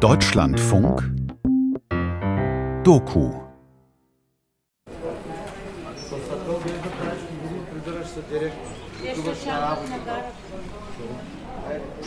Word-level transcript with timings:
Deutschlandfunk 0.00 1.10
Doku 2.84 3.32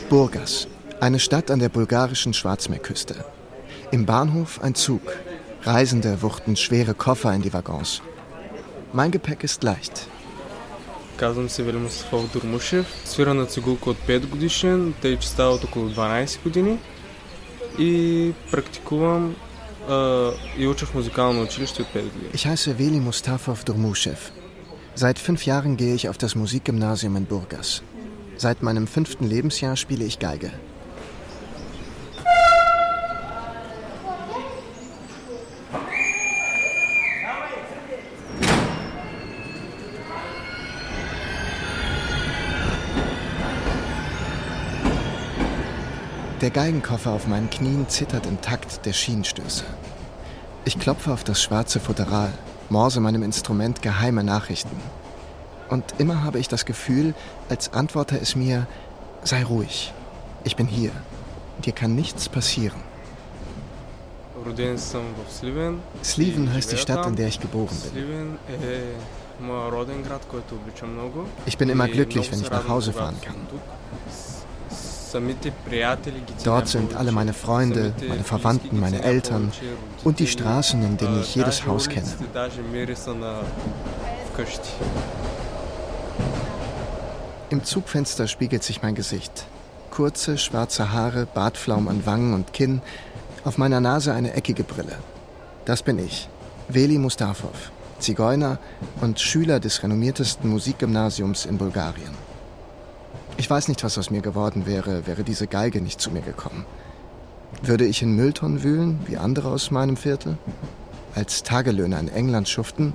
Burgas, 0.09 0.67
eine 0.99 1.19
Stadt 1.19 1.51
an 1.51 1.59
der 1.59 1.69
bulgarischen 1.69 2.33
Schwarzmeerküste. 2.33 3.25
Im 3.91 4.05
Bahnhof 4.05 4.61
ein 4.61 4.75
Zug. 4.75 5.01
Reisende 5.63 6.21
wuchten 6.21 6.55
schwere 6.55 6.93
Koffer 6.93 7.33
in 7.33 7.41
die 7.41 7.53
Waggons. 7.53 8.01
Mein 8.93 9.11
Gepäck 9.11 9.43
ist 9.43 9.63
leicht. 9.63 10.07
Казвам 11.17 11.49
се 11.49 11.63
Вели 11.63 11.77
Мустафов 11.77 12.31
Дурмушев. 12.31 12.85
Свира 13.05 13.33
на 13.33 13.45
цигулка 13.45 13.89
от 13.89 13.97
5 13.97 14.27
годишен, 14.27 14.93
тъй 15.01 15.17
че 15.17 15.27
става 15.27 15.53
от 15.53 15.63
около 15.63 15.89
12 15.89 16.43
години. 16.43 16.79
И 17.79 18.33
практикувам 18.51 19.35
а, 19.89 20.31
и 20.57 20.67
уча 20.67 20.85
в 20.85 20.93
музикално 20.93 21.43
училище 21.43 21.81
от 21.81 21.87
5 21.87 22.03
години. 22.03 22.31
Ich 22.33 22.45
heiße 22.45 22.73
Veli 22.79 22.99
Mustafov 22.99 23.63
Durmushev. 23.65 24.19
Seit 24.95 25.19
fünf 25.19 25.45
Jahren 25.45 25.77
gehe 25.77 25.93
ich 25.93 26.09
auf 26.09 26.17
das 26.17 26.33
Musikgymnasium 26.35 27.15
in 27.17 27.25
Burgas. 27.25 27.69
Seit 28.37 28.63
meinem 28.63 28.87
fünften 28.87 29.25
Lebensjahr 29.33 29.75
spiele 29.75 30.05
ich 30.05 30.17
Geige. 30.17 30.51
Der 46.54 46.64
Geigenkoffer 46.64 47.12
auf 47.12 47.28
meinen 47.28 47.48
Knien 47.48 47.88
zittert 47.88 48.26
im 48.26 48.38
Takt 48.42 48.84
der 48.84 48.92
Schienenstöße. 48.92 49.64
Ich 50.66 50.78
klopfe 50.78 51.10
auf 51.10 51.24
das 51.24 51.42
schwarze 51.42 51.80
Futteral, 51.80 52.30
morse 52.68 53.00
meinem 53.00 53.22
Instrument 53.22 53.80
geheime 53.80 54.22
Nachrichten. 54.22 54.76
Und 55.70 55.82
immer 55.96 56.24
habe 56.24 56.38
ich 56.38 56.48
das 56.48 56.66
Gefühl, 56.66 57.14
als 57.48 57.72
antworte 57.72 58.18
es 58.20 58.36
mir, 58.36 58.66
sei 59.24 59.44
ruhig, 59.44 59.94
ich 60.44 60.54
bin 60.54 60.66
hier, 60.66 60.90
dir 61.64 61.72
kann 61.72 61.94
nichts 61.94 62.28
passieren. 62.28 62.80
Sliven 66.04 66.52
heißt 66.52 66.70
die 66.70 66.76
Stadt, 66.76 67.06
in 67.06 67.16
der 67.16 67.28
ich 67.28 67.40
geboren 67.40 67.74
bin. 67.94 68.38
Ich 71.46 71.56
bin 71.56 71.70
immer 71.70 71.88
glücklich, 71.88 72.30
wenn 72.30 72.42
ich 72.42 72.50
nach 72.50 72.68
Hause 72.68 72.92
fahren 72.92 73.16
kann. 73.22 73.36
Dort 76.44 76.68
sind 76.68 76.94
alle 76.94 77.12
meine 77.12 77.32
Freunde, 77.32 77.92
meine 78.08 78.24
Verwandten, 78.24 78.80
meine 78.80 79.02
Eltern 79.02 79.52
und 80.04 80.18
die 80.18 80.26
Straßen, 80.26 80.82
in 80.82 80.96
denen 80.96 81.20
ich 81.20 81.34
jedes 81.34 81.66
Haus 81.66 81.88
kenne. 81.88 82.08
Im 87.50 87.64
Zugfenster 87.64 88.28
spiegelt 88.28 88.62
sich 88.62 88.82
mein 88.82 88.94
Gesicht. 88.94 89.46
Kurze, 89.90 90.38
schwarze 90.38 90.92
Haare, 90.92 91.26
Bartflaum 91.26 91.86
an 91.88 92.06
Wangen 92.06 92.32
und 92.32 92.54
Kinn, 92.54 92.80
auf 93.44 93.58
meiner 93.58 93.80
Nase 93.80 94.14
eine 94.14 94.32
eckige 94.32 94.64
Brille. 94.64 94.96
Das 95.66 95.82
bin 95.82 95.98
ich, 95.98 96.30
Veli 96.68 96.96
Mustafov, 96.96 97.70
Zigeuner 97.98 98.58
und 99.02 99.20
Schüler 99.20 99.60
des 99.60 99.82
renommiertesten 99.82 100.48
Musikgymnasiums 100.48 101.44
in 101.44 101.58
Bulgarien. 101.58 102.31
Ich 103.36 103.48
weiß 103.48 103.68
nicht, 103.68 103.82
was 103.82 103.98
aus 103.98 104.10
mir 104.10 104.20
geworden 104.20 104.66
wäre, 104.66 105.06
wäre 105.06 105.24
diese 105.24 105.46
Geige 105.46 105.80
nicht 105.80 106.00
zu 106.00 106.10
mir 106.10 106.22
gekommen. 106.22 106.64
Würde 107.62 107.84
ich 107.84 108.02
in 108.02 108.14
Mülltonnen 108.16 108.62
wühlen, 108.62 109.00
wie 109.06 109.16
andere 109.16 109.48
aus 109.48 109.70
meinem 109.70 109.96
Viertel? 109.96 110.38
Als 111.14 111.42
Tagelöhner 111.42 112.00
in 112.00 112.08
England 112.08 112.48
schuften? 112.48 112.94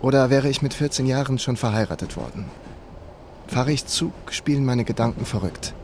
Oder 0.00 0.30
wäre 0.30 0.48
ich 0.48 0.62
mit 0.62 0.74
14 0.74 1.06
Jahren 1.06 1.38
schon 1.38 1.56
verheiratet 1.56 2.16
worden? 2.16 2.46
Fahre 3.46 3.72
ich 3.72 3.86
Zug, 3.86 4.12
spielen 4.30 4.64
meine 4.64 4.84
Gedanken 4.84 5.24
verrückt. 5.24 5.74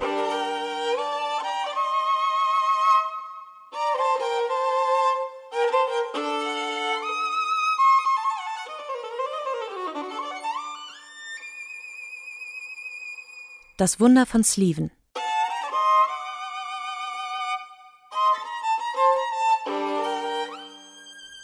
Das 13.76 13.98
Wunder 13.98 14.24
von 14.24 14.44
Sleven. 14.44 14.92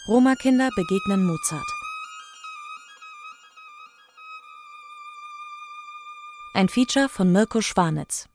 Roma-Kinder 0.07 0.69
begegnen 0.73 1.25
Mozart. 1.25 1.67
Ein 6.53 6.69
Feature 6.69 7.09
von 7.09 7.33
Mirko 7.33 7.59
Schwanitz. 7.59 8.29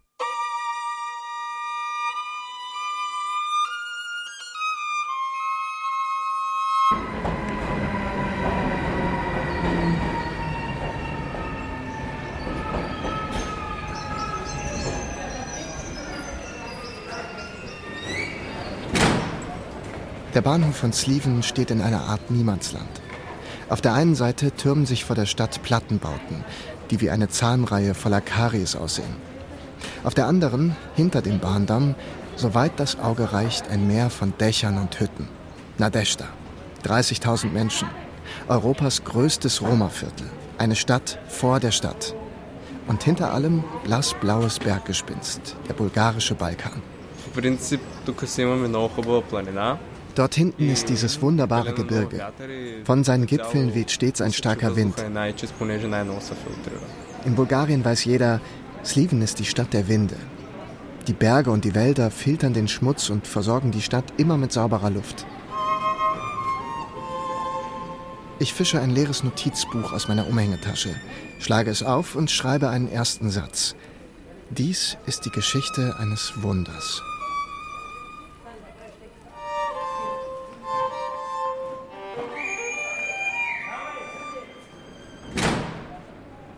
Der 20.35 20.41
Bahnhof 20.41 20.77
von 20.77 20.93
Sleven 20.93 21.43
steht 21.43 21.71
in 21.71 21.81
einer 21.81 22.03
Art 22.05 22.31
Niemandsland. 22.31 23.01
Auf 23.69 23.81
der 23.81 23.93
einen 23.93 24.15
Seite 24.15 24.51
türmen 24.51 24.85
sich 24.85 25.05
vor 25.05 25.15
der 25.15 25.25
Stadt 25.25 25.61
Plattenbauten, 25.63 26.43
die 26.89 27.01
wie 27.01 27.09
eine 27.09 27.29
Zahnreihe 27.29 27.93
voller 27.93 28.21
Karies 28.21 28.75
aussehen. 28.75 29.15
Auf 30.03 30.13
der 30.13 30.27
anderen, 30.27 30.75
hinter 30.95 31.21
dem 31.21 31.39
Bahndamm, 31.39 31.95
soweit 32.35 32.79
das 32.79 32.99
Auge 32.99 33.33
reicht, 33.33 33.69
ein 33.69 33.87
Meer 33.87 34.09
von 34.09 34.33
Dächern 34.39 34.77
und 34.77 34.99
Hütten. 34.99 35.27
Nadeshda. 35.77 36.25
30.000 36.85 37.51
Menschen. 37.51 37.87
Europas 38.47 39.03
größtes 39.03 39.61
Roma-Viertel. 39.61 40.29
Eine 40.57 40.75
Stadt 40.75 41.19
vor 41.27 41.59
der 41.59 41.71
Stadt. 41.71 42.15
Und 42.87 43.03
hinter 43.03 43.33
allem 43.33 43.63
blassblaues 43.83 44.59
Berggespinst, 44.59 45.55
der 45.67 45.73
bulgarische 45.73 46.35
Balkan. 46.35 46.81
В 47.31 47.33
принцип, 47.33 47.81
тук 48.05 48.23
си 48.27 48.41
имаме 48.41 48.67
много 48.67 48.87
хубава 48.87 49.21
планина. 49.21 49.77
Dort 50.16 50.34
hinten 50.34 50.70
ist 50.70 50.88
dieses 50.88 51.20
wunderbare 51.20 51.74
Gebirge. 51.74 52.32
Von 52.84 53.04
seinen 53.04 53.26
Gipfeln 53.26 53.74
weht 53.74 53.90
stets 53.90 54.22
ein 54.22 54.32
starker 54.32 54.74
Wind. 54.74 54.94
In 57.26 57.34
Bulgarien 57.34 57.84
weiß 57.84 58.04
jeder, 58.06 58.40
Sliven 58.82 59.20
ist 59.20 59.38
die 59.38 59.44
Stadt 59.44 59.74
der 59.74 59.88
Winde. 59.88 60.16
Die 61.06 61.12
Berge 61.12 61.50
und 61.50 61.66
die 61.66 61.74
Wälder 61.74 62.10
filtern 62.10 62.54
den 62.54 62.66
Schmutz 62.66 63.10
und 63.10 63.26
versorgen 63.26 63.70
die 63.72 63.82
Stadt 63.82 64.14
immer 64.16 64.38
mit 64.38 64.52
sauberer 64.52 64.90
Luft. 64.90 65.26
Ich 68.38 68.54
fische 68.54 68.80
ein 68.80 68.90
leeres 68.90 69.22
Notizbuch 69.22 69.92
aus 69.92 70.08
meiner 70.08 70.26
Umhängetasche, 70.26 70.94
schlage 71.40 71.70
es 71.70 71.82
auf 71.82 72.16
und 72.16 72.30
schreibe 72.30 72.70
einen 72.70 72.88
ersten 72.88 73.30
Satz. 73.30 73.76
Dies 74.48 74.96
ist 75.06 75.26
die 75.26 75.30
Geschichte 75.30 75.96
eines 75.98 76.32
Wunders. 76.42 77.02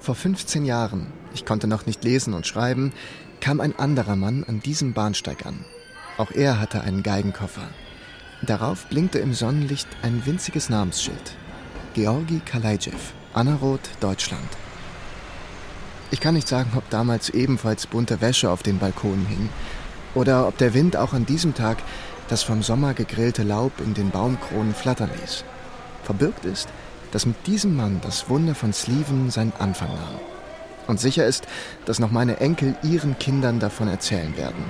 Vor 0.08 0.14
15 0.14 0.64
Jahren, 0.64 1.08
ich 1.34 1.44
konnte 1.44 1.66
noch 1.66 1.84
nicht 1.84 2.02
lesen 2.02 2.32
und 2.32 2.46
schreiben, 2.46 2.94
kam 3.42 3.60
ein 3.60 3.78
anderer 3.78 4.16
Mann 4.16 4.42
an 4.42 4.60
diesem 4.60 4.94
Bahnsteig 4.94 5.44
an. 5.44 5.66
Auch 6.16 6.30
er 6.30 6.58
hatte 6.58 6.80
einen 6.80 7.02
Geigenkoffer. 7.02 7.68
Darauf 8.40 8.86
blinkte 8.86 9.18
im 9.18 9.34
Sonnenlicht 9.34 9.86
ein 10.00 10.24
winziges 10.24 10.70
Namensschild. 10.70 11.36
Georgi 11.92 12.40
Kalajew, 12.42 12.96
Annaroth, 13.34 13.90
Deutschland. 14.00 14.48
Ich 16.10 16.20
kann 16.20 16.36
nicht 16.36 16.48
sagen, 16.48 16.70
ob 16.74 16.88
damals 16.88 17.28
ebenfalls 17.28 17.86
bunte 17.86 18.22
Wäsche 18.22 18.50
auf 18.50 18.62
den 18.62 18.78
Balkonen 18.78 19.26
hing 19.26 19.50
oder 20.14 20.48
ob 20.48 20.56
der 20.56 20.72
Wind 20.72 20.96
auch 20.96 21.12
an 21.12 21.26
diesem 21.26 21.52
Tag 21.52 21.76
das 22.28 22.42
vom 22.42 22.62
Sommer 22.62 22.94
gegrillte 22.94 23.42
Laub 23.42 23.72
in 23.84 23.92
den 23.92 24.08
Baumkronen 24.08 24.74
flattern 24.74 25.10
ließ. 25.20 25.44
Verbirgt 26.04 26.46
ist, 26.46 26.70
dass 27.12 27.26
mit 27.26 27.46
diesem 27.46 27.76
Mann 27.76 28.00
das 28.02 28.28
Wunder 28.28 28.54
von 28.54 28.72
Sleven 28.72 29.30
seinen 29.30 29.52
Anfang 29.58 29.88
nahm. 29.88 30.20
Und 30.86 31.00
sicher 31.00 31.26
ist, 31.26 31.46
dass 31.84 31.98
noch 31.98 32.10
meine 32.10 32.40
Enkel 32.40 32.74
ihren 32.82 33.18
Kindern 33.18 33.60
davon 33.60 33.88
erzählen 33.88 34.36
werden. 34.36 34.64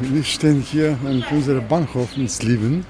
Wir 0.00 0.24
stehen 0.24 0.60
hier 0.60 0.98
an 1.04 1.24
unserem 1.30 1.66
Bahnhof 1.66 2.16
in 2.16 2.28
Sliven 2.28 2.84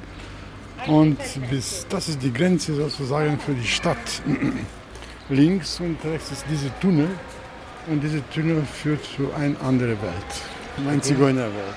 und 0.87 1.19
bis, 1.50 1.87
das 1.88 2.08
ist 2.08 2.23
die 2.23 2.32
Grenze 2.32 2.75
sozusagen 2.75 3.38
für 3.38 3.55
die 3.55 3.67
Stadt. 3.67 3.99
Links 5.29 5.81
und 5.81 5.99
rechts 6.05 6.32
ist 6.32 6.44
dieser 6.50 6.79
Tunnel 6.81 7.08
und 7.88 8.00
dieser 8.00 8.29
Tunnel 8.31 8.62
führt 8.64 9.05
zu 9.05 9.32
einer 9.32 9.61
anderen 9.62 10.00
Welt, 10.02 10.88
eine 10.88 11.00
Zigeunerwelt. 11.00 11.76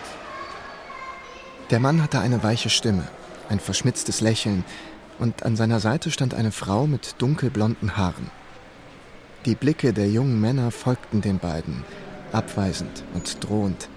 Der 1.69 1.79
Mann 1.79 2.01
hatte 2.01 2.19
eine 2.19 2.41
weiche 2.43 2.69
Stimme, 2.69 3.07
ein 3.47 3.59
verschmitztes 3.59 4.21
Lächeln 4.21 4.63
und 5.18 5.44
an 5.44 5.56
seiner 5.56 5.80
Seite 5.80 6.10
stand 6.10 6.34
eine 6.34 6.52
Frau 6.52 6.86
mit 6.86 7.16
dunkelblonden 7.18 7.96
Haaren. 7.96 8.30
Die 9.46 9.54
Blicke 9.54 9.92
der 9.92 10.08
jungen 10.08 10.40
Männer 10.40 10.70
folgten 10.70 11.20
den 11.20 11.38
beiden, 11.38 11.84
abweisend 12.32 13.04
und 13.14 13.42
drohend. 13.44 13.88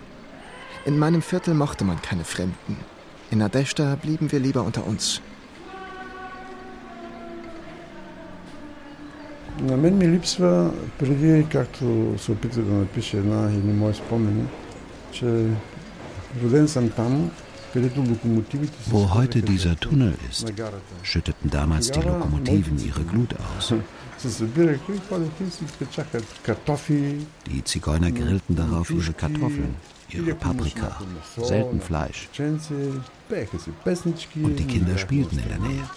In 0.86 0.98
meinem 1.00 1.22
Viertel 1.22 1.54
mochte 1.54 1.84
man 1.84 2.02
keine 2.02 2.24
Fremden. 2.24 2.78
In 3.32 3.40
Nadeshda 3.40 3.96
blieben 3.96 4.32
wir 4.32 4.40
lieber 4.40 4.64
unter 4.64 4.86
uns. 4.86 5.22
На 9.62 9.78
мен 9.78 9.98
ми 9.98 10.08
липсва, 10.08 10.72
преди 11.00 11.46
както 11.52 12.16
се 12.18 12.32
опитах 12.32 12.64
да 12.64 12.74
напиша 12.74 13.18
една 13.18 13.52
или 13.52 13.74
мои 13.74 13.94
спомени, 13.94 14.46
че 15.12 15.46
роден 16.44 16.68
съм 16.68 16.90
там, 16.90 17.32
wo 18.87 19.15
heute 19.15 19.41
dieser 19.41 19.81
Tunnel 19.81 20.15
ist, 20.31 20.53
schütteten 21.03 21.51
damals 21.51 21.91
die 21.91 22.01
Lokomotiven 22.01 22.79
ihre 22.85 23.03
Glut 23.03 23.35
aus. 23.57 23.73
Die 27.47 27.65
Zigeuner 27.65 28.11
grillten 28.11 28.57
darauf 28.57 28.91
ihre 28.91 29.15
Kartoffeln, 29.15 29.75
ihre 30.11 30.35
Paprika, 30.35 31.01
selten 31.43 31.81
Fleisch. 31.81 32.29
Und 32.39 32.61
die 34.59 34.67
Kinder 34.67 34.99
spielten 34.99 35.39
in 35.39 35.49
der 35.49 35.59
Nähe. 35.59 35.89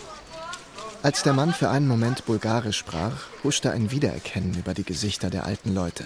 Als 1.04 1.24
der 1.24 1.34
Mann 1.34 1.54
für 1.54 1.70
einen 1.70 1.88
Moment 1.88 2.26
Bulgarisch 2.26 2.78
sprach, 2.78 3.28
huschte 3.44 3.72
ein 3.72 3.92
Wiedererkennen 3.92 4.58
über 4.58 4.74
die 4.74 4.86
Gesichter 4.86 5.30
der 5.30 5.46
alten 5.46 5.74
Leute. 5.74 6.06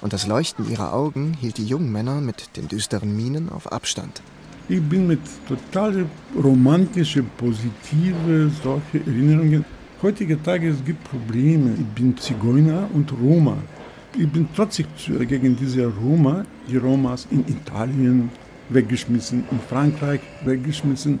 Und 0.00 0.12
das 0.12 0.26
Leuchten 0.26 0.70
ihrer 0.70 0.94
Augen 0.94 1.34
hielt 1.34 1.58
die 1.58 1.66
jungen 1.66 1.92
Männer 1.92 2.20
mit 2.20 2.56
den 2.56 2.68
düsteren 2.68 3.14
Mienen 3.14 3.50
auf 3.50 3.70
Abstand. 3.70 4.22
Ich 4.68 4.80
bin 4.80 5.06
mit 5.08 5.20
total 5.48 6.06
romantischen, 6.40 7.28
positiven 7.36 8.50
solche 8.62 8.98
Erinnerungen. 9.06 9.64
Heutige 10.00 10.40
Tage 10.42 10.68
es 10.68 10.84
gibt 10.84 11.02
Probleme. 11.04 11.74
Ich 11.74 11.86
bin 11.94 12.16
Zigeuner 12.16 12.88
und 12.92 13.12
Roma. 13.12 13.56
Ich 14.16 14.28
bin 14.28 14.48
trotzdem 14.54 14.86
gegen 15.28 15.56
diese 15.56 15.86
Roma, 15.86 16.44
die 16.68 16.76
Romas 16.76 17.26
in 17.30 17.40
Italien 17.48 18.30
weggeschmissen, 18.68 19.44
in 19.50 19.60
Frankreich 19.68 20.20
weggeschmissen. 20.44 21.18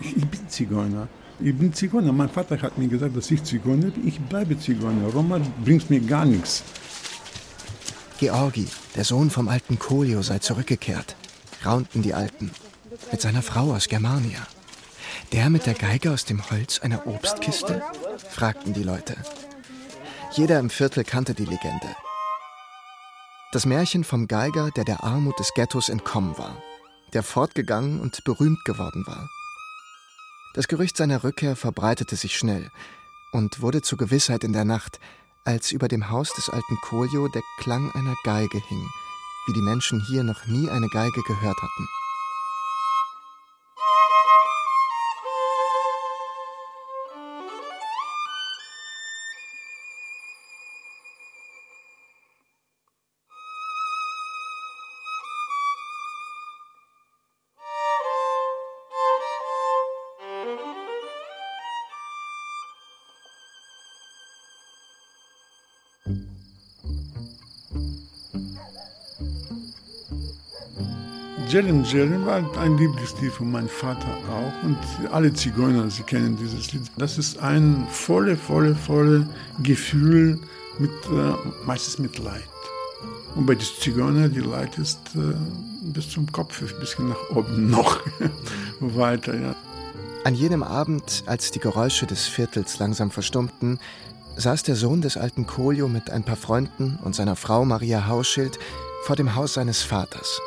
Ich 0.00 0.26
bin 0.26 0.48
Zigeuner. 0.48 1.08
Ich 1.40 1.54
bin 1.54 1.72
Zigeuner. 1.72 2.12
Mein 2.12 2.28
Vater 2.28 2.60
hat 2.60 2.78
mir 2.78 2.88
gesagt, 2.88 3.16
dass 3.16 3.30
ich 3.30 3.42
Zigeuner 3.44 3.90
bin. 3.90 4.08
Ich 4.08 4.18
bleibe 4.18 4.58
Zigeuner. 4.58 5.08
Roma 5.12 5.40
bringt 5.64 5.88
mir 5.90 6.00
gar 6.00 6.24
nichts. 6.24 6.64
Georgi, 8.18 8.66
der 8.94 9.04
Sohn 9.04 9.28
vom 9.28 9.48
alten 9.48 9.78
Kolio, 9.78 10.22
sei 10.22 10.38
zurückgekehrt, 10.38 11.16
raunten 11.64 12.02
die 12.02 12.14
Alten. 12.14 12.50
Mit 13.10 13.20
seiner 13.20 13.42
Frau 13.42 13.74
aus 13.74 13.88
Germania. 13.88 14.46
Der 15.32 15.50
mit 15.50 15.66
der 15.66 15.74
Geige 15.74 16.12
aus 16.12 16.24
dem 16.24 16.50
Holz 16.50 16.80
einer 16.80 17.06
Obstkiste? 17.06 17.82
fragten 18.30 18.72
die 18.74 18.82
Leute. 18.82 19.16
Jeder 20.32 20.58
im 20.58 20.70
Viertel 20.70 21.04
kannte 21.04 21.34
die 21.34 21.44
Legende. 21.44 21.96
Das 23.52 23.64
Märchen 23.64 24.04
vom 24.04 24.28
Geiger, 24.28 24.70
der 24.70 24.84
der 24.84 25.04
Armut 25.04 25.38
des 25.38 25.54
Ghettos 25.54 25.88
entkommen 25.88 26.36
war, 26.36 26.62
der 27.12 27.22
fortgegangen 27.22 28.00
und 28.00 28.22
berühmt 28.24 28.64
geworden 28.64 29.04
war. 29.06 29.28
Das 30.54 30.68
Gerücht 30.68 30.96
seiner 30.96 31.24
Rückkehr 31.24 31.56
verbreitete 31.56 32.16
sich 32.16 32.36
schnell 32.36 32.70
und 33.32 33.60
wurde 33.60 33.82
zur 33.82 33.98
Gewissheit 33.98 34.44
in 34.44 34.52
der 34.52 34.64
Nacht, 34.64 35.00
als 35.44 35.70
über 35.70 35.88
dem 35.88 36.10
Haus 36.10 36.32
des 36.34 36.50
alten 36.50 36.76
Koljo 36.82 37.28
der 37.28 37.42
Klang 37.58 37.90
einer 37.92 38.14
Geige 38.24 38.58
hing, 38.58 38.88
wie 39.46 39.52
die 39.52 39.62
Menschen 39.62 40.00
hier 40.00 40.24
noch 40.24 40.46
nie 40.46 40.70
eine 40.70 40.88
Geige 40.88 41.22
gehört 41.22 41.62
hatten. 41.62 41.88
Jelen 71.48 71.84
Jelen 71.84 72.26
war 72.26 72.42
ein 72.58 72.76
Lieblingslied 72.76 73.30
von 73.30 73.50
meinem 73.52 73.68
Vater 73.68 74.08
auch. 74.30 74.64
Und 74.64 74.78
alle 75.12 75.32
Zigeuner, 75.32 75.88
sie 75.90 76.02
kennen 76.02 76.36
dieses 76.36 76.72
Lied. 76.72 76.82
Das 76.96 77.18
ist 77.18 77.38
ein 77.38 77.86
volle, 77.90 78.36
volle, 78.36 78.74
volle 78.74 79.28
Gefühl, 79.62 80.40
mit, 80.78 80.90
äh, 80.90 81.32
meistens 81.64 81.98
mit 81.98 82.18
Leid. 82.18 82.42
Und 83.36 83.46
bei 83.46 83.54
den 83.54 83.66
Zigeunern, 83.80 84.32
die 84.32 84.40
Leid 84.40 84.76
ist 84.78 84.98
äh, 85.14 85.34
bis 85.82 86.10
zum 86.10 86.30
Kopf, 86.32 86.60
bisschen 86.80 87.10
nach 87.10 87.30
oben 87.30 87.70
noch 87.70 88.00
weiter. 88.80 89.34
Ja. 89.38 89.54
An 90.24 90.34
jenem 90.34 90.64
Abend, 90.64 91.22
als 91.26 91.52
die 91.52 91.60
Geräusche 91.60 92.06
des 92.06 92.26
Viertels 92.26 92.80
langsam 92.80 93.12
verstummten, 93.12 93.78
saß 94.36 94.64
der 94.64 94.74
Sohn 94.74 95.00
des 95.00 95.16
alten 95.16 95.46
Kolio 95.46 95.86
mit 95.86 96.10
ein 96.10 96.24
paar 96.24 96.36
Freunden 96.36 96.98
und 97.04 97.14
seiner 97.14 97.36
Frau 97.36 97.64
Maria 97.64 98.08
Hauschild 98.08 98.58
vor 99.04 99.14
dem 99.14 99.36
Haus 99.36 99.54
seines 99.54 99.82
Vaters. 99.82 100.40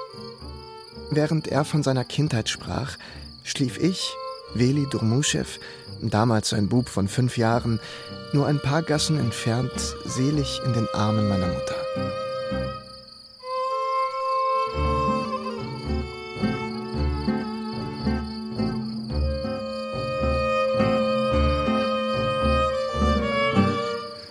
Während 1.12 1.48
er 1.48 1.66
von 1.66 1.82
seiner 1.82 2.06
Kindheit 2.06 2.50
sprach, 2.50 2.98
schlief 3.44 3.80
ich, 3.80 4.14
Veli 4.54 4.86
Durmuschew, 4.90 5.46
damals 6.02 6.54
ein 6.54 6.70
Bub 6.70 6.88
von 6.88 7.08
fünf 7.08 7.38
Jahren, 7.38 7.80
nur 8.32 8.46
ein 8.46 8.60
paar 8.60 8.84
Gassen 8.84 9.18
entfernt, 9.18 9.72
selig 10.06 10.62
in 10.66 10.74
den 10.74 10.88
Armen 10.94 11.28
meiner 11.28 11.48
Mutter. 11.48 11.76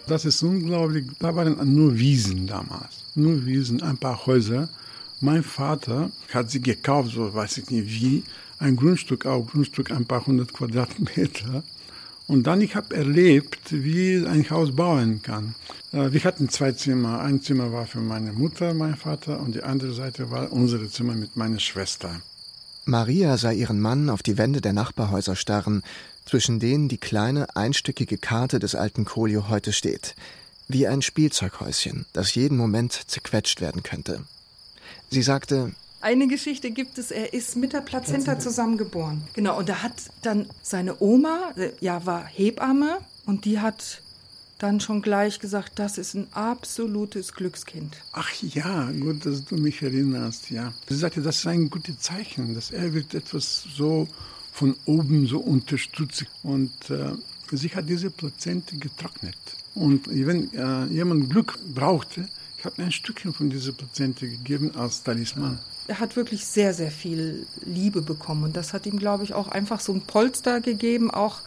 Das 0.06 0.24
ist 0.24 0.42
unglaublich. 0.42 1.06
Da 1.18 1.36
waren 1.36 1.74
nur 1.74 1.98
Wiesen 1.98 2.46
damals. 2.46 3.04
Nur 3.14 3.44
Wiesen, 3.44 3.82
ein 3.82 3.98
paar 3.98 4.26
Häuser. 4.26 4.68
Mein 5.20 5.42
Vater 5.42 6.10
hat 6.32 6.50
sie 6.50 6.60
gekauft, 6.60 7.10
so 7.12 7.34
weiß 7.34 7.58
ich 7.58 7.70
nicht 7.70 7.88
wie, 7.88 8.24
ein 8.60 8.76
Grundstück, 8.76 9.26
auch 9.26 9.46
Grundstück, 9.46 9.90
ein 9.90 10.06
paar 10.06 10.26
hundert 10.26 10.52
Quadratmeter. 10.52 11.64
Und 12.28 12.46
dann 12.46 12.60
ich 12.60 12.76
habe 12.76 12.94
erlebt, 12.94 13.72
wie 13.72 14.24
ein 14.26 14.48
Haus 14.50 14.76
bauen 14.76 15.22
kann. 15.22 15.54
Äh, 15.92 16.12
wir 16.12 16.22
hatten 16.24 16.48
zwei 16.50 16.72
Zimmer. 16.72 17.20
Ein 17.20 17.40
Zimmer 17.40 17.72
war 17.72 17.86
für 17.86 18.00
meine 18.00 18.32
Mutter, 18.32 18.74
mein 18.74 18.96
Vater, 18.96 19.40
und 19.40 19.54
die 19.54 19.62
andere 19.62 19.94
Seite 19.94 20.30
war 20.30 20.52
unsere 20.52 20.88
Zimmer 20.88 21.14
mit 21.14 21.36
meiner 21.36 21.58
Schwester. 21.58 22.20
Maria 22.84 23.36
sah 23.38 23.50
ihren 23.50 23.80
Mann 23.80 24.10
auf 24.10 24.22
die 24.22 24.38
Wände 24.38 24.60
der 24.60 24.72
Nachbarhäuser 24.72 25.36
starren, 25.36 25.82
zwischen 26.26 26.60
denen 26.60 26.88
die 26.88 26.98
kleine 26.98 27.56
einstöckige 27.56 28.18
Karte 28.18 28.58
des 28.58 28.74
alten 28.74 29.04
Kolio 29.04 29.48
heute 29.48 29.72
steht. 29.72 30.14
Wie 30.68 30.86
ein 30.86 31.00
Spielzeughäuschen, 31.00 32.04
das 32.12 32.34
jeden 32.34 32.58
Moment 32.58 32.92
zerquetscht 32.92 33.62
werden 33.62 33.82
könnte. 33.82 34.22
Sie 35.10 35.22
sagte, 35.22 35.72
eine 36.00 36.28
Geschichte 36.28 36.70
gibt 36.70 36.96
es, 36.98 37.10
er 37.10 37.32
ist 37.32 37.56
mit 37.56 37.72
der 37.72 37.80
Plazenta 37.80 38.38
zusammengeboren. 38.38 39.22
Genau, 39.34 39.58
und 39.58 39.68
da 39.68 39.82
hat 39.82 39.94
dann 40.22 40.46
seine 40.62 41.00
Oma, 41.00 41.52
äh, 41.56 41.70
ja, 41.80 42.06
war 42.06 42.24
Hebamme 42.24 42.98
und 43.26 43.44
die 43.44 43.58
hat 43.58 44.02
dann 44.58 44.80
schon 44.80 45.02
gleich 45.02 45.40
gesagt, 45.40 45.78
das 45.78 45.98
ist 45.98 46.14
ein 46.14 46.26
absolutes 46.32 47.32
Glückskind. 47.32 47.96
Ach 48.12 48.30
ja, 48.42 48.90
gut, 48.92 49.24
dass 49.24 49.44
du 49.44 49.56
mich 49.56 49.82
erinnerst, 49.82 50.50
ja. 50.50 50.72
Sie 50.88 50.96
sagte, 50.96 51.22
das 51.22 51.38
ist 51.38 51.46
ein 51.46 51.70
gutes 51.70 51.98
Zeichen, 51.98 52.54
dass 52.54 52.70
er 52.70 52.92
wird 52.92 53.14
etwas 53.14 53.64
so 53.76 54.08
von 54.52 54.76
oben 54.84 55.26
so 55.26 55.38
unterstützt. 55.38 56.26
Und 56.42 56.72
äh, 56.90 57.12
sie 57.52 57.68
hat 57.68 57.88
diese 57.88 58.10
Plazente 58.10 58.76
getrocknet. 58.76 59.36
Und 59.74 60.08
wenn 60.08 60.52
äh, 60.54 60.86
jemand 60.86 61.30
Glück 61.30 61.58
brauchte, 61.72 62.28
ich 62.58 62.64
habe 62.64 62.82
ein 62.82 62.90
Stückchen 62.90 63.32
von 63.32 63.50
dieser 63.50 63.70
Plazente 63.72 64.28
gegeben 64.28 64.72
als 64.74 65.04
Talisman. 65.04 65.60
Er 65.86 66.00
hat 66.00 66.16
wirklich 66.16 66.44
sehr, 66.44 66.74
sehr 66.74 66.90
viel 66.90 67.46
Liebe 67.64 68.02
bekommen. 68.02 68.42
Und 68.42 68.56
das 68.56 68.72
hat 68.72 68.84
ihm, 68.84 68.98
glaube 68.98 69.22
ich, 69.22 69.32
auch 69.32 69.46
einfach 69.46 69.78
so 69.78 69.92
ein 69.92 70.00
Polster 70.02 70.60
gegeben. 70.60 71.10
Auch 71.10 71.40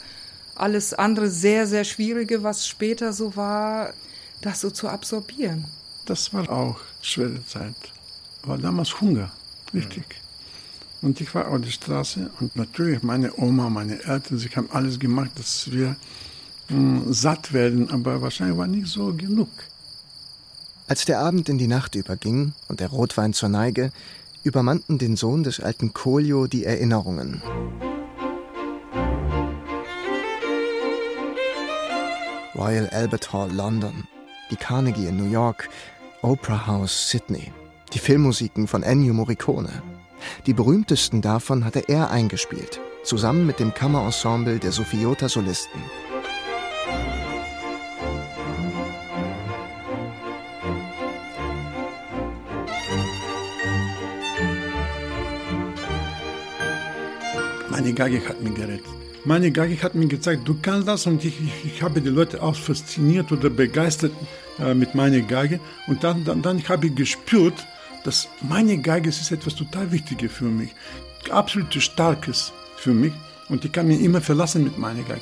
alles 0.56 0.94
andere 0.94 1.30
sehr, 1.30 1.68
sehr 1.68 1.84
Schwierige, 1.84 2.44
was 2.44 2.66
später 2.66 3.12
so 3.12 3.36
war, 3.36 3.94
das 4.40 4.62
so 4.62 4.70
zu 4.70 4.88
absorbieren. 4.88 5.66
Das 6.06 6.34
war 6.34 6.50
auch 6.50 6.80
schwere 7.02 7.46
Zeit. 7.46 7.76
War 8.44 8.58
damals 8.58 9.02
Hunger, 9.02 9.32
richtig. 9.74 10.06
Und 11.02 11.20
ich 11.20 11.34
war 11.36 11.50
auf 11.50 11.62
der 11.62 11.72
Straße 11.72 12.32
und 12.40 12.56
natürlich 12.56 13.04
meine 13.04 13.38
Oma, 13.38 13.70
meine 13.70 14.02
Eltern, 14.04 14.38
sie 14.38 14.50
haben 14.50 14.70
alles 14.72 15.00
gemacht, 15.00 15.32
dass 15.36 15.72
wir 15.72 15.96
mh, 16.70 17.06
hm, 17.06 17.14
satt 17.14 17.54
werden, 17.54 17.90
aber 17.90 18.22
wahrscheinlich 18.22 18.58
war 18.58 18.68
nicht 18.68 18.88
so 18.88 19.14
genug. 19.14 19.50
Als 20.92 21.06
der 21.06 21.22
Abend 21.22 21.48
in 21.48 21.58
die 21.58 21.70
Nacht 21.70 21.96
überging 21.96 22.52
und 22.68 22.82
der 22.82 22.90
Rotwein 22.90 23.32
zur 23.32 23.48
Neige, 23.48 23.92
übermannten 24.44 24.98
den 24.98 25.16
Sohn 25.16 25.42
des 25.42 25.62
alten 25.62 25.94
Kolio 25.94 26.48
die 26.48 26.66
Erinnerungen. 26.66 27.42
Royal 32.54 32.90
Albert 32.90 33.32
Hall 33.32 33.50
London, 33.54 34.04
die 34.52 34.58
Carnegie 34.58 35.08
in 35.08 35.16
New 35.16 35.32
York, 35.32 35.70
Opera 36.24 36.68
House 36.68 37.10
Sydney, 37.10 37.54
die 37.94 38.00
Filmmusiken 38.00 38.68
von 38.68 38.84
Ennio 38.84 39.14
Morricone. 39.14 39.82
Die 40.46 40.54
berühmtesten 40.54 41.22
davon 41.22 41.64
hatte 41.64 41.88
er 41.88 42.12
eingespielt, 42.12 42.82
zusammen 43.06 43.46
mit 43.46 43.62
dem 43.62 43.74
Kammerensemble 43.74 44.60
der 44.60 44.74
Sophiota 44.74 45.30
Solisten. 45.30 45.80
Meine 57.82 57.96
Geige 57.96 58.30
hat 58.30 58.40
mich 58.44 58.54
gerettet. 58.54 58.86
Meine 59.26 59.52
Geige 59.52 59.82
hat 59.82 59.96
mir 59.96 60.06
gezeigt, 60.06 60.48
du 60.48 60.56
kannst 60.62 60.88
das 60.88 61.08
und 61.08 61.26
ich, 61.26 61.34
ich, 61.66 61.82
habe 61.82 62.00
die 62.00 62.10
Leute 62.10 62.44
auch 62.44 62.56
fasziniert 62.56 63.32
oder 63.32 63.50
begeistert 63.50 64.12
äh, 64.60 64.76
mit 64.76 64.94
meiner 64.94 65.22
Geige. 65.22 65.60
Und 65.88 66.04
dann, 66.04 66.24
dann, 66.24 66.44
dann 66.44 66.62
habe 66.70 66.86
ich 66.86 66.96
gespürt, 66.96 67.66
dass 68.04 68.28
meine 68.48 68.78
Geige 68.78 69.10
ist 69.10 69.32
etwas 69.32 69.56
total 69.56 69.92
Wichtiges 69.92 70.32
für 70.32 70.46
mich, 70.46 70.70
absolut 71.32 71.74
Starkes 71.74 72.54
für 72.78 72.94
mich 72.94 73.14
und 73.50 73.66
ich 73.66 73.72
kann 73.72 73.88
mich 73.88 74.00
immer 74.02 74.22
verlassen 74.22 74.64
mit 74.64 74.78
meiner 74.78 75.02
Geige. 75.02 75.22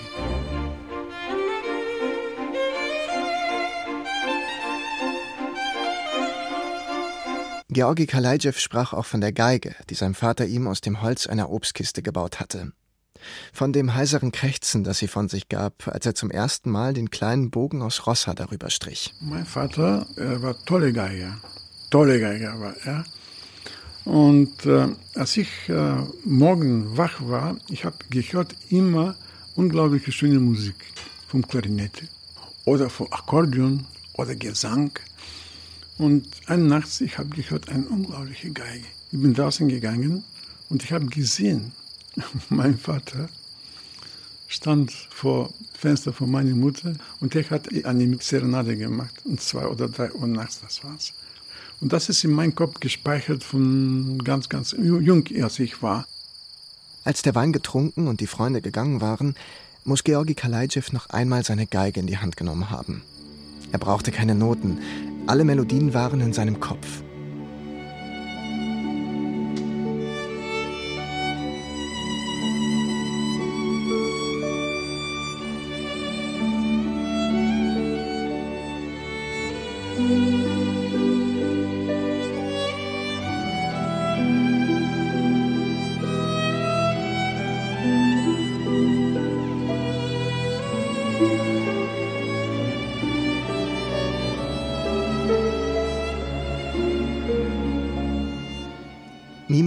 Georgi 7.80 8.08
Kalajew 8.08 8.58
sprach 8.58 8.92
auch 8.92 9.06
von 9.06 9.22
der 9.22 9.32
Geige, 9.32 9.74
die 9.90 9.94
sein 9.94 10.14
Vater 10.14 10.46
ihm 10.46 10.68
aus 10.68 10.82
dem 10.82 11.02
Holz 11.02 11.28
einer 11.28 11.50
Obstkiste 11.50 12.02
gebaut 12.02 12.42
hatte. 12.42 12.74
Von 13.54 13.72
dem 13.72 13.96
heiseren 13.96 14.34
Krächzen, 14.34 14.84
das 14.84 14.98
sie 14.98 15.08
von 15.08 15.30
sich 15.30 15.48
gab, 15.48 15.88
als 15.88 16.06
er 16.06 16.14
zum 16.14 16.30
ersten 16.30 16.72
Mal 16.72 16.92
den 16.92 17.10
kleinen 17.10 17.52
Bogen 17.52 17.82
aus 17.82 18.06
Rossa 18.06 18.34
darüber 18.34 18.70
strich. 18.70 19.14
Mein 19.22 19.46
Vater 19.46 20.06
er 20.18 20.44
war 20.44 20.58
tolle 20.66 20.92
Geiger, 20.92 21.38
tolle 21.90 22.20
Geiger 22.20 22.60
war 22.60 22.76
er. 22.84 23.06
Und 24.04 24.66
äh, 24.66 24.90
als 25.16 25.38
ich 25.38 25.70
äh, 25.70 26.04
morgen 26.26 26.98
wach 26.98 27.22
war, 27.22 27.56
ich 27.70 27.86
habe 27.86 27.96
gehört 28.10 28.58
immer 28.68 29.16
unglaublich 29.56 30.14
schöne 30.14 30.42
Musik 30.42 30.76
vom 31.30 31.48
Klarinette 31.48 32.10
oder 32.66 32.90
vom 32.90 33.08
Akkordeon 33.10 33.86
oder 34.16 34.36
Gesang. 34.36 34.92
Und 36.00 36.26
eine 36.46 36.64
Nacht, 36.64 37.02
ich 37.02 37.18
habe 37.18 37.30
gehört 37.30 37.68
eine 37.68 37.86
unglaubliche 37.88 38.50
Geige. 38.52 38.86
Ich 39.12 39.20
bin 39.20 39.34
draußen 39.34 39.68
gegangen 39.68 40.24
und 40.70 40.82
ich 40.82 40.94
habe 40.94 41.06
gesehen, 41.08 41.74
mein 42.50 42.78
Vater 42.78 43.28
stand 44.48 44.92
vor 44.92 45.54
Fenster 45.74 46.14
von 46.14 46.32
meiner 46.32 46.56
Mutter 46.56 46.94
und 47.20 47.36
er 47.36 47.48
hat 47.50 47.68
eine 47.84 48.18
Serenade 48.22 48.78
gemacht. 48.78 49.14
Und 49.26 49.42
zwei 49.42 49.68
oder 49.68 49.90
drei 49.90 50.12
Uhr 50.14 50.26
nachts, 50.26 50.62
das 50.62 50.82
war's. 50.86 51.12
Und 51.82 51.92
das 51.92 52.08
ist 52.08 52.24
in 52.24 52.32
meinem 52.32 52.56
Kopf 52.56 52.80
gespeichert 52.80 53.44
von 53.44 54.20
ganz, 54.24 54.48
ganz 54.48 54.74
jung, 54.80 55.26
als 55.42 55.60
ich 55.60 55.84
war. 55.84 56.08
Als 57.04 57.24
der 57.24 57.36
Wein 57.36 57.52
getrunken 57.52 58.08
und 58.08 58.22
die 58.22 58.28
Freunde 58.28 58.62
gegangen 58.62 59.02
waren, 59.02 59.36
muss 59.84 60.06
Georgi 60.06 60.34
Kalajew 60.34 60.94
noch 60.94 61.10
einmal 61.10 61.44
seine 61.44 61.68
Geige 61.68 62.00
in 62.00 62.08
die 62.08 62.20
Hand 62.20 62.38
genommen 62.38 62.70
haben. 62.70 63.02
Er 63.74 63.80
brauchte 63.80 64.12
keine 64.12 64.34
Noten. 64.34 64.80
Alle 65.30 65.44
Melodien 65.44 65.94
waren 65.94 66.22
in 66.22 66.34
seinem 66.34 66.60
Kopf. 66.60 67.04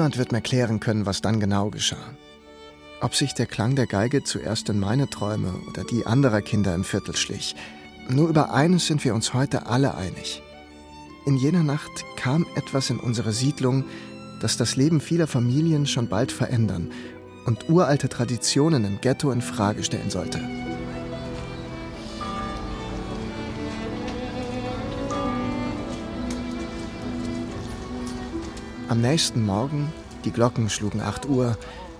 Niemand 0.02 0.18
wird 0.18 0.32
mir 0.32 0.40
klären 0.40 0.80
können, 0.80 1.06
was 1.06 1.20
dann 1.20 1.38
genau 1.38 1.70
geschah. 1.70 2.16
Ob 3.00 3.14
sich 3.14 3.34
der 3.34 3.46
Klang 3.46 3.76
der 3.76 3.86
Geige 3.86 4.24
zuerst 4.24 4.68
in 4.68 4.80
meine 4.80 5.08
Träume 5.08 5.54
oder 5.68 5.84
die 5.84 6.06
anderer 6.06 6.40
Kinder 6.40 6.74
im 6.74 6.82
Viertel 6.82 7.14
schlich. 7.14 7.54
Nur 8.08 8.28
über 8.28 8.52
eines 8.52 8.88
sind 8.88 9.04
wir 9.04 9.14
uns 9.14 9.32
heute 9.32 9.66
alle 9.66 9.94
einig. 9.94 10.42
In 11.24 11.36
jener 11.36 11.62
Nacht 11.62 12.04
kam 12.16 12.46
etwas 12.56 12.90
in 12.90 12.98
unsere 12.98 13.30
Siedlung, 13.30 13.84
das 14.40 14.56
das 14.56 14.74
Leben 14.74 15.00
vieler 15.00 15.28
Familien 15.28 15.86
schon 15.86 16.08
bald 16.08 16.32
verändern 16.32 16.90
und 17.46 17.68
uralte 17.68 18.08
Traditionen 18.08 18.84
im 18.84 19.00
Ghetto 19.00 19.30
in 19.30 19.40
Frage 19.40 19.84
stellen 19.84 20.10
sollte. 20.10 20.40
Am 28.92 29.00
nächsten 29.00 29.46
Morgen, 29.46 29.90
die 30.26 30.30
Glocken 30.30 30.68
schlugen 30.68 31.00
8 31.00 31.26
Uhr, 31.26 31.56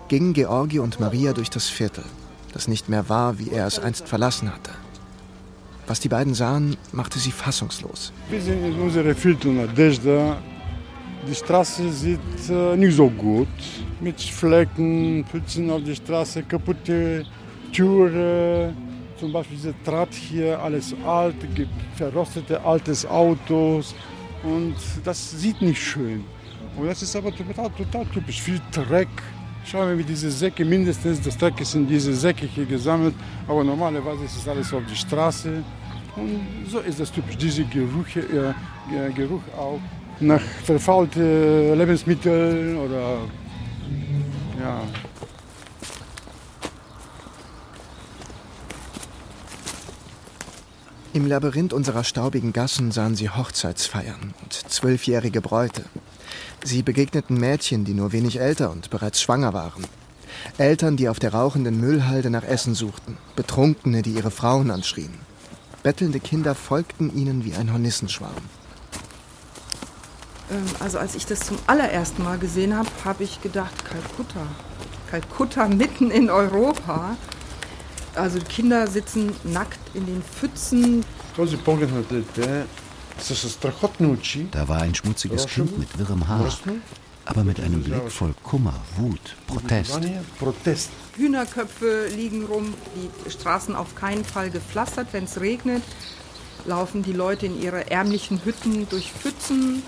gingen 0.09 0.35
Georgi 0.35 0.79
und 0.79 1.01
Maria 1.01 1.33
durch 1.33 1.49
das 1.49 1.71
Viertel, 1.71 2.05
das 2.53 2.69
nicht 2.69 2.91
mehr 2.91 3.09
war, 3.09 3.39
wie 3.39 3.49
er 3.49 3.67
es 3.67 3.79
einst 3.79 4.07
verlassen 4.07 4.53
hatte. 4.53 4.73
Was 5.87 6.01
die 6.01 6.11
beiden 6.11 6.35
sahen, 6.35 6.77
machte 6.93 7.19
sie 7.19 7.31
fassungslos. 7.31 8.13
Wir 8.29 8.43
sind 8.43 8.63
in 8.63 8.79
unserem 8.79 9.17
Viertel 9.17 9.55
Nadezhda. 9.55 10.37
Die 11.27 11.35
Straße 11.35 11.91
sieht 11.91 12.51
äh, 12.51 12.77
nicht 12.77 12.95
so 12.95 13.09
gut. 13.09 13.49
Mit 14.03 14.21
Flecken, 14.21 15.25
Pfützen 15.25 15.71
auf 15.71 15.83
der 15.85 15.95
Straße, 15.95 16.43
kaputte 16.43 17.25
Türen. 17.73 18.77
Zum 19.19 19.33
Beispiel 19.33 19.57
diese 19.57 19.75
Draht 19.83 20.13
hier, 20.13 20.61
alles 20.61 20.95
alt, 21.07 21.37
verrostete 21.97 22.63
altes 22.63 23.07
Autos. 23.07 23.95
Und 24.43 24.77
das 25.05 25.41
sieht 25.41 25.63
nicht 25.63 25.81
schön. 25.81 26.23
Und 26.77 26.87
das 26.87 27.03
ist 27.03 27.15
aber 27.17 27.31
total, 27.35 27.71
total 27.71 28.07
typisch. 28.07 28.41
Viel 28.41 28.61
Dreck. 28.71 29.09
Schauen 29.65 29.89
wir, 29.89 29.99
wie 29.99 30.05
diese 30.05 30.31
Säcke, 30.31 30.65
mindestens 30.65 31.21
das 31.21 31.37
Dreck 31.37 31.61
ist 31.61 31.75
in 31.75 31.87
diese 31.87 32.13
Säcke 32.15 32.47
hier 32.47 32.67
gesammelt. 32.67 33.15
Aber 33.47 33.63
normalerweise 33.63 34.25
ist 34.25 34.37
es 34.37 34.49
alles 34.49 34.73
auf 34.73 34.83
die 34.89 34.97
Straße. 34.97 35.63
Und 36.17 36.41
so 36.69 36.81
ist 36.81 36.99
das 36.99 37.13
typisch. 37.13 37.37
Diese 37.37 37.65
Gerüche, 37.65 38.21
äh, 38.21 39.13
Geruch 39.13 39.43
auch 39.57 39.81
nach 40.21 40.41
verfaulten 40.41 41.77
Lebensmitteln 41.79 42.77
oder 42.77 43.19
ja, 44.61 44.81
Im 51.15 51.27
Labyrinth 51.27 51.75
unserer 51.75 52.05
staubigen 52.05 52.55
Gassen 52.55 52.91
sahen 52.91 53.17
sie 53.17 53.29
Hochzeitsfeiern 53.29 54.33
und 54.43 54.53
zwölfjährige 54.53 55.43
Bräute. 55.43 55.85
Sie 56.65 56.83
begegneten 56.83 57.39
Mädchen, 57.39 57.85
die 57.85 57.95
nur 57.95 58.13
wenig 58.13 58.39
älter 58.39 58.71
und 58.71 58.91
bereits 58.91 59.21
schwanger 59.21 59.53
waren. 59.53 59.85
Eltern, 60.59 60.97
die 60.97 61.09
auf 61.09 61.19
der 61.19 61.35
rauchenden 61.35 61.81
Müllhalde 61.81 62.31
nach 62.31 62.45
Essen 62.45 62.75
suchten. 62.75 63.19
Betrunkene, 63.37 64.03
die 64.03 64.13
ihre 64.13 64.31
Frauen 64.31 64.71
anschrien. 64.71 65.15
Bettelnde 65.83 66.21
Kinder 66.21 66.55
folgten 66.55 67.15
ihnen 67.17 67.45
wie 67.45 67.55
ein 67.55 67.73
Hornissenschwarm. 67.73 68.33
Ähm, 70.51 70.65
also 70.79 70.99
als 70.99 71.17
ich 71.17 71.27
das 71.27 71.41
zum 71.41 71.59
allerersten 71.67 72.23
Mal 72.23 72.39
gesehen 72.39 72.77
habe, 72.77 72.89
habe 73.05 73.25
ich 73.25 73.41
gedacht, 73.43 73.85
Kalkutta. 73.85 74.47
Kalkutta 75.11 75.69
mitten 75.69 76.11
in 76.11 76.31
Europa. 76.31 77.17
Also 78.15 78.39
die 78.39 78.45
Kinder 78.45 78.87
sitzen 78.87 79.33
nackt 79.43 79.81
in 79.95 80.07
den 80.07 80.23
Pfützen. 80.23 81.05
Da 84.51 84.69
war 84.69 84.83
ein 84.83 84.95
schmutziges 84.95 85.47
Kind 85.47 85.79
mit 85.79 85.99
wirrem 85.99 86.27
Haar, 86.29 86.53
aber 87.25 87.45
mit 87.45 87.61
einem 87.61 87.83
Blick 87.83 88.11
voll 88.11 88.35
Kummer, 88.43 88.75
Wut, 88.97 89.37
Protest. 89.47 90.01
Hühnerköpfe 91.17 92.09
liegen 92.09 92.47
rum, 92.47 92.75
die 92.97 93.31
Straßen 93.31 93.77
auf 93.77 93.95
keinen 93.95 94.25
Fall 94.25 94.51
gepflastert. 94.51 95.09
Wenn 95.13 95.25
es 95.25 95.41
regnet, 95.41 95.83
laufen 96.65 97.03
die 97.03 97.13
Leute 97.13 97.47
in 97.47 97.61
ihre 97.61 97.91
ärmlichen 97.91 98.45
Hütten 98.45 98.89
durch 98.89 99.13
Pfützen. 99.13 99.83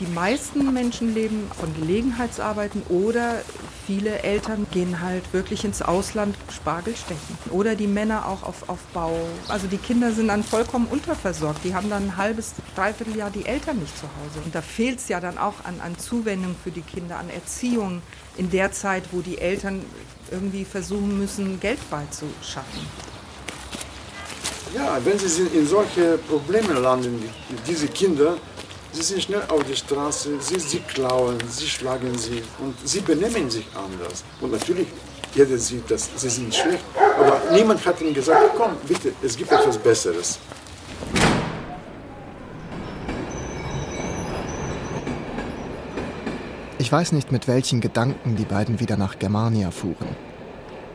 Die 0.00 0.06
meisten 0.06 0.72
Menschen 0.72 1.12
leben 1.12 1.50
von 1.58 1.74
Gelegenheitsarbeiten 1.74 2.82
oder 2.88 3.42
viele 3.84 4.22
Eltern 4.22 4.66
gehen 4.70 5.00
halt 5.00 5.32
wirklich 5.32 5.64
ins 5.64 5.82
Ausland 5.82 6.36
Spargel 6.54 6.94
stechen. 6.94 7.38
Oder 7.50 7.74
die 7.74 7.88
Männer 7.88 8.28
auch 8.28 8.44
auf, 8.44 8.68
auf 8.68 8.78
Bau. 8.94 9.18
Also 9.48 9.66
die 9.66 9.78
Kinder 9.78 10.12
sind 10.12 10.28
dann 10.28 10.44
vollkommen 10.44 10.86
unterversorgt. 10.86 11.64
Die 11.64 11.74
haben 11.74 11.90
dann 11.90 12.04
ein 12.04 12.16
halbes, 12.16 12.52
dreiviertel 12.76 13.16
Jahr 13.16 13.30
die 13.30 13.46
Eltern 13.46 13.78
nicht 13.78 13.96
zu 13.96 14.04
Hause. 14.04 14.40
Und 14.44 14.54
da 14.54 14.62
fehlt 14.62 14.98
es 14.98 15.08
ja 15.08 15.18
dann 15.18 15.36
auch 15.36 15.64
an, 15.64 15.80
an 15.80 15.98
Zuwendung 15.98 16.54
für 16.62 16.70
die 16.70 16.82
Kinder, 16.82 17.18
an 17.18 17.28
Erziehung 17.30 18.02
in 18.36 18.50
der 18.50 18.70
Zeit, 18.70 19.04
wo 19.10 19.20
die 19.20 19.38
Eltern 19.38 19.84
irgendwie 20.30 20.64
versuchen 20.64 21.18
müssen, 21.18 21.58
Geld 21.58 21.78
beizuschaffen. 21.90 22.82
Ja, 24.74 25.00
wenn 25.02 25.18
sie 25.18 25.42
in 25.46 25.66
solche 25.66 26.18
Probleme 26.18 26.74
landen, 26.74 27.24
diese 27.66 27.88
Kinder, 27.88 28.36
sie 28.98 29.04
sind 29.04 29.22
schnell 29.22 29.42
auf 29.48 29.62
die 29.62 29.76
Straße, 29.76 30.40
sie, 30.40 30.58
sie 30.58 30.80
klauen, 30.80 31.38
sie 31.48 31.68
schlagen 31.68 32.18
sie 32.18 32.42
und 32.58 32.74
sie 32.84 33.00
benehmen 33.00 33.48
sich 33.48 33.66
anders. 33.74 34.24
Und 34.40 34.50
natürlich, 34.50 34.88
jeder 35.34 35.56
sieht, 35.56 35.88
dass 35.88 36.10
sie 36.16 36.28
sind 36.28 36.52
schlecht, 36.52 36.84
aber 37.16 37.40
niemand 37.52 37.84
hat 37.86 38.00
ihnen 38.00 38.12
gesagt, 38.12 38.54
komm, 38.56 38.72
bitte, 38.88 39.12
es 39.22 39.36
gibt 39.36 39.52
etwas 39.52 39.78
Besseres. 39.78 40.38
Ich 46.80 46.90
weiß 46.90 47.12
nicht, 47.12 47.30
mit 47.30 47.46
welchen 47.46 47.80
Gedanken 47.80 48.34
die 48.34 48.44
beiden 48.44 48.80
wieder 48.80 48.96
nach 48.96 49.18
Germania 49.18 49.70
fuhren. 49.70 50.16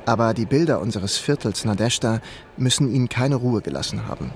Aber 0.05 0.33
die 0.33 0.45
Bilder 0.45 0.81
unseres 0.81 1.17
Viertels 1.17 1.63
Nadeshda 1.63 2.19
müssen 2.57 2.93
ihnen 2.93 3.07
keine 3.07 3.35
Ruhe 3.35 3.61
gelassen 3.61 4.07
haben. 4.07 4.33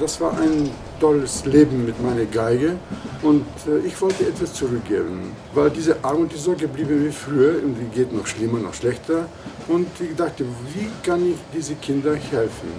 Das 0.00 0.18
war 0.18 0.32
ein 0.38 0.70
tolles 0.98 1.44
Leben 1.44 1.84
mit 1.84 2.02
meiner 2.02 2.24
Geige 2.24 2.76
und 3.20 3.44
äh, 3.68 3.86
ich 3.86 4.00
wollte 4.00 4.26
etwas 4.26 4.54
zurückgeben, 4.54 5.32
weil 5.52 5.68
diese 5.68 6.02
Armut 6.02 6.32
ist 6.32 6.44
so 6.44 6.54
geblieben 6.54 7.04
wie 7.04 7.12
früher 7.12 7.62
und 7.62 7.74
die 7.74 7.84
geht 7.94 8.10
noch 8.10 8.26
schlimmer, 8.26 8.60
noch 8.60 8.72
schlechter. 8.72 9.28
Und 9.68 9.88
ich 10.00 10.16
dachte, 10.16 10.46
wie 10.72 10.88
kann 11.02 11.30
ich 11.30 11.36
diese 11.54 11.74
Kinder 11.74 12.14
helfen? 12.14 12.70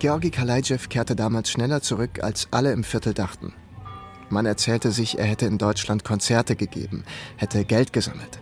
Georgi 0.00 0.30
Kalajew 0.30 0.80
kehrte 0.88 1.14
damals 1.14 1.48
schneller 1.50 1.80
zurück, 1.80 2.24
als 2.24 2.48
alle 2.50 2.72
im 2.72 2.82
Viertel 2.82 3.14
dachten. 3.14 3.52
Man 4.30 4.46
erzählte 4.46 4.90
sich, 4.90 5.18
er 5.18 5.26
hätte 5.26 5.46
in 5.46 5.58
Deutschland 5.58 6.02
Konzerte 6.02 6.56
gegeben, 6.56 7.04
hätte 7.36 7.64
Geld 7.64 7.92
gesammelt. 7.92 8.40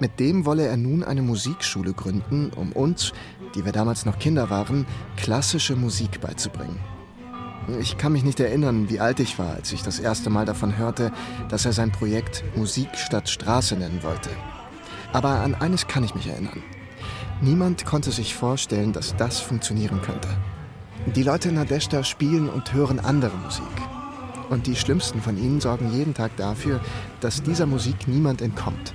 Mit 0.00 0.20
dem 0.20 0.44
wolle 0.44 0.66
er 0.66 0.76
nun 0.76 1.02
eine 1.02 1.22
Musikschule 1.22 1.92
gründen, 1.92 2.50
um 2.54 2.72
uns, 2.72 3.12
die 3.54 3.64
wir 3.64 3.72
damals 3.72 4.06
noch 4.06 4.18
Kinder 4.18 4.48
waren, 4.48 4.86
klassische 5.16 5.74
Musik 5.74 6.20
beizubringen. 6.20 6.78
Ich 7.80 7.98
kann 7.98 8.12
mich 8.12 8.24
nicht 8.24 8.40
erinnern, 8.40 8.88
wie 8.88 9.00
alt 9.00 9.20
ich 9.20 9.38
war, 9.38 9.54
als 9.54 9.72
ich 9.72 9.82
das 9.82 9.98
erste 9.98 10.30
Mal 10.30 10.46
davon 10.46 10.78
hörte, 10.78 11.12
dass 11.48 11.66
er 11.66 11.72
sein 11.72 11.92
Projekt 11.92 12.44
Musik 12.56 12.88
statt 12.94 13.28
Straße 13.28 13.76
nennen 13.76 14.02
wollte. 14.02 14.30
Aber 15.12 15.30
an 15.40 15.54
eines 15.54 15.86
kann 15.86 16.04
ich 16.04 16.14
mich 16.14 16.28
erinnern. 16.28 16.62
Niemand 17.40 17.84
konnte 17.84 18.10
sich 18.10 18.34
vorstellen, 18.34 18.92
dass 18.92 19.16
das 19.16 19.40
funktionieren 19.40 20.00
könnte. 20.00 20.28
Die 21.14 21.22
Leute 21.22 21.50
in 21.50 21.56
Nadeshda 21.56 22.04
spielen 22.04 22.48
und 22.48 22.72
hören 22.72 23.00
andere 23.00 23.36
Musik. 23.36 23.64
Und 24.48 24.66
die 24.66 24.76
Schlimmsten 24.76 25.20
von 25.20 25.36
ihnen 25.36 25.60
sorgen 25.60 25.92
jeden 25.92 26.14
Tag 26.14 26.36
dafür, 26.36 26.80
dass 27.20 27.42
dieser 27.42 27.66
Musik 27.66 28.08
niemand 28.08 28.40
entkommt. 28.40 28.94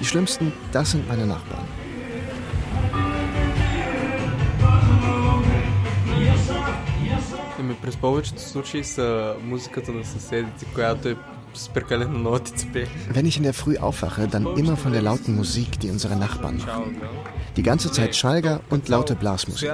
Die 0.00 0.04
Schlimmsten, 0.04 0.52
das 0.72 0.90
sind 0.90 1.08
meine 1.08 1.26
Nachbarn. 1.26 1.66
През 7.82 7.96
повечето 7.96 8.42
случаи 8.42 8.84
са 8.84 9.34
музиката 9.42 9.92
на 9.92 10.04
съседите, 10.04 10.66
която 10.74 11.08
е 11.08 11.16
Wenn 13.14 13.26
ich 13.30 13.38
in 13.38 13.44
der 13.44 13.52
Früh 13.62 13.76
aufwache, 13.78 14.26
dann 14.26 14.46
immer 14.60 14.76
von 14.84 14.92
der 14.92 15.02
lauten 15.02 15.36
Musik, 15.36 15.70
die 15.80 15.90
unsere 15.90 16.16
Nachbarn 16.16 16.56
machen. 16.58 16.96
Die 17.56 17.62
ganze 17.62 17.88
Zeit 17.96 18.12
Schalger 18.16 18.56
und 18.72 18.88
laute 18.88 19.14
Blasmusik. 19.14 19.70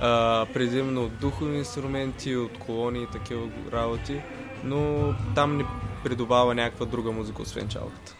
а, 0.00 0.46
предимно 0.54 1.04
от 1.04 1.18
духови 1.18 1.56
инструменти, 1.56 2.36
от 2.36 2.58
колони 2.58 3.02
и 3.02 3.06
такива 3.06 3.48
работи, 3.72 4.20
но 4.64 5.14
там 5.34 5.56
ни 5.56 5.64
придобава 6.04 6.54
някаква 6.54 6.86
друга 6.86 7.12
музика, 7.12 7.42
освен 7.42 7.68
чалката. 7.68 8.14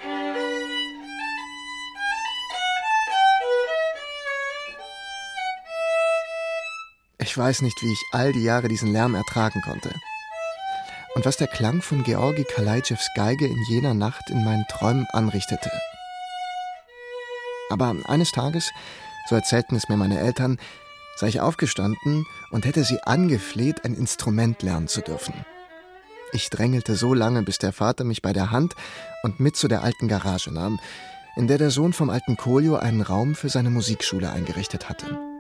Ich 7.24 7.38
weiß 7.38 7.62
nicht, 7.62 7.82
wie 7.82 7.94
ich 7.94 8.04
all 8.12 8.34
die 8.34 8.44
Jahre 8.44 8.68
diesen 8.68 8.92
Lärm 8.92 9.16
ertragen 9.16 9.62
konnte. 9.62 9.90
Und 11.16 11.26
was 11.26 11.38
der 11.38 11.48
Klang 11.48 11.82
von 11.82 12.04
Georgi 12.04 12.44
Kalaitschews 12.44 13.08
Geige 13.16 13.48
in 13.48 13.64
jener 13.70 13.94
Nacht 13.94 14.30
in 14.30 14.44
meinen 14.44 14.68
Träumen 14.68 15.08
anrichtete. 15.14 15.72
Aber 17.70 17.96
eines 18.08 18.34
Tages, 18.34 18.72
so 19.30 19.36
erzählten 19.36 19.78
es 19.78 19.88
mir 19.88 19.96
meine 19.96 20.20
Eltern, 20.20 20.60
sei 21.16 21.30
ich 21.30 21.40
aufgestanden 21.40 22.26
und 22.52 22.66
hätte 22.66 22.84
sie 22.84 23.02
angefleht, 23.04 23.86
ein 23.86 23.96
Instrument 23.96 24.62
lernen 24.62 24.90
zu 24.90 25.00
dürfen. 25.00 25.34
Ich 26.34 26.50
drängelte 26.50 26.98
so 26.98 27.14
lange, 27.14 27.44
bis 27.44 27.58
der 27.58 27.72
Vater 27.72 28.04
mich 28.04 28.22
bei 28.22 28.34
der 28.34 28.52
Hand 28.52 28.74
und 29.24 29.40
mit 29.40 29.56
zu 29.56 29.70
der 29.70 29.82
alten 29.82 30.10
Garage 30.10 30.52
nahm, 30.52 30.78
in 31.38 31.48
der 31.48 31.58
der 31.58 31.72
Sohn 31.72 31.94
vom 31.94 32.10
alten 32.10 32.36
Koljo 32.36 32.76
einen 32.76 33.02
Raum 33.02 33.34
für 33.34 33.48
seine 33.48 33.70
Musikschule 33.70 34.30
eingerichtet 34.30 34.90
hatte. 34.90 35.33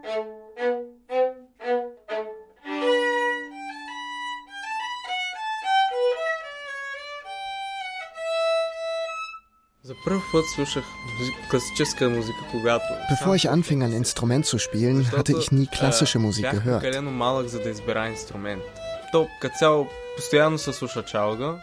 Bevor 13.09 13.35
ich 13.35 13.49
anfing, 13.49 13.83
ein 13.83 13.93
Instrument 13.93 14.45
zu 14.45 14.57
spielen, 14.57 15.11
hatte 15.11 15.37
ich 15.37 15.51
nie 15.51 15.67
klassische 15.67 16.19
Musik 16.19 16.49
gehört. 16.49 16.81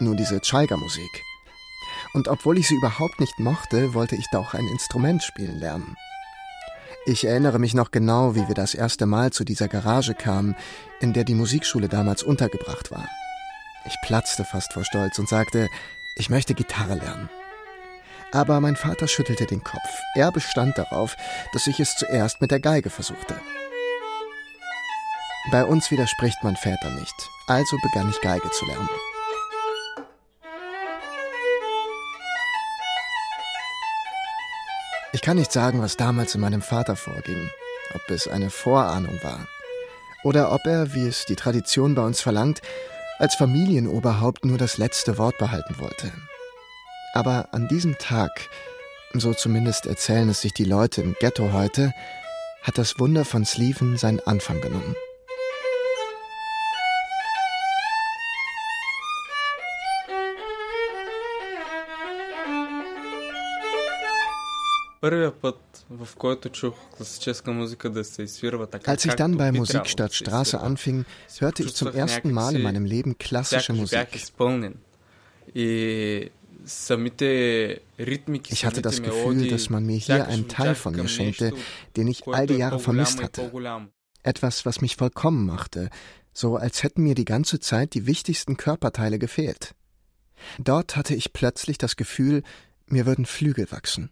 Nur 0.01 0.17
diese 0.17 0.41
Chalga-Musik. 0.41 1.23
Und 2.13 2.29
obwohl 2.29 2.59
ich 2.59 2.69
sie 2.69 2.75
überhaupt 2.75 3.21
nicht 3.21 3.39
mochte, 3.39 3.95
wollte 3.95 4.17
ich 4.17 4.27
doch 4.33 4.55
ein 4.55 4.67
Instrument 4.67 5.23
spielen 5.23 5.59
lernen. 5.59 5.97
Ich 7.07 7.27
erinnere 7.27 7.59
mich 7.59 7.75
noch 7.75 7.91
genau, 7.91 8.35
wie 8.35 8.47
wir 8.47 8.55
das 8.55 8.75
erste 8.75 9.07
Mal 9.07 9.33
zu 9.33 9.45
dieser 9.45 9.69
Garage 9.69 10.15
kamen, 10.15 10.55
in 11.01 11.13
der 11.13 11.25
die 11.25 11.35
Musikschule 11.35 11.89
damals 11.89 12.23
untergebracht 12.23 12.91
war. 12.91 13.09
Ich 13.87 13.95
platzte 14.05 14.45
fast 14.45 14.73
vor 14.73 14.85
Stolz 14.85 15.19
und 15.19 15.29
sagte, 15.29 15.69
ich 16.15 16.29
möchte 16.29 16.55
Gitarre 16.55 16.95
lernen. 16.97 17.31
Aber 18.33 18.61
mein 18.61 18.77
Vater 18.77 19.09
schüttelte 19.09 19.47
den 19.47 19.65
Kopf. 19.65 19.89
Er 20.15 20.31
bestand 20.31 20.79
darauf, 20.79 21.17
dass 21.53 21.67
ich 21.67 21.81
es 21.81 21.97
zuerst 21.97 22.41
mit 22.41 22.51
der 22.51 22.61
Geige 22.61 22.91
versuchte. 22.91 23.35
Bei 25.51 25.65
uns 25.65 25.91
widerspricht 25.91 26.45
man 26.45 26.55
Väter 26.55 26.91
nicht, 26.91 27.15
also 27.49 27.77
begann 27.83 28.11
ich 28.11 28.21
Geige 28.21 28.51
zu 28.51 28.67
lernen. 28.67 28.89
Ich 35.13 35.23
kann 35.23 35.37
nicht 35.37 35.51
sagen, 35.51 35.83
was 35.83 35.97
damals 35.97 36.37
in 36.37 36.41
meinem 36.41 36.63
Vater 36.63 36.95
vorging, 36.95 37.51
ob 37.95 38.11
es 38.11 38.29
eine 38.29 38.51
Vorahnung 38.51 39.19
war 39.25 39.41
oder 40.23 40.53
ob 40.53 40.67
er, 40.67 40.95
wie 40.95 41.07
es 41.07 41.25
die 41.25 41.37
Tradition 41.37 41.95
bei 41.95 42.03
uns 42.03 42.21
verlangt, 42.21 42.61
als 43.19 43.35
Familienoberhaupt 43.35 44.45
nur 44.45 44.59
das 44.59 44.79
letzte 44.79 45.19
Wort 45.19 45.37
behalten 45.39 45.79
wollte. 45.79 46.13
Aber 47.13 47.49
an 47.53 47.67
diesem 47.69 47.99
Tag, 47.99 48.31
so 49.15 49.35
zumindest 49.35 49.87
erzählen 49.87 50.29
es 50.29 50.43
sich 50.43 50.53
die 50.53 50.65
Leute 50.65 51.03
im 51.03 51.17
Ghetto 51.19 51.53
heute, 51.53 51.93
hat 52.63 52.79
das 52.79 52.99
Wunder 53.01 53.25
von 53.25 53.45
Sleven 53.45 53.97
seinen 53.97 54.21
Anfang 54.21 54.61
genommen. 54.61 54.95
Als 68.85 69.05
ich 69.07 69.15
dann 69.15 69.37
bei 69.39 69.51
Musik 69.51 69.87
statt 69.89 70.15
Straße 70.15 70.61
anfing, 70.61 71.07
hörte 71.39 71.63
ich 71.65 71.75
zum 71.75 71.89
ersten 71.89 72.31
Mal 72.31 72.55
in 72.55 72.63
meinem 72.63 72.85
Leben 72.85 73.17
klassische 73.19 73.73
Musik. 73.73 73.99
Ich 78.49 78.65
hatte 78.65 78.83
das 78.83 79.03
Gefühl, 79.03 79.49
dass 79.49 79.71
man 79.71 79.85
mir 79.85 79.97
hier 79.97 80.27
einen 80.27 80.49
Teil 80.49 80.75
von 80.75 80.95
mir 80.95 81.09
schenkte, 81.09 81.53
den 81.97 82.09
ich 82.09 82.27
all 82.27 82.47
die 82.47 82.55
Jahre 82.55 82.79
vermisst 82.79 83.23
hatte. 83.23 83.51
Etwas, 84.23 84.67
was 84.67 84.81
mich 84.81 84.97
vollkommen 84.97 85.47
machte, 85.47 85.89
so 86.33 86.57
als 86.57 86.83
hätten 86.83 87.03
mir 87.03 87.15
die 87.15 87.25
ganze 87.25 87.61
Zeit 87.61 87.95
die 87.95 88.07
wichtigsten 88.07 88.57
Körperteile 88.57 89.19
gefehlt. 89.19 89.75
Dort 90.59 90.97
hatte 90.97 91.15
ich 91.15 91.33
plötzlich 91.33 91.79
das 91.79 91.97
Gefühl, 91.97 92.43
mir 92.87 93.07
würden 93.07 93.27
Flügel 93.27 93.71
wachsen. 93.71 94.11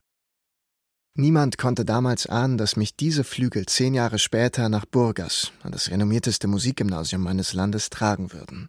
Niemand 1.15 1.59
konnte 1.59 1.85
damals 1.85 2.27
ahnen, 2.27 2.59
dass 2.59 2.77
mich 2.77 2.95
diese 2.95 3.25
Flügel 3.25 3.67
zehn 3.67 3.93
Jahre 3.93 4.21
später 4.21 4.69
nach 4.69 4.87
Burgas, 4.87 5.51
an 5.63 5.73
das 5.73 5.91
renommierteste 5.91 6.47
Musikgymnasium 6.47 7.23
meines 7.23 7.55
Landes, 7.55 7.91
tragen 7.91 8.33
würden 8.33 8.69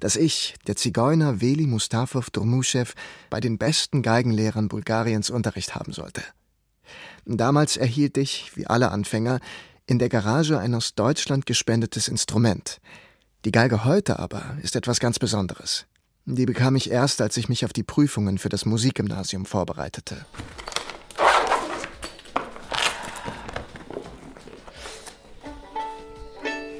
Dass 0.00 0.16
ich, 0.16 0.54
der 0.66 0.76
Zigeuner 0.76 1.40
Veli 1.40 1.66
Mustafov 1.66 2.30
Durmuschew, 2.30 2.86
bei 3.30 3.40
den 3.40 3.58
besten 3.58 4.02
Geigenlehrern 4.02 4.68
Bulgariens 4.68 5.30
Unterricht 5.30 5.74
haben 5.74 5.92
sollte. 5.92 6.22
Damals 7.24 7.76
erhielt 7.76 8.16
ich, 8.18 8.52
wie 8.56 8.66
alle 8.66 8.90
Anfänger, 8.90 9.40
in 9.86 9.98
der 9.98 10.08
Garage 10.08 10.58
ein 10.58 10.74
aus 10.74 10.94
Deutschland 10.94 11.46
gespendetes 11.46 12.08
Instrument. 12.08 12.80
Die 13.44 13.52
Geige 13.52 13.84
heute 13.84 14.18
aber 14.18 14.56
ist 14.62 14.76
etwas 14.76 15.00
ganz 15.00 15.18
Besonderes. 15.18 15.86
Die 16.26 16.46
bekam 16.46 16.76
ich 16.76 16.90
erst, 16.90 17.20
als 17.20 17.36
ich 17.36 17.50
mich 17.50 17.66
auf 17.66 17.74
die 17.74 17.82
Prüfungen 17.82 18.38
für 18.38 18.48
das 18.48 18.64
Musikgymnasium 18.64 19.44
vorbereitete. 19.44 20.24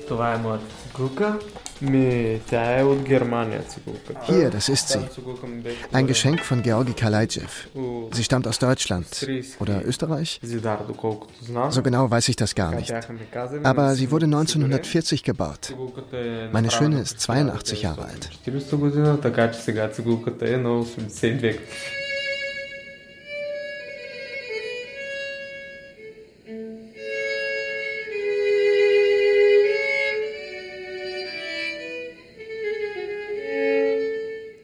Това 0.08 0.34
е 0.34 0.38
моята 0.38 0.64
цигулка. 0.82 1.38
Hier, 4.25 4.49
das 4.49 4.69
ist 4.69 4.89
sie. 4.89 4.99
Ein 5.93 6.07
Geschenk 6.07 6.43
von 6.43 6.61
Georgi 6.61 6.93
Kalajdzew. 6.93 7.41
Sie 8.11 8.23
stammt 8.23 8.47
aus 8.47 8.59
Deutschland 8.59 9.07
oder 9.59 9.85
Österreich. 9.85 10.41
So 11.69 11.81
genau 11.81 12.11
weiß 12.11 12.29
ich 12.29 12.35
das 12.35 12.55
gar 12.55 12.75
nicht. 12.75 12.93
Aber 13.63 13.95
sie 13.95 14.11
wurde 14.11 14.25
1940 14.25 15.23
gebaut. 15.23 15.73
Meine 16.51 16.71
Schöne 16.71 16.99
ist 17.01 17.19
82 17.21 17.83
Jahre 17.83 18.05
alt. 18.05 18.29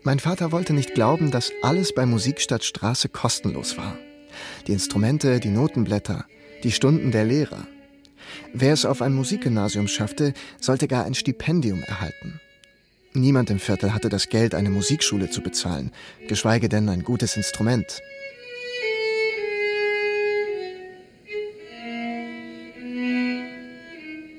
Mein 0.06 0.20
Vater 0.20 0.52
wollte 0.52 0.74
nicht 0.74 0.94
glauben, 0.94 1.32
dass 1.32 1.52
alles 1.64 1.92
bei 1.92 2.06
Musikstadtstraße 2.06 3.10
kostenlos 3.10 3.76
war. 3.76 3.98
Die 4.68 4.72
Instrumente, 4.72 5.40
die 5.40 5.50
Notenblätter, 5.50 6.26
die 6.62 6.72
Stunden 6.72 7.10
der 7.12 7.24
Lehrer. 7.26 7.66
Wer 8.54 8.74
es 8.74 8.86
auf 8.86 9.02
ein 9.02 9.16
Musikgymnasium 9.16 9.88
schaffte, 9.88 10.36
sollte 10.62 10.88
gar 10.88 11.06
ein 11.06 11.16
Stipendium 11.16 11.82
erhalten. 11.82 12.40
Niemand 13.16 13.50
im 13.50 13.58
Viertel 13.58 13.96
hatte 13.96 14.10
das 14.10 14.30
Geld, 14.30 14.54
eine 14.54 14.70
Musikschule 14.70 15.32
zu 15.32 15.42
bezahlen, 15.42 15.92
geschweige 16.28 16.70
denn 16.70 16.88
ein 16.88 17.04
gutes 17.04 17.36
Instrument. 17.36 18.04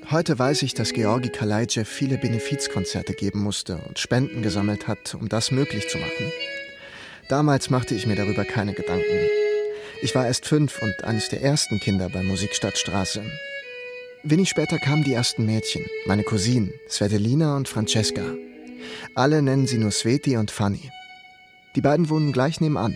Heute 0.09 0.39
weiß 0.39 0.61
ich, 0.61 0.73
dass 0.73 0.93
Georgi 0.93 1.27
Kalaitschew 1.27 1.83
viele 1.83 2.17
Benefizkonzerte 2.17 3.11
geben 3.11 3.41
musste 3.41 3.75
und 3.89 3.99
Spenden 3.99 4.41
gesammelt 4.41 4.87
hat, 4.87 5.13
um 5.15 5.27
das 5.27 5.51
möglich 5.51 5.89
zu 5.89 5.97
machen. 5.97 6.31
Damals 7.27 7.69
machte 7.69 7.93
ich 7.93 8.07
mir 8.07 8.15
darüber 8.15 8.45
keine 8.45 8.73
Gedanken. 8.73 9.27
Ich 10.01 10.15
war 10.15 10.25
erst 10.25 10.45
fünf 10.45 10.81
und 10.81 11.03
eines 11.03 11.27
der 11.27 11.41
ersten 11.41 11.81
Kinder 11.81 12.07
bei 12.07 12.23
Musikstadtstraße. 12.23 13.21
Wenig 14.23 14.47
später 14.47 14.79
kamen 14.79 15.03
die 15.03 15.13
ersten 15.13 15.45
Mädchen, 15.45 15.85
meine 16.05 16.23
Cousinen, 16.23 16.71
Svetelina 16.89 17.57
und 17.57 17.67
Francesca. 17.67 18.23
Alle 19.13 19.41
nennen 19.41 19.67
sie 19.67 19.77
nur 19.77 19.91
Sveti 19.91 20.37
und 20.37 20.51
Fanny. 20.51 20.89
Die 21.75 21.81
beiden 21.81 22.09
wohnen 22.09 22.31
gleich 22.31 22.61
nebenan. 22.61 22.95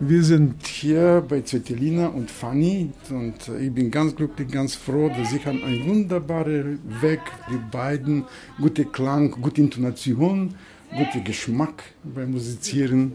Wir 0.00 0.24
sind 0.24 0.66
hier 0.66 1.24
bei 1.28 1.42
Zwetelina 1.42 2.08
und 2.08 2.28
Fanny 2.28 2.90
und 3.10 3.48
ich 3.60 3.72
bin 3.72 3.92
ganz 3.92 4.16
glücklich, 4.16 4.48
ganz 4.48 4.74
froh, 4.74 5.08
dass 5.08 5.30
sie 5.30 5.38
haben 5.44 5.62
einen 5.62 5.86
wunderbaren 5.86 6.80
Weg, 7.00 7.20
die 7.48 7.58
beiden, 7.70 8.24
gute 8.60 8.86
Klang, 8.86 9.30
gute 9.40 9.60
Intonation, 9.60 10.56
gute 10.96 11.22
Geschmack 11.22 11.84
beim 12.02 12.32
Musizieren. 12.32 13.12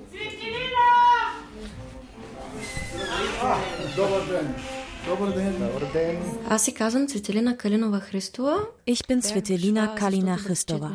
Аз 6.48 6.64
се 6.64 6.74
казвам 6.74 7.08
Цветелина 7.08 7.56
Калинова 7.56 8.00
Христова. 8.00 8.56
Ich 8.86 9.06
bin 9.06 9.20
Svetelina 9.22 9.94
Kalina 9.98 10.36
Christova. 10.36 10.92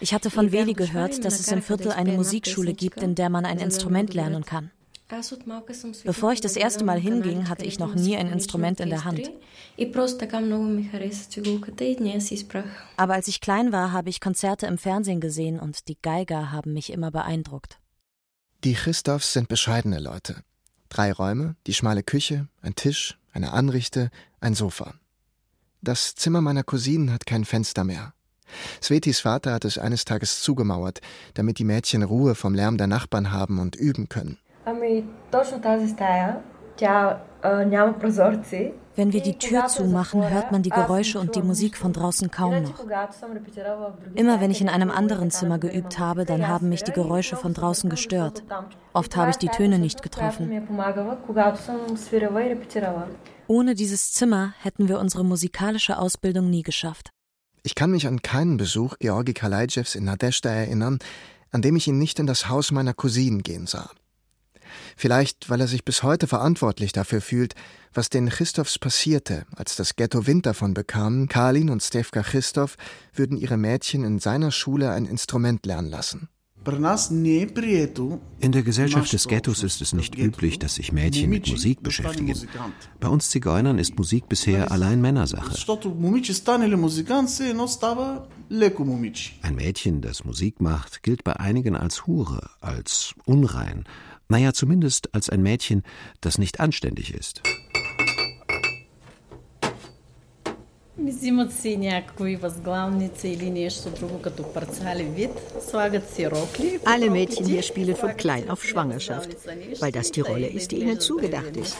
Ich 0.00 0.14
hatte 0.14 0.30
von 0.30 0.52
Veli 0.52 0.72
gehört, 0.72 1.24
dass 1.24 1.40
es 1.40 1.48
im 1.48 1.62
Viertel 1.62 1.92
eine 1.92 2.12
Musikschule 2.12 2.72
gibt, 2.72 3.02
in 3.02 3.14
der 3.14 3.28
man 3.28 3.44
ein 3.44 3.58
Instrument 3.58 4.14
lernen 4.14 4.44
kann. 4.44 4.70
Bevor 6.04 6.32
ich 6.32 6.40
das 6.40 6.56
erste 6.56 6.84
Mal 6.84 6.98
hinging, 6.98 7.48
hatte 7.50 7.66
ich 7.66 7.78
noch 7.78 7.94
nie 7.94 8.16
ein 8.16 8.32
Instrument 8.32 8.80
in 8.80 8.88
der 8.88 9.04
Hand. 9.04 9.30
Aber 12.96 13.14
als 13.14 13.28
ich 13.28 13.40
klein 13.40 13.72
war, 13.72 13.92
habe 13.92 14.08
ich 14.08 14.20
Konzerte 14.20 14.66
im 14.66 14.78
Fernsehen 14.78 15.20
gesehen 15.20 15.60
und 15.60 15.88
die 15.88 15.98
Geiger 16.00 16.50
haben 16.50 16.72
mich 16.72 16.90
immer 16.90 17.10
beeindruckt. 17.10 17.78
Die 18.64 18.74
Christophs 18.74 19.34
sind 19.34 19.48
bescheidene 19.48 20.00
Leute. 20.00 20.42
Drei 20.89 21.11
Räume, 21.11 21.55
die 21.67 21.73
schmale 21.73 22.03
Küche, 22.03 22.47
ein 22.61 22.75
Tisch, 22.75 23.17
eine 23.31 23.53
Anrichte, 23.53 24.09
ein 24.41 24.55
Sofa. 24.55 24.95
Das 25.81 26.15
Zimmer 26.15 26.41
meiner 26.41 26.63
Cousinen 26.63 27.13
hat 27.13 27.25
kein 27.25 27.45
Fenster 27.45 27.83
mehr. 27.83 28.13
Svetis 28.81 29.19
Vater 29.19 29.53
hat 29.53 29.65
es 29.65 29.77
eines 29.77 30.03
Tages 30.03 30.41
zugemauert, 30.41 30.99
damit 31.35 31.59
die 31.59 31.63
Mädchen 31.63 32.03
Ruhe 32.03 32.35
vom 32.35 32.55
Lärm 32.55 32.77
der 32.77 32.87
Nachbarn 32.87 33.31
haben 33.31 33.59
und 33.59 33.75
üben 33.75 34.09
können. 34.09 34.39
Wenn 38.99 39.13
wir 39.13 39.21
die 39.21 39.37
Tür 39.37 39.67
zumachen, 39.67 40.29
hört 40.29 40.51
man 40.51 40.61
die 40.61 40.71
Geräusche 40.71 41.21
und 41.21 41.33
die 41.37 41.41
Musik 41.41 41.77
von 41.77 41.93
draußen 41.93 42.29
kaum 42.31 42.63
noch. 42.63 42.85
Immer 44.13 44.41
wenn 44.41 44.51
ich 44.51 44.59
in 44.59 44.67
einem 44.67 44.91
anderen 44.91 45.31
Zimmer 45.31 45.57
geübt 45.57 45.99
habe, 45.99 46.25
dann 46.25 46.49
haben 46.49 46.67
mich 46.67 46.83
die 46.83 46.91
Geräusche 46.91 47.37
von 47.37 47.53
draußen 47.53 47.89
gestört. 47.89 48.43
Oft 48.91 49.15
habe 49.15 49.31
ich 49.31 49.37
die 49.37 49.47
Töne 49.47 49.79
nicht 49.79 50.03
getroffen. 50.03 50.67
Ohne 53.47 53.73
dieses 53.73 54.11
Zimmer 54.11 54.53
hätten 54.59 54.89
wir 54.89 54.99
unsere 54.99 55.23
musikalische 55.23 55.97
Ausbildung 55.97 56.49
nie 56.49 56.63
geschafft. 56.63 57.11
Ich 57.63 57.75
kann 57.75 57.91
mich 57.91 58.05
an 58.05 58.21
keinen 58.21 58.57
Besuch 58.57 58.97
Georgi 58.99 59.33
Kalaitschews 59.33 59.95
in 59.95 60.03
Nadeshda 60.03 60.49
erinnern, 60.49 60.99
an 61.51 61.61
dem 61.61 61.77
ich 61.77 61.87
ihn 61.87 61.99
nicht 61.99 62.19
in 62.19 62.27
das 62.27 62.49
Haus 62.49 62.71
meiner 62.71 62.93
Cousinen 62.93 63.43
gehen 63.43 63.65
sah. 63.65 63.89
Vielleicht, 65.01 65.49
weil 65.49 65.61
er 65.61 65.67
sich 65.69 65.85
bis 65.85 66.03
heute 66.03 66.27
verantwortlich 66.27 66.91
dafür 66.91 67.21
fühlt, 67.21 67.55
was 67.93 68.09
den 68.09 68.27
Christophs 68.27 68.77
passierte, 68.77 69.45
als 69.55 69.77
das 69.77 69.95
Ghetto 69.95 70.27
Wind 70.27 70.45
davon 70.45 70.73
bekam, 70.73 71.29
Kalin 71.29 71.69
und 71.69 71.81
Stefka 71.81 72.21
Christoph 72.21 72.75
würden 73.13 73.37
ihre 73.37 73.55
Mädchen 73.55 74.03
in 74.03 74.19
seiner 74.19 74.51
Schule 74.51 74.91
ein 74.91 75.05
Instrument 75.05 75.65
lernen 75.65 75.89
lassen. 75.89 76.27
In 76.65 78.51
der 78.51 78.63
Gesellschaft 78.63 79.13
des 79.13 79.27
Ghettos 79.29 79.63
ist 79.63 79.81
es 79.81 79.93
nicht 79.93 80.17
üblich, 80.17 80.59
dass 80.59 80.75
sich 80.75 80.91
Mädchen 80.91 81.29
mit 81.29 81.49
Musik 81.49 81.81
beschäftigen. 81.81 82.35
Bei 82.99 83.07
uns 83.07 83.29
Zigeunern 83.29 83.79
ist 83.79 83.97
Musik 83.97 84.27
bisher 84.27 84.69
allein 84.69 84.99
Männersache. 84.99 85.55
Ein 89.41 89.55
Mädchen, 89.55 90.01
das 90.01 90.25
Musik 90.25 90.59
macht, 90.59 91.03
gilt 91.03 91.23
bei 91.23 91.37
einigen 91.37 91.77
als 91.77 92.05
Hure, 92.05 92.49
als 92.59 93.13
unrein, 93.25 93.85
naja, 94.28 94.52
zumindest 94.52 95.14
als 95.14 95.28
ein 95.30 95.42
Mädchen, 95.42 95.82
das 96.20 96.38
nicht 96.38 96.60
anständig 96.60 97.14
ist. 97.14 97.42
Взимат 100.98 101.52
си 101.52 101.76
някои 101.76 102.36
възглавница 102.36 103.28
или 103.28 103.50
нещо 103.50 103.90
друго 103.90 104.22
като 104.22 104.42
парцали 104.42 105.02
вид, 105.02 105.30
слагат 105.70 106.10
си 106.14 106.30
рокли. 106.30 106.78
Alle 106.84 107.10
Mädchen 107.10 107.44
hier 107.46 107.62
spielen 107.62 107.96
von 108.02 108.16
klein 108.22 108.44
auf 108.52 108.60
Schwangerschaft, 108.70 109.30
weil 109.80 109.92
das 109.92 110.08
die 110.16 110.24
Rolle 110.30 110.48
ist, 110.58 110.70
die 110.70 110.78
ihnen 110.82 110.98
zugedacht 111.00 111.56
ist. 111.64 111.76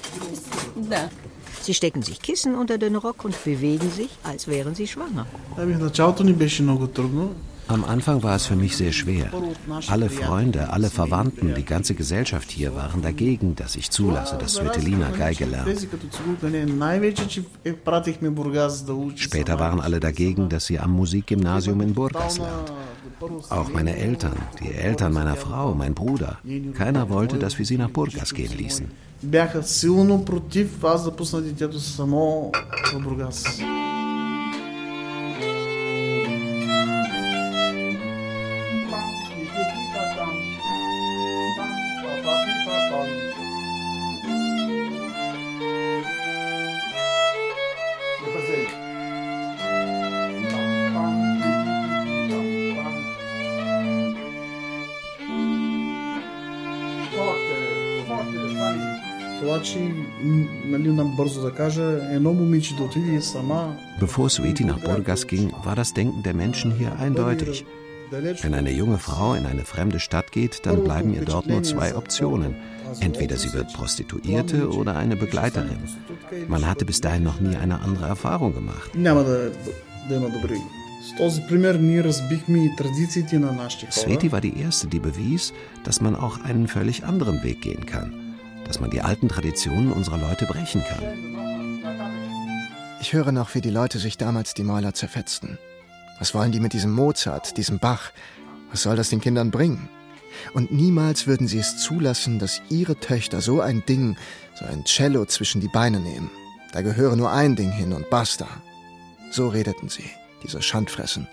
Да. 0.76 1.02
Sie 1.66 1.74
stecken 1.80 2.02
sich 2.08 2.18
Kissen 2.26 2.52
unter 2.62 2.76
den 2.84 2.94
Rock 3.04 3.18
und 3.26 3.34
bewegen 3.44 3.90
sich, 4.00 4.10
als 4.30 4.42
wären 4.54 4.74
sie 4.74 4.86
schwanger. 4.86 5.26
Ами 5.56 5.72
в 5.74 5.78
началото 5.80 6.24
ни 6.24 6.32
беше 6.32 6.62
много 6.62 6.86
трудно. 6.86 7.34
Am 7.68 7.82
Anfang 7.84 8.22
war 8.22 8.36
es 8.36 8.46
für 8.46 8.56
mich 8.56 8.76
sehr 8.76 8.92
schwer. 8.92 9.30
Alle 9.88 10.10
Freunde, 10.10 10.70
alle 10.70 10.90
Verwandten, 10.90 11.54
die 11.54 11.64
ganze 11.64 11.94
Gesellschaft 11.94 12.50
hier 12.50 12.74
waren 12.74 13.00
dagegen, 13.00 13.54
dass 13.54 13.74
ich 13.76 13.90
zulasse, 13.90 14.36
dass 14.36 14.54
Svetelina 14.54 15.08
Geige 15.10 15.46
lernt. 15.46 15.88
Später 19.16 19.58
waren 19.58 19.80
alle 19.80 20.00
dagegen, 20.00 20.48
dass 20.50 20.66
sie 20.66 20.78
am 20.78 20.92
Musikgymnasium 20.92 21.80
in 21.80 21.94
Burgas 21.94 22.38
lernt. 22.38 22.72
Auch 23.48 23.70
meine 23.70 23.96
Eltern, 23.96 24.36
die 24.60 24.72
Eltern 24.72 25.12
meiner 25.14 25.36
Frau, 25.36 25.74
mein 25.74 25.94
Bruder. 25.94 26.38
Keiner 26.74 27.08
wollte, 27.08 27.38
dass 27.38 27.58
wir 27.58 27.64
sie 27.64 27.78
nach 27.78 27.90
Burgas 27.90 28.34
gehen 28.34 28.54
ließen. 28.58 28.90
бяха 29.24 29.62
силно 29.62 30.24
против 30.24 30.84
аз 30.84 31.04
да 31.04 31.16
пусна 31.16 31.40
детето 31.40 31.80
си 31.80 31.92
само 31.92 32.52
в 32.92 33.00
Бургас. 33.00 33.60
Bevor 63.99 64.29
Sueti 64.29 64.63
nach 64.63 64.79
Burgas 64.79 65.27
ging, 65.27 65.51
war 65.63 65.75
das 65.75 65.93
Denken 65.93 66.23
der 66.23 66.33
Menschen 66.33 66.71
hier 66.71 66.97
eindeutig. 66.97 67.65
Wenn 68.11 68.53
eine 68.55 68.71
junge 68.71 68.97
Frau 68.97 69.35
in 69.35 69.45
eine 69.45 69.65
fremde 69.65 69.99
Stadt 69.99 70.31
geht, 70.31 70.65
dann 70.65 70.83
bleiben 70.83 71.13
ihr 71.13 71.25
dort 71.25 71.47
nur 71.47 71.61
zwei 71.63 71.95
Optionen. 71.95 72.55
Entweder 73.01 73.37
sie 73.37 73.53
wird 73.53 73.71
Prostituierte 73.73 74.69
oder 74.69 74.95
eine 74.95 75.15
Begleiterin. 75.15 75.77
Man 76.47 76.65
hatte 76.65 76.85
bis 76.85 77.01
dahin 77.01 77.23
noch 77.23 77.39
nie 77.39 77.55
eine 77.55 77.81
andere 77.81 78.07
Erfahrung 78.07 78.53
gemacht. 78.55 78.91
Sveti 83.91 84.31
war 84.31 84.41
die 84.41 84.59
erste, 84.59 84.87
die 84.87 84.99
bewies, 84.99 85.53
dass 85.83 86.01
man 86.01 86.15
auch 86.15 86.41
einen 86.41 86.67
völlig 86.67 87.05
anderen 87.05 87.43
Weg 87.43 87.61
gehen 87.61 87.85
kann, 87.85 88.28
dass 88.69 88.79
man 88.79 88.91
die 88.91 89.01
alten 89.01 89.27
Traditionen 89.27 89.91
unserer 89.91 90.19
Leute 90.19 90.45
brechen 90.45 90.83
kann. 90.83 91.01
Ich 93.01 93.13
höre 93.13 93.31
noch, 93.31 93.55
wie 93.55 93.61
die 93.61 93.71
Leute 93.71 93.97
sich 93.97 94.15
damals 94.15 94.53
die 94.53 94.63
Mäuler 94.63 94.93
zerfetzten. 94.93 95.57
Was 96.19 96.35
wollen 96.35 96.51
die 96.51 96.59
mit 96.59 96.73
diesem 96.73 96.91
Mozart, 96.91 97.57
diesem 97.57 97.79
Bach? 97.79 98.11
Was 98.69 98.83
soll 98.83 98.95
das 98.95 99.09
den 99.09 99.21
Kindern 99.21 99.49
bringen? 99.49 99.89
Und 100.53 100.71
niemals 100.71 101.25
würden 101.25 101.47
sie 101.47 101.57
es 101.57 101.77
zulassen, 101.77 102.37
dass 102.37 102.61
ihre 102.69 102.95
Töchter 102.95 103.41
so 103.41 103.59
ein 103.59 103.83
Ding, 103.87 104.17
so 104.53 104.65
ein 104.65 104.83
Cello 104.85 105.25
zwischen 105.25 105.61
die 105.61 105.67
Beine 105.67 105.99
nehmen. 105.99 106.29
Da 106.71 106.83
gehöre 106.83 107.15
nur 107.15 107.31
ein 107.31 107.55
Ding 107.55 107.71
hin 107.71 107.91
und 107.91 108.11
basta. 108.11 108.47
So 109.31 109.47
redeten 109.47 109.89
sie, 109.89 110.11
diese 110.43 110.61
Schandfressen. 110.61 111.27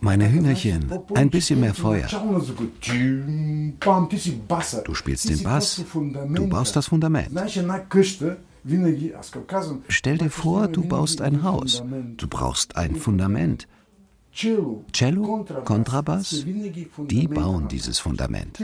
Meine 0.00 0.30
Hühnerchen, 0.30 0.90
ein 1.14 1.30
bisschen 1.30 1.60
mehr 1.60 1.74
Feuer. 1.74 2.06
Du 4.84 4.94
spielst 4.94 5.28
den 5.28 5.42
Bass, 5.42 5.84
du 6.34 6.48
baust 6.48 6.76
das 6.76 6.86
Fundament. 6.86 7.30
Stell 9.88 10.18
dir 10.18 10.30
vor, 10.30 10.68
du 10.68 10.82
baust 10.84 11.20
ein 11.20 11.42
Haus. 11.42 11.82
Du 12.16 12.26
brauchst 12.26 12.76
ein 12.76 12.96
Fundament. 12.96 13.68
Cello, 14.32 15.46
Kontrabass, 15.64 16.44
die 16.44 17.28
bauen 17.28 17.68
dieses 17.68 17.98
Fundament. 18.00 18.58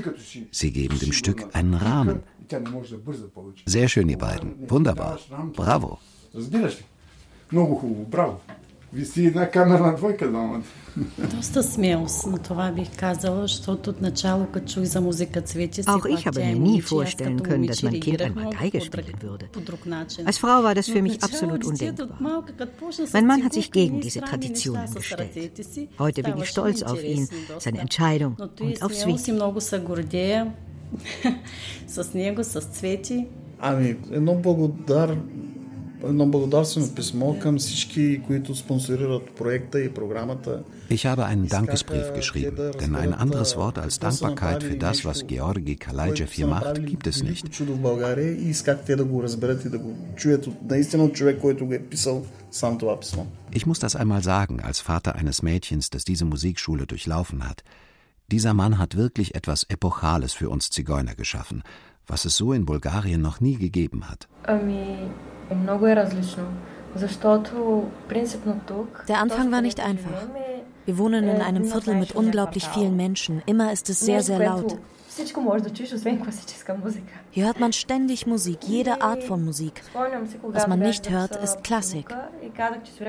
Sie 0.51 0.73
geben 0.73 0.99
dem 0.99 1.13
Stück 1.13 1.47
einen 1.53 1.75
Rahmen. 1.75 2.23
Sehr 3.67 3.89
schön, 3.89 4.09
ihr 4.09 4.19
beiden. 4.19 4.69
Wunderbar. 4.69 5.19
Bravo 5.55 5.99
Виси 8.94 9.26
една 9.26 9.52
камерна 9.52 9.96
двойка 9.96 10.30
двамата. 10.30 10.64
Доста 11.36 11.64
смелост, 11.64 12.26
но 12.28 12.38
това 12.38 12.72
бих 12.72 12.98
казала, 12.98 13.42
защото 13.42 13.90
от 13.90 14.02
начало, 14.02 14.48
като 14.52 14.74
чух 14.74 14.84
за 14.84 15.02
музика 15.02 15.42
Цвети, 15.42 15.84
Auch 15.84 16.06
ich 16.06 16.26
habe 16.28 16.40
mir 16.40 16.60
nie 16.60 16.82
vorstellen 16.82 17.40
können, 17.48 17.68
dass 17.68 17.84
mein 17.84 18.00
Kind 18.00 18.22
einmal 18.22 18.50
Geige 18.60 18.82
spielen 18.82 19.18
würde. 19.22 19.46
Als 20.30 20.38
Frau 20.38 20.64
war 20.64 20.76
das 20.80 20.88
für 20.94 21.02
mich 21.02 21.16
absolut 21.28 21.62
undenkbar. 21.66 22.44
Mein 23.16 23.26
Mann 23.30 23.44
hat 23.46 23.54
sich 23.54 23.72
gegen 23.72 24.00
diese 24.06 24.22
Traditionen 24.30 24.94
gestellt. 24.94 25.32
Heute 26.06 26.20
bin 26.24 26.36
ich 26.42 26.48
stolz 26.54 26.80
auf 26.92 27.04
ihn, 27.04 27.28
seine 27.60 27.80
Entscheidung 27.86 28.34
und 28.66 28.76
auf 28.84 28.94
Sveti. 28.94 29.32
с 31.88 32.14
него, 32.14 32.44
с 32.44 32.62
Цвети. 32.76 33.28
Ами, 33.60 33.98
едно 34.12 34.34
благодар 34.36 35.18
ich 40.89 41.07
habe 41.07 41.25
einen 41.27 41.49
Dankesbrief 41.49 42.13
geschrieben, 42.15 42.73
denn 42.81 42.95
ein 42.97 43.15
anderes 43.15 43.57
Wort 43.57 43.79
als 43.79 43.99
Dankbarkeit 43.99 44.63
für 44.63 44.77
das, 44.77 45.05
was 45.05 45.27
Georgi 45.27 45.77
Kalajev 45.77 46.33
hier 46.33 46.47
macht, 46.47 46.87
gibt 46.87 47.07
es 47.07 47.23
nicht. 47.23 47.49
Ich 53.53 53.67
muss 53.67 53.79
das 53.79 53.97
einmal 53.97 54.23
sagen, 54.23 54.61
als 54.61 54.81
Vater 54.81 55.15
eines 55.15 55.43
Mädchens, 55.43 55.91
das 55.91 56.05
diese 56.05 56.25
Musikschule 56.25 56.87
durchlaufen 56.87 57.49
hat. 57.49 57.63
Dieser 58.31 58.55
Mann 58.55 58.79
hat 58.79 58.97
wirklich 58.97 59.35
etwas 59.35 59.65
Epochales 59.65 60.33
für 60.33 60.51
uns 60.51 60.71
Zigeuner 60.71 61.17
geschaffen, 61.17 61.65
was 62.07 62.25
es 62.25 62.37
so 62.37 62.53
in 62.53 62.67
Bulgarien 62.67 63.23
noch 63.23 63.41
nie 63.41 63.57
gegeben 63.57 64.09
hat. 64.09 64.29
Der 69.09 69.19
Anfang 69.19 69.53
war 69.53 69.63
nicht 69.63 69.81
einfach. 69.81 70.27
Wir 70.87 70.99
wohnen 70.99 71.29
in 71.29 71.41
einem 71.41 71.65
Viertel 71.65 71.95
mit 71.95 72.13
unglaublich 72.13 72.67
vielen 72.69 72.97
Menschen. 72.97 73.43
Immer 73.47 73.73
ist 73.73 73.89
es 73.91 74.01
sehr, 74.01 74.23
sehr 74.23 74.39
laut. 74.39 74.79
Hier 77.31 77.47
hört 77.47 77.61
man 77.61 77.73
ständig 77.73 78.27
Musik, 78.27 78.59
jede 78.67 79.03
Art 79.03 79.25
von 79.25 79.45
Musik. 79.45 79.83
Was 80.43 80.67
man 80.67 80.79
nicht 80.79 81.11
hört, 81.11 81.37
ist 81.37 81.63
Klassik. 81.63 82.07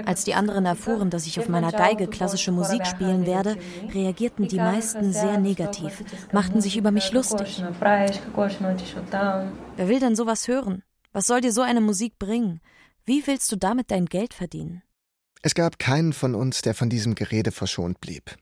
Als 0.06 0.24
die 0.24 0.34
anderen 0.34 0.66
erfuhren, 0.66 1.10
dass 1.10 1.26
ich 1.26 1.40
auf 1.40 1.50
meiner 1.50 1.72
Geige 1.72 2.08
klassische 2.08 2.52
Musik 2.52 2.86
spielen 2.86 3.26
werde, 3.26 3.58
reagierten 3.94 4.48
die 4.48 4.58
meisten 4.58 5.14
sehr 5.14 5.40
negativ, 5.40 6.04
machten 6.32 6.62
sich 6.62 6.78
über 6.78 6.92
mich 6.92 7.12
lustig. 7.12 7.64
Wer 7.80 9.88
will 9.88 10.00
denn 10.00 10.16
sowas 10.16 10.48
hören? 10.48 10.84
Was 11.14 11.28
soll 11.28 11.42
dir 11.42 11.52
so 11.52 11.62
eine 11.62 11.82
Musik 11.82 12.20
bringen? 12.20 12.62
Wie 13.06 13.26
willst 13.28 13.52
du 13.52 13.56
damit 13.56 13.92
dein 13.92 14.06
Geld 14.06 14.34
verdienen? 14.34 14.84
Es 15.42 15.56
gab 15.56 15.80
keinen 15.80 16.14
von 16.14 16.36
uns, 16.36 16.62
der 16.62 16.76
von 16.76 16.90
diesem 16.90 17.16
Gerede 17.16 17.52
verschont 17.52 18.00
blieb. 18.00 18.36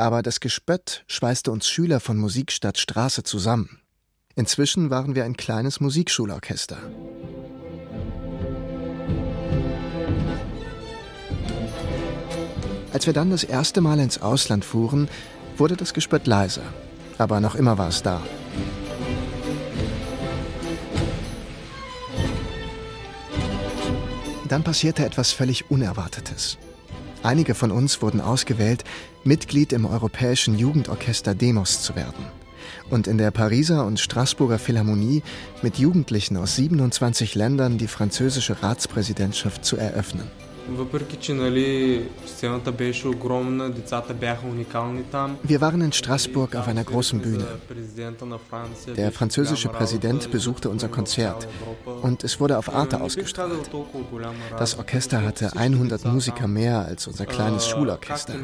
Aber 0.00 0.22
das 0.22 0.38
Gespött 0.38 1.02
schweißte 1.08 1.50
uns 1.50 1.68
Schüler 1.68 1.98
von 1.98 2.18
Musikstadt 2.18 2.78
Straße 2.78 3.24
zusammen. 3.24 3.80
Inzwischen 4.36 4.90
waren 4.90 5.16
wir 5.16 5.24
ein 5.24 5.36
kleines 5.36 5.80
Musikschulorchester. 5.80 6.78
Als 12.92 13.06
wir 13.06 13.12
dann 13.12 13.30
das 13.30 13.42
erste 13.42 13.80
Mal 13.80 13.98
ins 13.98 14.22
Ausland 14.22 14.64
fuhren, 14.64 15.08
wurde 15.56 15.76
das 15.76 15.92
Gespött 15.92 16.28
leiser. 16.28 16.62
Aber 17.18 17.40
noch 17.40 17.56
immer 17.56 17.76
war 17.76 17.88
es 17.88 18.00
da. 18.04 18.22
Dann 24.46 24.62
passierte 24.62 25.04
etwas 25.04 25.32
völlig 25.32 25.72
Unerwartetes. 25.72 26.56
Einige 27.22 27.54
von 27.54 27.72
uns 27.72 28.00
wurden 28.00 28.20
ausgewählt, 28.20 28.84
Mitglied 29.28 29.74
im 29.74 29.84
Europäischen 29.84 30.58
Jugendorchester 30.58 31.34
Demos 31.34 31.82
zu 31.82 31.94
werden 31.94 32.24
und 32.88 33.06
in 33.06 33.18
der 33.18 33.30
Pariser 33.30 33.84
und 33.84 34.00
Straßburger 34.00 34.58
Philharmonie 34.58 35.22
mit 35.60 35.76
Jugendlichen 35.76 36.38
aus 36.38 36.56
27 36.56 37.34
Ländern 37.34 37.76
die 37.76 37.88
französische 37.88 38.62
Ratspräsidentschaft 38.62 39.66
zu 39.66 39.76
eröffnen. 39.76 40.30
Wir 45.42 45.60
waren 45.60 45.80
in 45.80 45.92
Straßburg 45.92 46.56
auf 46.56 46.68
einer 46.68 46.84
großen 46.84 47.20
Bühne. 47.20 47.46
Der 48.96 49.12
französische 49.12 49.68
Präsident 49.68 50.30
besuchte 50.30 50.68
unser 50.68 50.88
Konzert 50.88 51.48
und 52.02 52.24
es 52.24 52.38
wurde 52.38 52.58
auf 52.58 52.74
Arte 52.74 53.00
ausgestrahlt. 53.00 53.70
Das 54.58 54.78
Orchester 54.78 55.24
hatte 55.24 55.56
100 55.56 56.04
Musiker 56.04 56.46
mehr 56.46 56.84
als 56.84 57.06
unser 57.06 57.26
kleines 57.26 57.66
Schulorchester. 57.66 58.34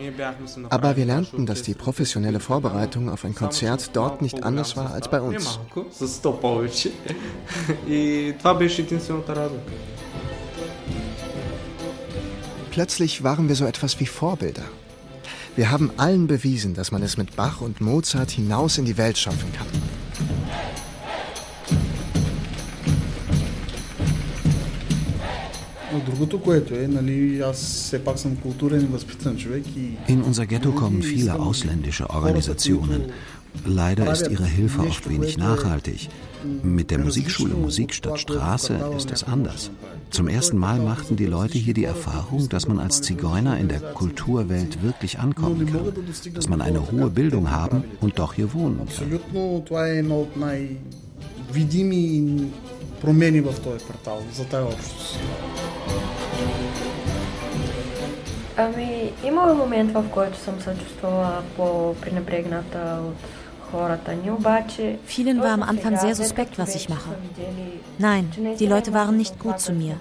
Aber 0.71 0.97
wir 0.97 1.05
lernten, 1.05 1.47
dass 1.47 1.63
die 1.63 1.75
professionelle 1.75 2.41
Vorbereitung 2.41 3.11
auf 3.11 3.25
ein 3.25 3.35
Konzert 3.35 3.91
dort 3.93 4.23
nicht 4.23 4.43
anders 4.43 4.77
war 4.77 4.93
als 4.93 5.09
bei 5.09 5.21
uns. 5.21 5.59
Plötzlich 12.75 13.23
waren 13.23 13.49
wir 13.49 13.55
so 13.55 13.67
etwas 13.67 14.01
wie 14.01 14.07
Vorbilder. 14.07 14.65
Wir 15.55 15.71
haben 15.71 15.93
allen 15.97 16.27
bewiesen, 16.27 16.75
dass 16.75 16.91
man 16.91 17.05
es 17.05 17.17
mit 17.17 17.37
Bach 17.37 17.61
und 17.61 17.81
Mozart 17.81 18.33
hinaus 18.33 18.79
in 18.79 18.85
die 18.85 18.97
Welt 18.97 19.17
schaffen 19.17 19.53
kann. 19.53 19.69
In 30.09 30.23
unser 30.23 30.47
Ghetto 30.47 30.73
kommen 30.73 31.01
viele 31.01 31.35
ausländische 31.39 32.11
Organisationen. 32.11 33.13
Leider 33.66 34.12
ist 34.12 34.28
ihre 34.28 34.46
Hilfe 34.46 34.82
oft 34.82 35.10
wenig 35.10 35.38
nachhaltig. 35.38 36.10
Mit 36.64 36.92
der 36.92 37.00
Musikschule 37.00 37.54
Musikstadt 37.54 38.20
Straße 38.20 38.76
ist 38.96 39.12
es 39.12 39.24
anders. 39.24 39.72
Zum 40.12 40.28
ersten 40.28 40.58
Mal 40.58 40.80
machten 40.80 41.16
die 41.16 41.26
Leute 41.26 41.58
hier 41.58 41.74
die 41.74 41.84
Erfahrung, 41.84 42.48
dass 42.50 42.68
man 42.68 42.80
als 42.80 43.02
Zigeuner 43.02 43.58
in 43.58 43.68
der 43.68 43.80
Kulturwelt 43.80 44.82
wirklich 44.82 45.20
ankommen 45.20 45.66
kann, 45.66 45.94
dass 46.34 46.48
man 46.48 46.62
eine 46.62 46.92
hohe 46.92 47.10
Bildung 47.10 47.52
haben 47.52 47.84
und 48.02 48.18
doch 48.20 48.34
hier 48.34 48.54
wohnen 48.54 48.88
kann. 48.88 49.20
промени 53.02 53.42
в 53.42 53.62
този 53.62 53.86
квартал, 53.86 54.22
за 54.34 54.46
тази 54.46 54.64
общност. 54.64 55.20
Ами, 58.58 59.12
имало 59.24 59.56
момент, 59.56 59.92
в 59.92 60.06
който 60.12 60.38
съм 60.38 60.62
се 60.62 60.76
чувствала 60.78 61.44
по-пренебрегната 61.58 63.00
от 63.02 63.16
Vielen 65.07 65.41
war 65.41 65.51
am 65.51 65.63
Anfang 65.63 65.99
sehr 65.99 66.15
suspekt, 66.15 66.59
was 66.59 66.75
ich 66.75 66.89
mache. 66.89 67.17
Nein, 67.99 68.31
die 68.59 68.67
Leute 68.67 68.93
waren 68.93 69.17
nicht 69.17 69.39
gut 69.39 69.61
zu 69.61 69.73
mir. 69.73 69.97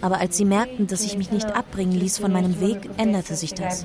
Aber 0.00 0.20
als 0.20 0.36
sie 0.36 0.44
merkten, 0.44 0.86
dass 0.86 1.04
ich 1.04 1.16
mich 1.16 1.30
nicht 1.30 1.54
abbringen 1.54 1.92
ließ 1.92 2.18
von 2.18 2.32
meinem 2.32 2.60
Weg, 2.60 2.90
änderte 2.96 3.34
sich 3.34 3.54
das. 3.54 3.84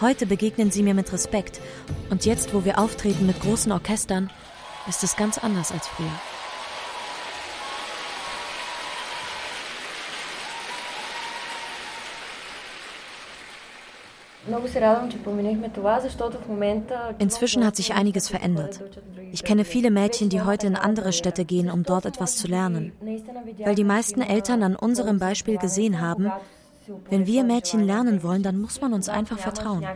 Heute 0.00 0.26
begegnen 0.26 0.70
sie 0.70 0.82
mir 0.82 0.94
mit 0.94 1.12
Respekt. 1.12 1.60
Und 2.10 2.24
jetzt, 2.24 2.54
wo 2.54 2.64
wir 2.64 2.78
auftreten 2.78 3.26
mit 3.26 3.40
großen 3.40 3.70
Orchestern, 3.70 4.30
ist 4.88 5.04
es 5.04 5.16
ganz 5.16 5.38
anders 5.38 5.70
als 5.70 5.86
früher. 5.86 6.10
Inzwischen 17.18 17.64
hat 17.64 17.76
sich 17.76 17.94
einiges 17.94 18.28
verändert. 18.28 18.82
Ich 19.30 19.44
kenne 19.44 19.64
viele 19.64 19.90
Mädchen, 19.90 20.28
die 20.30 20.42
heute 20.42 20.66
in 20.66 20.76
andere 20.76 21.12
Städte 21.12 21.44
gehen, 21.44 21.70
um 21.70 21.84
dort 21.84 22.06
etwas 22.06 22.36
zu 22.36 22.48
lernen. 22.48 22.92
Weil 23.64 23.74
die 23.74 23.84
meisten 23.84 24.20
Eltern 24.20 24.62
an 24.62 24.76
unserem 24.76 25.18
Beispiel 25.18 25.58
gesehen 25.58 26.00
haben, 26.00 26.32
wenn 27.08 27.26
wir 27.26 27.44
Mädchen 27.44 27.84
lernen 27.84 28.24
wollen, 28.24 28.42
dann 28.42 28.60
muss 28.60 28.80
man 28.80 28.92
uns 28.92 29.08
einfach 29.08 29.38
vertrauen. 29.38 29.86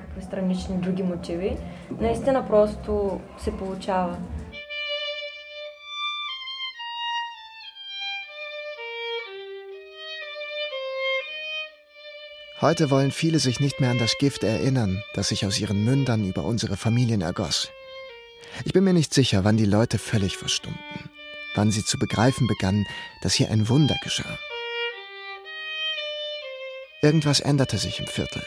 Heute 12.62 12.88
wollen 12.88 13.10
viele 13.10 13.38
sich 13.38 13.60
nicht 13.60 13.80
mehr 13.80 13.90
an 13.90 13.98
das 13.98 14.16
Gift 14.18 14.42
erinnern, 14.42 15.04
das 15.12 15.28
sich 15.28 15.44
aus 15.44 15.60
ihren 15.60 15.84
Mündern 15.84 16.26
über 16.26 16.42
unsere 16.44 16.78
Familien 16.78 17.20
ergoss. 17.20 17.68
Ich 18.64 18.72
bin 18.72 18.82
mir 18.82 18.94
nicht 18.94 19.12
sicher, 19.12 19.44
wann 19.44 19.58
die 19.58 19.66
Leute 19.66 19.98
völlig 19.98 20.38
verstummten, 20.38 21.10
wann 21.54 21.70
sie 21.70 21.84
zu 21.84 21.98
begreifen 21.98 22.46
begannen, 22.46 22.86
dass 23.20 23.34
hier 23.34 23.50
ein 23.50 23.68
Wunder 23.68 23.96
geschah. 24.02 24.38
Irgendwas 27.02 27.40
änderte 27.40 27.76
sich 27.76 28.00
im 28.00 28.06
Viertel. 28.06 28.42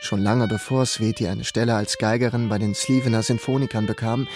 Schon 0.00 0.22
lange 0.22 0.46
bevor 0.46 0.86
Sveti 0.86 1.26
eine 1.26 1.44
Stelle 1.44 1.74
als 1.74 1.98
Geigerin 1.98 2.48
bei 2.48 2.58
den 2.58 2.76
Slivener 2.76 3.24
Sinfonikern 3.24 3.86
bekam, 3.86 4.28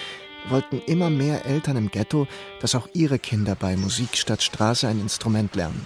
wollten 0.49 0.81
immer 0.85 1.09
mehr 1.09 1.45
Eltern 1.45 1.77
im 1.77 1.91
Ghetto, 1.91 2.27
dass 2.59 2.75
auch 2.75 2.89
ihre 2.93 3.19
Kinder 3.19 3.55
bei 3.55 3.77
Musik 3.77 4.17
statt 4.17 4.43
Straße 4.43 4.85
ein 4.85 4.99
Instrument 4.99 5.55
lernen. 5.55 5.85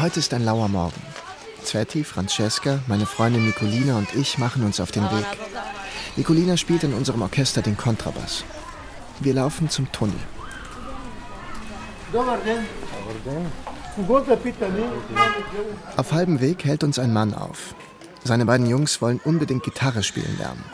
Heute 0.00 0.18
ist 0.18 0.32
ein 0.32 0.46
lauer 0.46 0.68
Morgen. 0.68 1.02
Sveti, 1.62 2.04
Francesca, 2.04 2.78
meine 2.86 3.04
Freundin 3.04 3.44
Nicolina 3.44 3.98
und 3.98 4.14
ich 4.14 4.38
machen 4.38 4.64
uns 4.64 4.80
auf 4.80 4.90
den 4.90 5.02
Weg. 5.04 5.26
Nicolina 6.16 6.56
spielt 6.56 6.84
in 6.84 6.94
unserem 6.94 7.20
Orchester 7.20 7.60
den 7.60 7.76
Kontrabass. 7.76 8.42
Wir 9.18 9.34
laufen 9.34 9.68
zum 9.68 9.92
Tunnel. 9.92 10.16
Auf 15.98 16.12
halbem 16.12 16.40
Weg 16.40 16.64
hält 16.64 16.82
uns 16.82 16.98
ein 16.98 17.12
Mann 17.12 17.34
auf. 17.34 17.74
Seine 18.24 18.46
beiden 18.46 18.66
Jungs 18.66 19.02
wollen 19.02 19.20
unbedingt 19.22 19.64
Gitarre 19.64 20.02
spielen 20.02 20.38
lernen. 20.38 20.64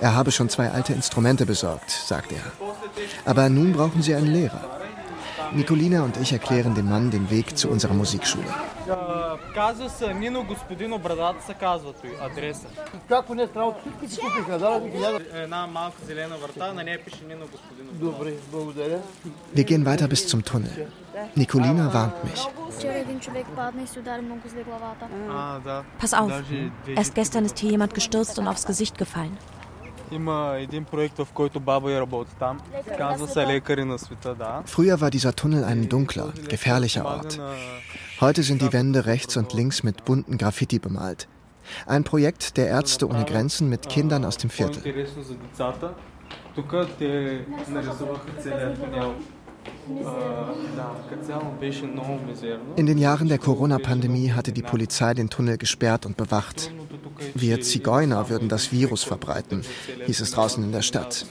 Er 0.00 0.16
habe 0.16 0.32
schon 0.32 0.48
zwei 0.48 0.72
alte 0.72 0.92
Instrumente 0.92 1.46
besorgt, 1.46 1.90
sagt 1.90 2.32
er. 2.32 2.42
Aber 3.24 3.48
nun 3.48 3.74
brauchen 3.74 4.02
sie 4.02 4.14
einen 4.16 4.32
Lehrer. 4.32 4.79
Nicolina 5.52 6.02
und 6.02 6.16
ich 6.16 6.32
erklären 6.32 6.74
dem 6.74 6.88
Mann 6.88 7.10
den 7.10 7.28
Weg 7.30 7.56
zu 7.58 7.68
unserer 7.68 7.94
Musikschule. 7.94 8.44
Wir 19.52 19.64
gehen 19.64 19.86
weiter 19.86 20.08
bis 20.08 20.28
zum 20.28 20.44
Tunnel. 20.44 20.88
Nicolina 21.34 21.92
warnt 21.92 22.24
mich. 22.24 22.46
Pass 25.98 26.14
auf, 26.14 26.32
erst 26.94 27.14
gestern 27.14 27.44
ist 27.44 27.58
hier 27.58 27.70
jemand 27.70 27.94
gestürzt 27.94 28.38
und 28.38 28.46
aufs 28.46 28.66
Gesicht 28.66 28.96
gefallen. 28.98 29.36
Früher 34.66 35.00
war 35.00 35.10
dieser 35.10 35.36
Tunnel 35.36 35.64
ein 35.64 35.88
dunkler, 35.88 36.32
gefährlicher 36.48 37.04
Ort. 37.04 37.40
Heute 38.20 38.42
sind 38.42 38.60
die 38.62 38.72
Wände 38.72 39.06
rechts 39.06 39.36
und 39.36 39.52
links 39.52 39.82
mit 39.82 40.04
bunten 40.04 40.36
Graffiti 40.36 40.78
bemalt. 40.78 41.28
Ein 41.86 42.04
Projekt 42.04 42.56
der 42.56 42.66
Ärzte 42.68 43.08
ohne 43.08 43.24
Grenzen 43.24 43.68
mit 43.68 43.88
Kindern 43.88 44.24
aus 44.24 44.36
dem 44.36 44.50
Viertel. 44.50 44.82
In 52.76 52.86
den 52.86 52.98
Jahren 52.98 53.28
der 53.28 53.38
Corona-Pandemie 53.38 54.32
hatte 54.32 54.52
die 54.52 54.62
Polizei 54.62 55.14
den 55.14 55.30
Tunnel 55.30 55.58
gesperrt 55.58 56.06
und 56.06 56.16
bewacht. 56.16 56.70
Wir 57.34 57.60
Zigeuner 57.60 58.28
würden 58.28 58.48
das 58.48 58.72
Virus 58.72 59.02
verbreiten, 59.02 59.62
hieß 60.06 60.20
es 60.20 60.32
draußen 60.32 60.62
in 60.62 60.72
der 60.72 60.82
Stadt. 60.82 61.26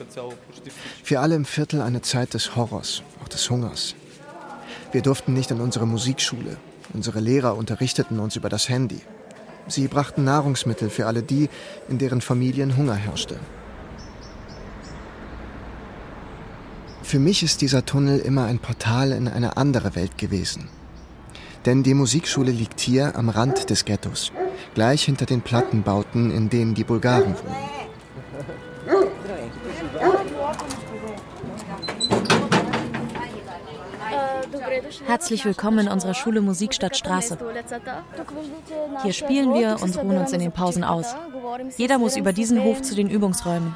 Für 1.03 1.19
alle 1.19 1.35
im 1.35 1.45
Viertel 1.45 1.81
eine 1.81 2.01
Zeit 2.01 2.33
des 2.33 2.55
Horrors, 2.55 3.01
auch 3.23 3.27
des 3.27 3.49
Hungers. 3.49 3.95
Wir 4.91 5.01
durften 5.01 5.33
nicht 5.33 5.51
in 5.51 5.61
unsere 5.61 5.87
Musikschule. 5.87 6.57
Unsere 6.93 7.19
Lehrer 7.19 7.55
unterrichteten 7.55 8.19
uns 8.19 8.35
über 8.35 8.49
das 8.49 8.69
Handy. 8.69 9.01
Sie 9.67 9.87
brachten 9.87 10.23
Nahrungsmittel 10.23 10.89
für 10.89 11.05
alle 11.05 11.21
die, 11.21 11.49
in 11.87 11.99
deren 11.99 12.21
Familien 12.21 12.75
Hunger 12.75 12.95
herrschte. 12.95 13.39
Für 17.09 17.17
mich 17.17 17.41
ist 17.41 17.61
dieser 17.61 17.87
Tunnel 17.87 18.19
immer 18.19 18.45
ein 18.45 18.59
Portal 18.59 19.13
in 19.13 19.27
eine 19.27 19.57
andere 19.57 19.95
Welt 19.95 20.19
gewesen. 20.19 20.69
Denn 21.65 21.81
die 21.81 21.95
Musikschule 21.95 22.51
liegt 22.51 22.79
hier 22.79 23.15
am 23.15 23.29
Rand 23.29 23.71
des 23.71 23.83
Ghettos, 23.83 24.31
gleich 24.75 25.05
hinter 25.05 25.25
den 25.25 25.41
Plattenbauten, 25.41 26.29
in 26.29 26.51
denen 26.51 26.75
die 26.75 26.83
Bulgaren 26.83 27.33
wohnen. 27.33 27.78
Herzlich 35.05 35.45
willkommen 35.45 35.79
in 35.79 35.87
unserer 35.87 36.13
Schule 36.13 36.41
Musikstadtstraße. 36.41 37.37
Hier 39.03 39.13
spielen 39.13 39.53
wir 39.53 39.77
und 39.81 39.97
ruhen 39.97 40.17
uns 40.17 40.31
in 40.33 40.39
den 40.39 40.51
Pausen 40.51 40.83
aus. 40.83 41.15
Jeder 41.77 41.97
muss 41.97 42.17
über 42.17 42.33
diesen 42.33 42.63
Hof 42.63 42.81
zu 42.81 42.95
den 42.95 43.09
Übungsräumen. 43.09 43.75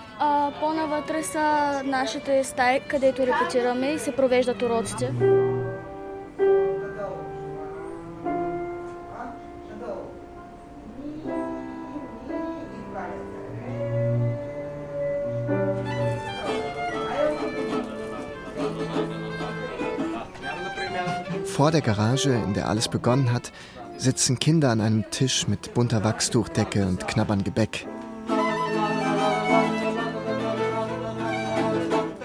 Vor 21.54 21.69
der 21.69 21.81
Garage, 21.81 22.31
in 22.31 22.56
der 22.56 22.67
alles 22.67 22.87
begonnen 22.87 23.31
hat, 23.31 23.51
sitzen 23.95 24.39
Kinder 24.39 24.71
an 24.71 24.81
einem 24.81 25.06
Tisch 25.12 25.47
mit 25.47 25.75
bunter 25.75 26.04
Wachstuchdecke 26.04 26.87
und 26.87 27.08
knabbern 27.08 27.43
Gebäck. 27.43 27.85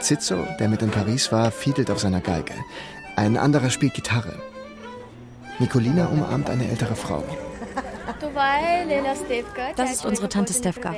Zizzo, 0.01 0.47
der 0.59 0.69
mit 0.71 0.81
in 0.81 0.91
Paris 0.91 1.31
war, 1.31 1.51
fiedelt 1.51 1.91
auf 1.91 1.99
seiner 1.99 2.23
Geige. 2.23 2.55
Ein 3.17 3.37
anderer 3.37 3.69
spielt 3.69 3.93
Gitarre. 3.93 4.33
Nikolina 5.59 6.07
umarmt 6.07 6.49
eine 6.49 6.67
ältere 6.67 6.97
Frau. 6.97 7.23
Das 9.77 9.93
ist 9.93 10.07
unsere 10.07 10.31
Tante 10.31 10.55
Stefka, 10.55 10.95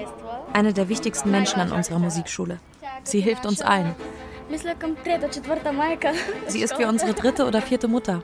eine 0.52 0.72
der 0.72 0.88
wichtigsten 0.88 1.32
Menschen 1.32 1.58
an 1.58 1.72
unserer 1.72 1.98
Musikschule. 1.98 2.60
Sie 3.02 3.20
hilft 3.20 3.44
uns 3.44 3.60
allen. 3.60 3.96
Sie 6.48 6.60
ist 6.60 6.78
wie 6.78 6.84
unsere 6.84 7.14
dritte 7.14 7.46
oder 7.46 7.62
vierte 7.62 7.86
Mutter. 7.88 8.22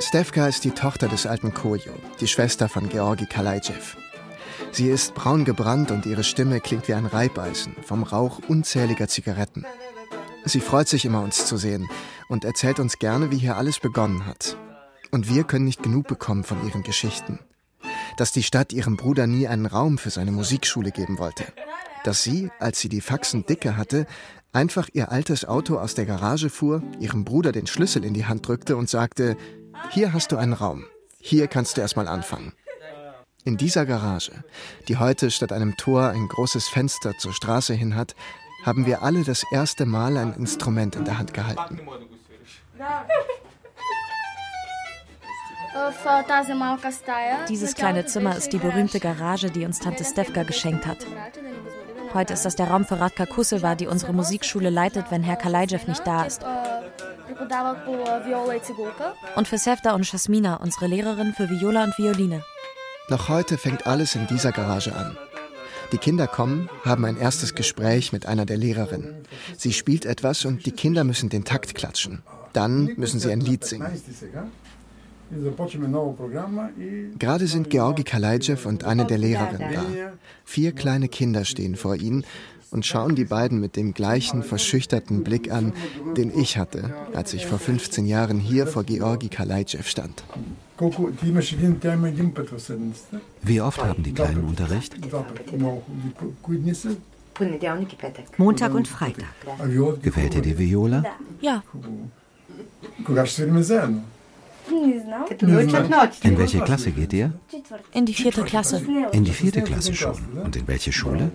Stefka 0.00 0.48
ist 0.48 0.64
die 0.64 0.70
Tochter 0.70 1.08
des 1.08 1.26
alten 1.26 1.52
Kojo, 1.52 1.92
die 2.20 2.26
Schwester 2.26 2.70
von 2.70 2.88
Georgi 2.88 3.26
Kalaijew. 3.26 3.96
Sie 4.72 4.88
ist 4.88 5.14
braun 5.14 5.44
gebrannt 5.44 5.90
und 5.90 6.06
ihre 6.06 6.24
Stimme 6.24 6.60
klingt 6.60 6.88
wie 6.88 6.94
ein 6.94 7.04
Reibeisen 7.04 7.76
vom 7.82 8.02
Rauch 8.02 8.40
unzähliger 8.48 9.08
Zigaretten. 9.08 9.66
Sie 10.46 10.60
freut 10.60 10.88
sich 10.88 11.04
immer, 11.04 11.20
uns 11.20 11.44
zu 11.44 11.58
sehen 11.58 11.86
und 12.28 12.46
erzählt 12.46 12.80
uns 12.80 12.98
gerne, 12.98 13.30
wie 13.30 13.36
hier 13.36 13.56
alles 13.56 13.80
begonnen 13.80 14.24
hat. 14.24 14.56
Und 15.10 15.28
wir 15.28 15.44
können 15.44 15.66
nicht 15.66 15.82
genug 15.82 16.06
bekommen 16.06 16.44
von 16.44 16.66
ihren 16.66 16.82
Geschichten. 16.82 17.40
Dass 18.16 18.32
die 18.32 18.42
Stadt 18.42 18.72
ihrem 18.72 18.96
Bruder 18.96 19.26
nie 19.26 19.48
einen 19.48 19.66
Raum 19.66 19.98
für 19.98 20.10
seine 20.10 20.32
Musikschule 20.32 20.92
geben 20.92 21.18
wollte. 21.18 21.44
Dass 22.04 22.22
sie, 22.22 22.50
als 22.58 22.80
sie 22.80 22.88
die 22.88 23.00
Faxen 23.00 23.44
dicke 23.46 23.76
hatte, 23.76 24.06
einfach 24.52 24.88
ihr 24.92 25.10
altes 25.12 25.44
Auto 25.44 25.78
aus 25.78 25.94
der 25.94 26.06
Garage 26.06 26.50
fuhr, 26.50 26.82
ihrem 27.00 27.24
Bruder 27.24 27.52
den 27.52 27.66
Schlüssel 27.66 28.04
in 28.04 28.14
die 28.14 28.26
Hand 28.26 28.46
drückte 28.46 28.76
und 28.76 28.88
sagte, 28.88 29.36
hier 29.90 30.12
hast 30.12 30.32
du 30.32 30.36
einen 30.36 30.52
Raum, 30.52 30.84
hier 31.20 31.46
kannst 31.48 31.76
du 31.76 31.80
erstmal 31.80 32.08
anfangen. 32.08 32.52
In 33.44 33.56
dieser 33.56 33.86
Garage, 33.86 34.32
die 34.88 34.96
heute 34.96 35.30
statt 35.30 35.52
einem 35.52 35.76
Tor 35.76 36.08
ein 36.08 36.28
großes 36.28 36.68
Fenster 36.68 37.16
zur 37.18 37.32
Straße 37.32 37.74
hin 37.74 37.94
hat, 37.94 38.14
haben 38.64 38.86
wir 38.86 39.02
alle 39.02 39.22
das 39.22 39.44
erste 39.52 39.86
Mal 39.86 40.16
ein 40.16 40.34
Instrument 40.34 40.96
in 40.96 41.04
der 41.04 41.18
Hand 41.18 41.32
gehalten. 41.32 41.80
Dieses 47.48 47.74
kleine 47.74 48.06
Zimmer 48.06 48.36
ist 48.36 48.52
die 48.52 48.58
berühmte 48.58 49.00
Garage, 49.00 49.50
die 49.50 49.64
uns 49.64 49.78
Tante 49.78 50.04
Stefka 50.04 50.42
geschenkt 50.42 50.86
hat. 50.86 51.06
Heute 52.14 52.32
ist 52.32 52.44
das 52.44 52.56
der 52.56 52.68
Raum 52.68 52.84
für 52.84 52.98
Radka 53.00 53.26
Kuseva, 53.26 53.74
die 53.74 53.86
unsere 53.86 54.12
Musikschule 54.12 54.70
leitet, 54.70 55.06
wenn 55.10 55.22
Herr 55.22 55.36
Kalajdev 55.36 55.86
nicht 55.86 56.06
da 56.06 56.24
ist. 56.24 56.42
Und 59.36 59.48
für 59.48 59.58
Sevda 59.58 59.94
und 59.94 60.10
Jasmina, 60.10 60.56
unsere 60.56 60.86
Lehrerin 60.86 61.34
für 61.34 61.48
Viola 61.48 61.84
und 61.84 61.98
Violine. 61.98 62.44
Noch 63.08 63.28
heute 63.28 63.58
fängt 63.58 63.86
alles 63.86 64.14
in 64.14 64.26
dieser 64.26 64.52
Garage 64.52 64.94
an. 64.94 65.16
Die 65.92 65.98
Kinder 65.98 66.26
kommen, 66.26 66.68
haben 66.84 67.04
ein 67.04 67.16
erstes 67.16 67.54
Gespräch 67.54 68.12
mit 68.12 68.26
einer 68.26 68.44
der 68.44 68.58
Lehrerinnen. 68.58 69.24
Sie 69.56 69.72
spielt 69.72 70.04
etwas 70.04 70.44
und 70.44 70.66
die 70.66 70.72
Kinder 70.72 71.04
müssen 71.04 71.30
den 71.30 71.44
Takt 71.44 71.74
klatschen. 71.74 72.22
Dann 72.52 72.92
müssen 72.96 73.20
sie 73.20 73.30
ein 73.30 73.40
Lied 73.40 73.64
singen. 73.64 73.90
Gerade 77.18 77.46
sind 77.46 77.70
Georgi 77.70 78.04
Kalajdev 78.04 78.66
und 78.66 78.84
eine 78.84 79.04
der 79.04 79.18
Lehrerinnen 79.18 79.72
da. 79.72 79.84
Vier 80.44 80.72
kleine 80.72 81.08
Kinder 81.08 81.44
stehen 81.44 81.76
vor 81.76 81.96
ihnen 81.96 82.24
und 82.70 82.84
schauen 82.86 83.14
die 83.14 83.24
beiden 83.24 83.60
mit 83.60 83.76
dem 83.76 83.94
gleichen 83.94 84.42
verschüchterten 84.42 85.24
Blick 85.24 85.50
an, 85.50 85.72
den 86.16 86.36
ich 86.38 86.58
hatte, 86.58 86.94
als 87.14 87.32
ich 87.34 87.46
vor 87.46 87.58
15 87.58 88.06
Jahren 88.06 88.38
hier 88.38 88.66
vor 88.66 88.84
Georgi 88.84 89.28
Kalajdev 89.28 89.86
stand. 89.88 90.22
Wie 93.42 93.60
oft 93.60 93.84
haben 93.84 94.02
die 94.02 94.12
Kleinen 94.12 94.44
Unterricht? 94.44 94.96
Montag 98.36 98.74
und 98.74 98.88
Freitag. 98.88 99.26
Gefällt 100.02 100.34
dir 100.34 100.42
die 100.42 100.58
Viola? 100.58 101.04
Ja. 101.40 101.62
In 104.70 106.38
welche 106.38 106.60
Klasse 106.60 106.90
geht 106.90 107.12
ihr? 107.12 107.32
In 107.92 108.06
die 108.06 108.14
vierte 108.14 108.42
Klasse. 108.42 108.82
In 109.12 109.24
die 109.24 109.32
vierte 109.32 109.62
Klasse 109.62 109.94
schon. 109.94 110.14
Und 110.44 110.56
in 110.56 110.66
welche 110.66 110.92
Schule? 110.92 111.30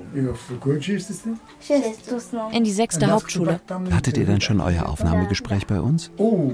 In 2.52 2.64
die 2.64 2.72
sexte 2.72 3.10
Hauptschule. 3.10 3.60
Hattet 3.92 4.18
ihr 4.18 4.26
denn 4.26 4.42
schon 4.42 4.62
euer 4.62 4.88
Aufnahmegespräch 4.88 5.68
bei 5.68 5.80
uns? 5.80 6.12
Oh. 6.18 6.52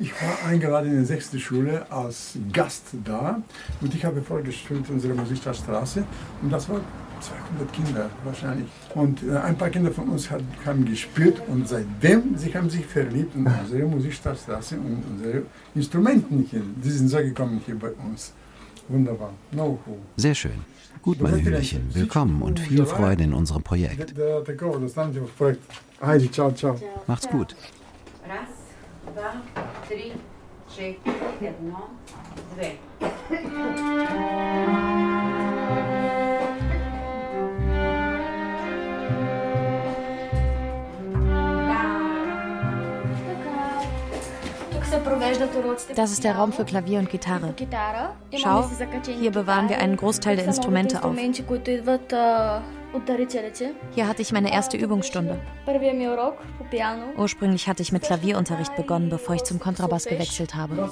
Ich 0.00 0.12
war 0.22 0.48
eingeladen 0.48 0.92
in 0.92 1.00
die 1.00 1.04
sechste 1.04 1.40
Schule 1.40 1.84
als 1.90 2.38
Gast 2.52 2.84
da 3.04 3.42
und 3.80 3.92
ich 3.92 4.04
habe 4.04 4.22
vorgestellt 4.22 4.84
unsere 4.88 5.14
Musikstraße 5.14 6.04
und 6.42 6.52
das 6.52 6.68
war 6.68 6.80
200 7.20 7.72
Kinder 7.72 8.10
wahrscheinlich. 8.24 8.68
Und 8.94 9.22
äh, 9.22 9.36
ein 9.36 9.56
paar 9.56 9.70
Kinder 9.70 9.90
von 9.90 10.08
uns 10.08 10.30
hat, 10.30 10.42
haben 10.64 10.84
gespielt 10.84 11.42
und 11.48 11.68
seitdem 11.68 12.36
sie 12.36 12.54
haben 12.54 12.70
sich 12.70 12.86
verliebt 12.86 13.34
in 13.34 13.46
unsere 13.46 13.86
Musikstraße 13.86 14.78
und 14.78 15.04
unsere 15.10 15.42
Instrumenten 15.74 16.46
hier. 16.50 16.62
Die 16.82 16.90
sind 16.90 17.08
so 17.08 17.18
gekommen 17.18 17.60
hier 17.64 17.78
bei 17.78 17.90
uns. 17.90 18.32
Wunderbar. 18.88 19.32
No. 19.52 19.78
Sehr 20.16 20.34
schön. 20.34 20.64
Gut, 21.02 21.20
meine 21.20 21.40
Hühnchen, 21.40 21.94
willkommen 21.94 22.42
und 22.42 22.58
viel 22.58 22.84
Freude 22.84 23.24
in 23.24 23.34
unserem 23.34 23.62
Projekt. 23.62 24.18
Äh, 24.18 25.56
Heidi, 26.00 26.30
ciao, 26.30 26.50
ciao. 26.52 26.76
Macht's 27.06 27.28
gut. 27.28 27.54
Thank 33.28 33.52
you. 35.92 35.97
Das 45.94 46.12
ist 46.12 46.24
der 46.24 46.36
Raum 46.36 46.52
für 46.52 46.64
Klavier 46.64 46.98
und 46.98 47.10
Gitarre. 47.10 47.54
Schau, 48.36 48.68
hier 49.18 49.30
bewahren 49.30 49.68
wir 49.68 49.78
einen 49.78 49.96
Großteil 49.96 50.36
der 50.36 50.46
Instrumente 50.46 51.04
auf. 51.04 51.14
Hier 53.94 54.08
hatte 54.08 54.22
ich 54.22 54.32
meine 54.32 54.52
erste 54.52 54.76
Übungsstunde. 54.76 55.38
Ursprünglich 57.16 57.68
hatte 57.68 57.82
ich 57.82 57.92
mit 57.92 58.02
Klavierunterricht 58.02 58.74
begonnen, 58.76 59.10
bevor 59.10 59.34
ich 59.34 59.44
zum 59.44 59.58
Kontrabass 59.58 60.04
gewechselt 60.04 60.54
habe. 60.54 60.88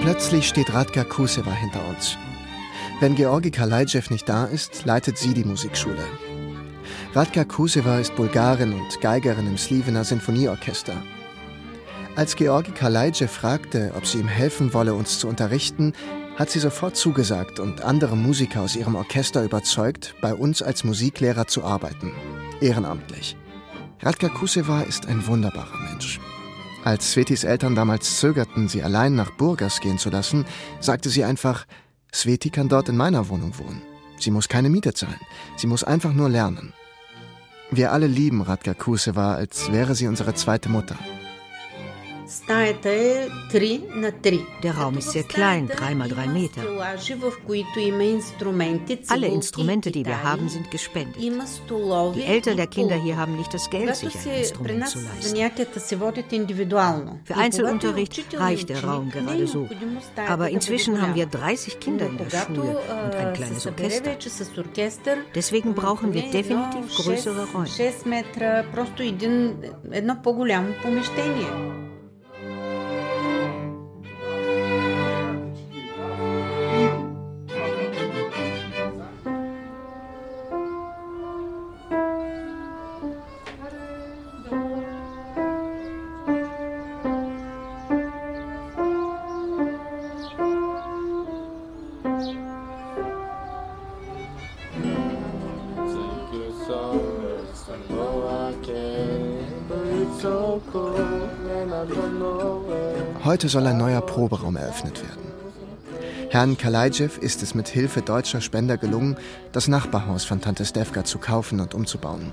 Plötzlich 0.00 0.48
steht 0.48 0.74
Radka 0.74 1.04
Kuseva 1.04 1.52
hinter 1.52 1.80
uns. 1.88 2.18
Wenn 3.02 3.16
Georgi 3.16 3.50
Kalajdev 3.50 4.10
nicht 4.10 4.28
da 4.28 4.44
ist, 4.44 4.84
leitet 4.84 5.18
sie 5.18 5.34
die 5.34 5.42
Musikschule. 5.42 6.04
Radka 7.14 7.42
Kuseva 7.42 7.98
ist 7.98 8.14
Bulgarin 8.14 8.72
und 8.72 9.00
Geigerin 9.00 9.48
im 9.48 9.58
Slivena 9.58 10.04
Sinfonieorchester. 10.04 10.94
Als 12.14 12.36
Georgi 12.36 12.70
Kalajdev 12.70 13.28
fragte, 13.28 13.90
ob 13.96 14.06
sie 14.06 14.18
ihm 14.18 14.28
helfen 14.28 14.72
wolle, 14.72 14.94
uns 14.94 15.18
zu 15.18 15.26
unterrichten, 15.26 15.94
hat 16.36 16.50
sie 16.50 16.60
sofort 16.60 16.94
zugesagt 16.94 17.58
und 17.58 17.82
andere 17.82 18.16
Musiker 18.16 18.60
aus 18.60 18.76
ihrem 18.76 18.94
Orchester 18.94 19.42
überzeugt, 19.42 20.14
bei 20.22 20.32
uns 20.32 20.62
als 20.62 20.84
Musiklehrer 20.84 21.48
zu 21.48 21.64
arbeiten. 21.64 22.12
Ehrenamtlich. 22.60 23.36
Radka 24.00 24.28
Kuseva 24.28 24.82
ist 24.82 25.06
ein 25.06 25.26
wunderbarer 25.26 25.90
Mensch. 25.90 26.20
Als 26.84 27.12
Svetis 27.12 27.44
Eltern 27.44 27.76
damals 27.76 28.18
zögerten, 28.18 28.66
sie 28.68 28.82
allein 28.82 29.14
nach 29.14 29.30
Burgas 29.30 29.80
gehen 29.80 29.98
zu 29.98 30.10
lassen, 30.10 30.44
sagte 30.80 31.10
sie 31.10 31.22
einfach, 31.22 31.64
Sveti 32.14 32.50
kann 32.50 32.68
dort 32.68 32.88
in 32.88 32.96
meiner 32.96 33.28
Wohnung 33.28 33.58
wohnen. 33.58 33.82
Sie 34.18 34.30
muss 34.30 34.48
keine 34.48 34.68
Miete 34.68 34.92
zahlen. 34.94 35.20
Sie 35.56 35.66
muss 35.66 35.82
einfach 35.82 36.12
nur 36.12 36.28
lernen. 36.28 36.72
Wir 37.70 37.90
alle 37.92 38.06
lieben 38.06 38.42
Radka 38.42 38.74
Kuseva, 38.74 39.34
als 39.34 39.72
wäre 39.72 39.94
sie 39.94 40.06
unsere 40.06 40.34
zweite 40.34 40.68
Mutter. 40.68 40.96
Der 44.62 44.74
Raum 44.76 44.96
ist 44.98 45.10
sehr 45.10 45.22
klein, 45.24 45.68
drei 45.68 45.94
mal 45.94 46.08
drei 46.08 46.26
Meter. 46.26 46.62
Alle 49.08 49.26
Instrumente, 49.26 49.90
die 49.90 50.04
wir 50.06 50.22
haben, 50.22 50.48
sind 50.48 50.70
gespendet. 50.70 51.16
Die 51.20 52.22
Eltern 52.22 52.56
der 52.56 52.66
Kinder 52.66 52.94
hier 52.96 53.16
haben 53.16 53.36
nicht 53.36 53.52
das 53.52 53.68
Geld, 53.70 53.94
sich 53.96 54.14
ein 54.26 54.38
Instrument 54.38 54.88
zu 54.88 54.98
leisten. 55.00 55.36
Für 57.24 57.36
Einzelunterricht 57.36 58.24
reicht 58.38 58.68
der 58.68 58.84
Raum 58.84 59.10
gerade 59.10 59.46
so. 59.46 59.68
Aber 60.28 60.48
inzwischen 60.50 61.00
haben 61.00 61.14
wir 61.14 61.26
30 61.26 61.80
Kinder 61.80 62.06
in 62.06 62.18
der 62.18 62.30
Schule 62.30 62.78
und 62.78 63.14
ein 63.14 63.32
kleines 63.34 63.66
Orchester. 63.66 64.16
Deswegen 65.34 65.74
brauchen 65.74 66.14
wir 66.14 66.22
definitiv 66.30 66.94
größere 66.96 67.46
Räume. 67.52 67.66
Heute 103.32 103.48
soll 103.48 103.66
ein 103.66 103.78
neuer 103.78 104.02
Proberaum 104.02 104.56
eröffnet 104.56 105.02
werden. 105.02 105.32
Herrn 106.28 106.58
Kalajdev 106.58 107.16
ist 107.16 107.42
es 107.42 107.54
mit 107.54 107.66
Hilfe 107.66 108.02
deutscher 108.02 108.42
Spender 108.42 108.76
gelungen, 108.76 109.16
das 109.52 109.68
Nachbarhaus 109.68 110.26
von 110.26 110.42
Tante 110.42 110.66
Stefka 110.66 111.02
zu 111.04 111.16
kaufen 111.16 111.58
und 111.58 111.72
umzubauen. 111.72 112.30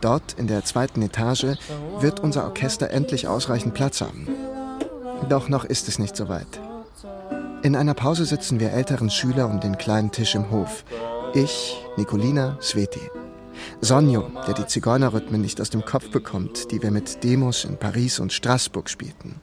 Dort, 0.00 0.32
in 0.38 0.46
der 0.46 0.64
zweiten 0.64 1.02
Etage, 1.02 1.58
wird 2.00 2.20
unser 2.20 2.44
Orchester 2.44 2.88
endlich 2.88 3.28
ausreichend 3.28 3.74
Platz 3.74 4.00
haben. 4.00 4.26
Doch 5.28 5.50
noch 5.50 5.66
ist 5.66 5.88
es 5.88 5.98
nicht 5.98 6.16
so 6.16 6.30
weit. 6.30 6.58
In 7.62 7.76
einer 7.76 7.92
Pause 7.92 8.24
sitzen 8.24 8.60
wir 8.60 8.72
älteren 8.72 9.10
Schüler 9.10 9.46
um 9.46 9.60
den 9.60 9.76
kleinen 9.76 10.10
Tisch 10.10 10.34
im 10.34 10.50
Hof. 10.50 10.84
Ich, 11.34 11.76
Nikolina, 11.98 12.56
Sveti. 12.62 13.10
Sonjo, 13.82 14.30
der 14.46 14.54
die 14.54 14.64
Zigeunerrhythmen 14.64 15.42
nicht 15.42 15.60
aus 15.60 15.68
dem 15.68 15.84
Kopf 15.84 16.10
bekommt, 16.10 16.72
die 16.72 16.82
wir 16.82 16.92
mit 16.92 17.22
Demos 17.24 17.64
in 17.64 17.76
Paris 17.76 18.20
und 18.20 18.32
Straßburg 18.32 18.88
spielten. 18.88 19.38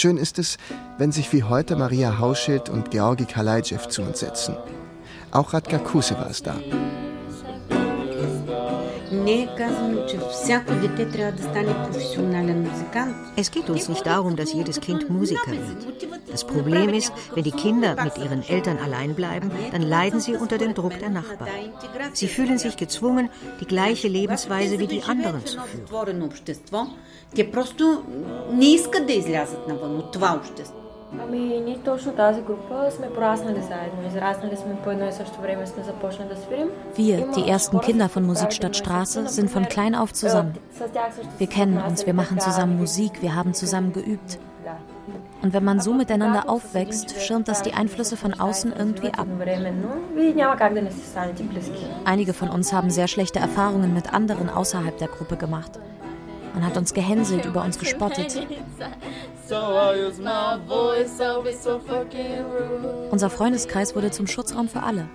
Schön 0.00 0.16
ist 0.16 0.38
es, 0.38 0.58
wenn 0.96 1.10
sich 1.10 1.32
wie 1.32 1.42
heute 1.42 1.74
Maria 1.74 2.20
Hauschild 2.20 2.68
und 2.68 2.92
Georgi 2.92 3.24
Kalajdjew 3.24 3.88
zu 3.88 4.02
uns 4.02 4.20
setzen. 4.20 4.54
Auch 5.32 5.52
Radka 5.52 5.78
Kuseva 5.78 6.26
ist 6.26 6.46
da. 6.46 6.54
Es 13.36 13.50
geht 13.50 13.70
uns 13.70 13.88
nicht 13.88 14.06
darum, 14.06 14.36
dass 14.36 14.52
jedes 14.52 14.80
Kind 14.80 15.10
Musiker 15.10 15.52
wird. 15.52 16.08
Das 16.30 16.44
Problem 16.44 16.90
ist, 16.90 17.12
wenn 17.34 17.44
die 17.44 17.52
Kinder 17.52 17.96
mit 18.02 18.18
ihren 18.18 18.42
Eltern 18.46 18.78
allein 18.78 19.14
bleiben, 19.14 19.50
dann 19.72 19.82
leiden 19.82 20.20
sie 20.20 20.36
unter 20.36 20.58
dem 20.58 20.74
Druck 20.74 20.98
der 20.98 21.10
Nachbarn. 21.10 21.50
Sie 22.12 22.28
fühlen 22.28 22.58
sich 22.58 22.76
gezwungen, 22.76 23.30
die 23.60 23.66
gleiche 23.66 24.08
Lebensweise 24.08 24.78
wie 24.78 24.86
die 24.86 25.02
anderen 25.02 25.44
zu 25.44 25.58
führen. 25.60 25.86
Ами 31.21 31.39
ние 31.39 31.77
точно 31.85 32.11
тази 32.13 32.41
група 32.41 32.91
сме 32.91 33.09
пораснали 33.09 33.61
заедно. 33.61 34.07
Израснали 34.07 34.55
сме 34.55 34.75
по 34.83 34.91
едно 34.91 35.07
и 35.07 35.11
също 35.11 35.41
време 35.41 35.67
сме 35.67 35.83
започнали 35.83 36.29
да 36.29 36.35
свирим. 36.35 36.69
Wir, 36.97 37.31
die 37.31 37.49
ersten 37.55 37.79
Kinder 37.79 38.07
von 38.15 38.25
Musikstadt 38.31 38.75
Straße, 38.75 39.19
sind 39.27 39.49
von 39.55 39.65
klein 39.73 39.95
auf 39.95 40.11
zusammen. 40.13 40.53
Wir 41.41 41.47
kennen 41.47 41.77
uns, 41.87 42.05
wir 42.05 42.15
machen 42.21 42.39
zusammen 42.39 42.77
Musik, 42.83 43.21
wir 43.21 43.35
haben 43.35 43.53
zusammen 43.53 43.91
geübt. 43.93 44.31
Und 45.43 45.53
wenn 45.53 45.65
man 45.69 45.79
so 45.81 45.93
miteinander 45.93 46.49
aufwächst, 46.49 47.07
schirmt 47.21 47.47
das 47.49 47.61
die 47.61 47.73
Einflüsse 47.73 48.15
von 48.23 48.33
außen 48.33 48.73
irgendwie 48.81 49.11
ab. 49.13 49.27
Einige 52.05 52.33
von 52.33 52.49
uns 52.49 52.73
haben 52.73 52.89
sehr 52.89 53.09
schlechte 53.13 53.39
Erfahrungen 53.39 53.93
mit 53.93 54.13
anderen 54.13 54.49
außerhalb 54.49 54.97
der 54.97 55.09
Gruppe 55.09 55.35
gemacht. 55.35 55.73
Man 56.54 56.64
hat 56.64 56.76
uns 56.76 56.92
gehänselt, 56.94 57.44
über 57.44 57.62
uns 57.62 57.78
gespottet. 57.78 58.46
Unser 63.10 63.30
Freundeskreis 63.30 63.94
wurde 63.94 64.10
zum 64.10 64.26
Schutzraum 64.26 64.68
für 64.68 64.82
alle. 64.82 65.08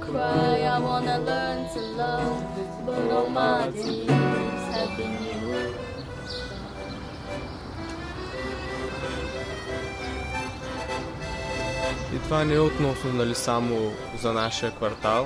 Cry, 0.00 0.64
I 0.64 0.78
wanna 0.78 1.18
learn 1.18 1.68
to 1.72 1.80
love, 1.80 2.44
but 2.84 3.10
all 3.10 3.28
my 3.28 3.70
tears 3.70 4.08
have 4.08 4.96
been 4.96 5.12
used. 5.24 5.35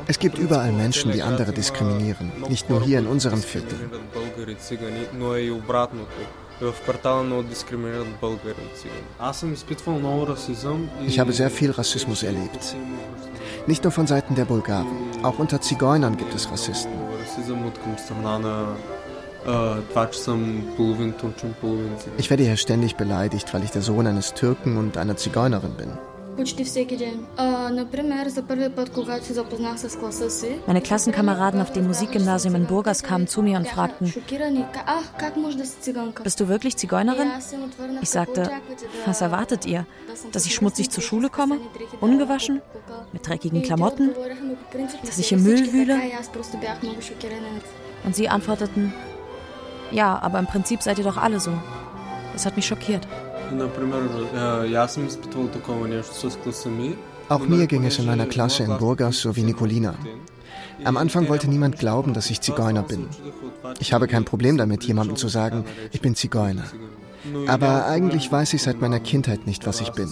Es 0.07 0.19
gibt 0.19 0.39
überall 0.39 0.73
Menschen, 0.73 1.13
die 1.13 1.23
andere 1.23 1.53
diskriminieren, 1.53 2.33
nicht 2.49 2.71
nur 2.71 2.83
hier 2.83 2.99
in 2.99 3.07
unserem 3.07 3.43
Viertel. 3.43 3.79
Ich 11.07 11.19
habe 11.19 11.33
sehr 11.33 11.51
viel 11.51 11.71
Rassismus 11.71 12.23
erlebt. 12.23 12.77
Nicht 13.67 13.85
nur 13.85 13.93
von 13.93 14.07
Seiten 14.07 14.35
der 14.35 14.45
Bulgaren, 14.45 14.87
auch 15.23 15.39
unter 15.39 15.61
Zigeunern 15.61 16.17
gibt 16.17 16.35
es 16.35 16.51
Rassisten. 16.51 16.93
Ich 22.19 22.31
werde 22.31 22.43
hier 22.43 22.57
ständig 22.57 22.97
beleidigt, 22.97 23.55
weil 23.55 23.65
ich 23.65 23.71
der 23.71 23.83
Sohn 23.83 24.07
eines 24.07 24.35
Türken 24.35 24.77
und 24.77 24.99
einer 24.99 25.17
Zigeunerin 25.17 25.75
bin. 25.75 26.10
Почти 26.38 26.64
всеки 26.66 26.98
ден. 26.98 27.26
А, 27.38 27.70
например, 27.70 28.28
за 28.28 28.42
първи 28.42 28.70
път, 28.70 28.90
когато 28.90 29.26
се 29.26 29.34
запознах 29.34 29.80
с 29.80 30.00
класа 30.00 30.30
си... 30.30 30.60
Meine 30.68 30.82
Klassenkameraden 30.82 31.62
auf 31.62 31.72
dem 31.72 31.88
Musikgymnasium 31.92 32.56
in 32.60 32.66
Burgas 32.68 33.00
kamen 33.10 33.28
zu 33.34 33.42
mir 33.42 33.58
und 33.60 33.68
fragten, 33.76 34.06
bist 36.24 36.40
du 36.40 36.48
wirklich 36.54 36.74
Zigeunerin? 36.82 37.30
Ich 38.02 38.10
sagte, 38.10 38.42
was 39.08 39.22
erwartet 39.22 39.66
ihr? 39.66 39.82
Dass 40.34 40.46
ich 40.48 40.54
schmutzig 40.56 40.90
zur 40.94 41.04
Schule 41.08 41.30
komme? 41.38 41.56
Ungewaschen? 42.02 42.56
Mit 43.14 43.22
dreckigen 43.28 43.62
Klamotten? 43.68 44.06
Dass 45.08 45.18
ich 45.24 45.32
im 45.32 45.42
Müll 45.48 45.64
wühle? 45.74 45.96
Und 48.06 48.14
sie 48.18 48.28
antworteten, 48.36 48.94
ja, 50.00 50.10
aber 50.26 50.38
im 50.40 50.48
Prinzip 50.54 50.80
seid 50.82 50.98
ihr 51.00 51.08
doch 51.10 51.20
alle 51.26 51.40
so. 51.40 51.54
Das 52.34 52.46
hat 52.46 52.58
mich 52.58 52.68
schockiert. 52.68 53.08
Auch 57.29 57.47
mir 57.47 57.67
ging 57.67 57.85
es 57.85 57.99
in 57.99 58.07
meiner 58.07 58.27
Klasse 58.27 58.65
in 58.65 58.79
Burgas 58.79 59.21
so 59.21 59.37
wie 59.37 59.43
Nikolina. 59.43 59.95
Am 60.85 60.97
Anfang 60.97 61.29
wollte 61.29 61.49
niemand 61.49 61.79
glauben, 61.79 62.15
dass 62.15 62.31
ich 62.31 62.41
Zigeuner 62.41 62.83
bin. 62.83 63.09
Ich 63.79 63.93
habe 63.93 64.09
kein 64.09 64.25
Problem 64.25 64.57
damit, 64.57 64.85
jemandem 64.85 65.17
zu 65.17 65.29
sagen, 65.29 65.65
ich 65.93 66.01
bin 66.01 66.15
Zigeuner. 66.15 66.65
Aber 67.47 67.87
eigentlich 67.87 68.33
weiß 68.33 68.55
ich 68.55 68.63
seit 68.63 68.81
meiner 68.81 68.99
Kindheit 69.01 69.47
nicht, 69.47 69.67
was 69.67 69.81
ich 69.81 69.91
bin. 69.91 70.11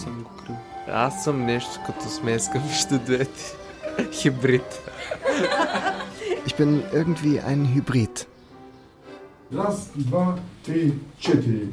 Ich 6.46 6.54
bin 6.54 6.82
irgendwie 6.92 7.40
ein 7.40 7.74
Hybrid. 7.74 8.26
Raz, 9.52 9.90
dva, 9.94 10.38
tri, 10.64 10.94
četiri. 11.20 11.68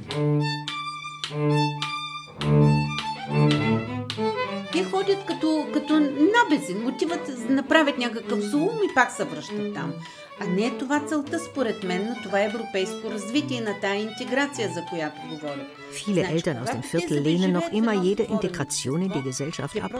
Те 4.72 4.84
ходят 4.84 5.26
като, 5.26 5.68
като 5.74 6.00
набезен, 6.00 6.88
отиват 6.88 7.50
направят 7.50 7.98
някакъв 7.98 8.40
сум 8.52 8.70
и 8.92 8.94
пак 8.96 9.12
се 9.12 9.24
връщат 9.24 9.74
там. 9.74 9.94
А 10.43 10.47
не 10.47 10.67
е 10.67 10.79
това 10.79 11.01
целта, 11.07 11.39
според 11.39 11.85
мен, 11.85 12.05
на 12.05 12.17
това 12.23 12.41
европейско 12.41 13.11
развитие, 13.11 13.61
на 13.61 13.81
тая 13.81 14.01
интеграция, 14.01 14.71
за 14.75 14.85
която 14.91 15.21
говоря. 15.31 15.67
Viele 15.93 16.23
Eltern 16.35 16.59
aus 16.63 16.71
dem 16.77 16.83
Viertel 16.83 17.19
lehnen 17.29 17.53
noch 17.59 17.71
immer 17.79 17.95
jede 18.09 18.25
Integration 18.37 18.99
in 19.07 19.11
die 19.17 19.25
Gesellschaft 19.31 19.77
ab. 19.87 19.93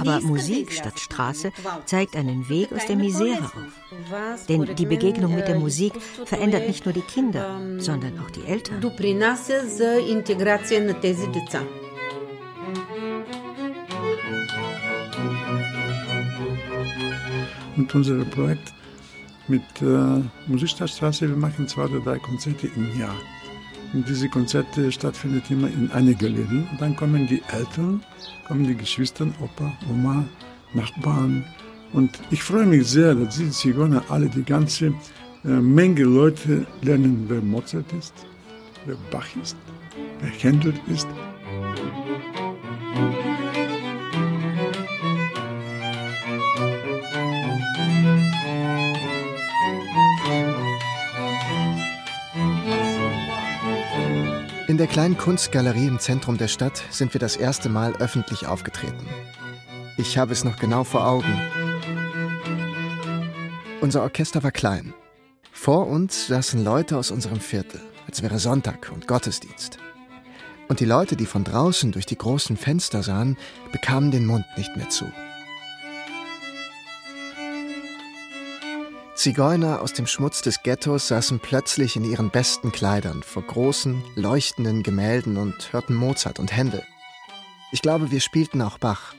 Aber 0.00 0.20
Musik 0.20 0.72
statt 0.72 0.98
Straße 0.98 1.52
zeigt 1.84 2.16
einen 2.16 2.48
Weg 2.48 2.72
aus 2.72 2.84
der 2.86 2.96
Misere 2.96 3.44
auf. 3.44 3.74
Denn 4.48 4.62
die 4.80 4.86
Begegnung 4.86 5.34
mit 5.34 5.46
der 5.48 5.58
Musik 5.66 5.92
verändert 6.32 6.66
nicht 6.66 6.84
nur 6.86 6.94
die 7.00 7.06
Kinder, 7.14 7.44
sondern 7.78 8.14
auch 8.22 8.30
die 8.30 8.44
Eltern. 8.54 8.78
Und 17.76 17.94
unser 17.94 18.24
Projekt 18.36 18.68
mit 19.51 19.81
äh, 19.81 20.23
Musikstadtstraße, 20.47 21.27
wir 21.27 21.35
machen 21.35 21.67
zwei 21.67 21.83
oder 21.83 21.99
drei 21.99 22.19
Konzerte 22.19 22.67
im 22.75 22.99
Jahr. 22.99 23.15
Und 23.93 24.07
diese 24.07 24.29
Konzerte 24.29 24.89
stattfinden 24.91 25.43
immer 25.49 25.67
in 25.67 25.91
einer 25.91 26.13
Galerie. 26.13 26.63
Und 26.71 26.79
dann 26.79 26.95
kommen 26.95 27.27
die 27.27 27.41
Eltern, 27.51 28.01
kommen 28.47 28.65
die 28.65 28.75
Geschwister, 28.75 29.27
Opa, 29.41 29.71
Oma, 29.89 30.23
Nachbarn. 30.73 31.43
Und 31.91 32.11
ich 32.31 32.41
freue 32.41 32.65
mich 32.65 32.87
sehr, 32.87 33.13
dass 33.13 33.35
diese 33.35 33.51
Zigeuner 33.51 34.01
alle, 34.07 34.29
die 34.29 34.43
ganze 34.43 34.93
äh, 35.43 35.49
Menge 35.49 36.03
Leute 36.03 36.65
lernen, 36.81 37.25
wer 37.27 37.41
Mozart 37.41 37.91
ist, 37.99 38.13
wer 38.85 38.95
Bach 39.11 39.27
ist, 39.43 39.57
wer 40.21 40.29
Händel 40.29 40.73
ist. 40.87 41.07
In 54.71 54.77
der 54.77 54.87
kleinen 54.87 55.17
Kunstgalerie 55.17 55.85
im 55.85 55.99
Zentrum 55.99 56.37
der 56.37 56.47
Stadt 56.47 56.81
sind 56.91 57.13
wir 57.13 57.19
das 57.19 57.35
erste 57.35 57.67
Mal 57.67 57.93
öffentlich 57.97 58.47
aufgetreten. 58.47 59.05
Ich 59.97 60.17
habe 60.17 60.31
es 60.31 60.45
noch 60.45 60.55
genau 60.59 60.85
vor 60.85 61.05
Augen. 61.05 61.41
Unser 63.81 64.01
Orchester 64.03 64.43
war 64.43 64.51
klein. 64.51 64.93
Vor 65.51 65.87
uns 65.87 66.27
saßen 66.27 66.63
Leute 66.63 66.95
aus 66.95 67.11
unserem 67.11 67.41
Viertel, 67.41 67.81
als 68.07 68.21
wäre 68.21 68.39
Sonntag 68.39 68.93
und 68.93 69.09
Gottesdienst. 69.09 69.77
Und 70.69 70.79
die 70.79 70.85
Leute, 70.85 71.17
die 71.17 71.25
von 71.25 71.43
draußen 71.43 71.91
durch 71.91 72.05
die 72.05 72.17
großen 72.17 72.55
Fenster 72.55 73.03
sahen, 73.03 73.35
bekamen 73.73 74.09
den 74.09 74.25
Mund 74.25 74.45
nicht 74.55 74.77
mehr 74.77 74.87
zu. 74.87 75.03
Zigeuner 79.21 79.83
aus 79.83 79.93
dem 79.93 80.07
Schmutz 80.07 80.41
des 80.41 80.63
Ghettos 80.63 81.09
saßen 81.09 81.39
plötzlich 81.41 81.95
in 81.95 82.03
ihren 82.03 82.31
besten 82.31 82.71
Kleidern 82.71 83.21
vor 83.21 83.43
großen, 83.43 84.01
leuchtenden 84.15 84.81
Gemälden 84.81 85.37
und 85.37 85.71
hörten 85.71 85.93
Mozart 85.93 86.39
und 86.39 86.51
Händel. 86.51 86.81
Ich 87.71 87.83
glaube, 87.83 88.09
wir 88.09 88.19
spielten 88.19 88.63
auch 88.63 88.79
Bach. 88.79 89.13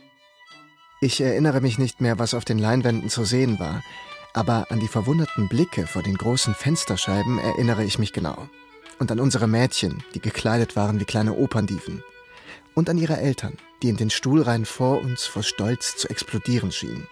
Ich 1.01 1.21
erinnere 1.21 1.61
mich 1.61 1.79
nicht 1.79 2.01
mehr, 2.01 2.19
was 2.19 2.35
auf 2.35 2.45
den 2.45 2.59
Leinwänden 2.59 3.11
zu 3.11 3.25
sehen 3.25 3.61
war. 3.61 3.85
Aber 4.35 4.73
an 4.73 4.81
die 4.81 4.89
verwunderten 4.89 5.49
Blicke 5.49 5.87
vor 5.87 6.03
den 6.03 6.17
großen 6.17 6.57
Fensterscheiben 6.57 7.39
erinnere 7.39 7.85
ich 7.85 8.01
mich 8.01 8.13
genau. 8.13 8.49
Und 8.99 9.13
an 9.13 9.21
unsere 9.21 9.47
Mädchen, 9.47 10.03
die 10.17 10.21
gekleidet 10.21 10.75
waren 10.75 10.99
wie 10.99 11.05
kleine 11.05 11.35
Operndiven. 11.35 12.03
Und 12.75 12.91
an 12.91 12.99
ihre 12.99 13.19
Eltern, 13.19 13.57
die 13.85 13.91
in 13.91 13.99
den 13.99 14.11
Stuhlreihen 14.11 14.65
vor 14.65 15.01
uns 15.01 15.27
vor 15.27 15.45
Stolz 15.45 15.97
zu 15.97 16.11
explodieren 16.11 16.73
schienen. 16.73 17.07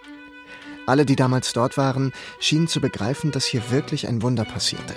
Alle, 0.90 1.06
die 1.06 1.14
damals 1.14 1.52
dort 1.52 1.76
waren, 1.76 2.12
schienen 2.40 2.66
zu 2.66 2.80
begreifen, 2.80 3.30
dass 3.30 3.44
hier 3.44 3.70
wirklich 3.70 4.08
ein 4.08 4.22
Wunder 4.22 4.44
passierte. 4.44 4.96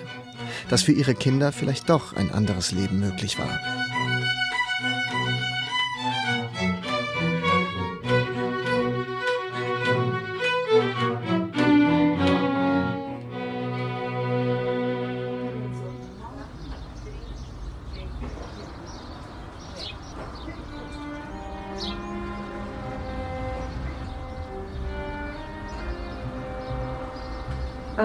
Dass 0.67 0.81
für 0.81 0.91
ihre 0.91 1.13
Kinder 1.13 1.51
vielleicht 1.51 1.87
doch 1.87 2.15
ein 2.15 2.31
anderes 2.31 2.71
Leben 2.71 2.99
möglich 2.99 3.37
war. 3.37 3.59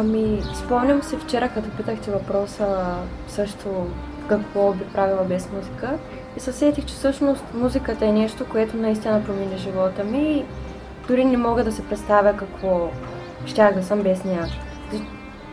Ами, 0.07 0.41
спомням 0.55 1.03
се 1.03 1.17
вчера, 1.17 1.49
като 1.49 1.69
питахте 1.69 2.11
въпроса 2.11 2.95
също 3.27 3.87
какво 4.29 4.73
би 4.73 4.83
правила 4.83 5.23
без 5.23 5.49
музика. 5.51 5.97
И 6.37 6.39
се 6.39 6.53
сетих, 6.53 6.85
че 6.85 6.93
всъщност 6.93 7.43
музиката 7.53 8.05
е 8.05 8.11
нещо, 8.11 8.45
което 8.51 8.77
наистина 8.77 9.23
промени 9.23 9.57
живота 9.57 10.03
ми. 10.03 10.31
И 10.31 10.45
дори 11.07 11.25
не 11.25 11.37
мога 11.37 11.63
да 11.63 11.71
се 11.71 11.87
представя 11.87 12.37
какво 12.37 12.89
щях 13.45 13.75
да 13.75 13.83
съм 13.83 14.01
без 14.01 14.23
нея. 14.23 14.47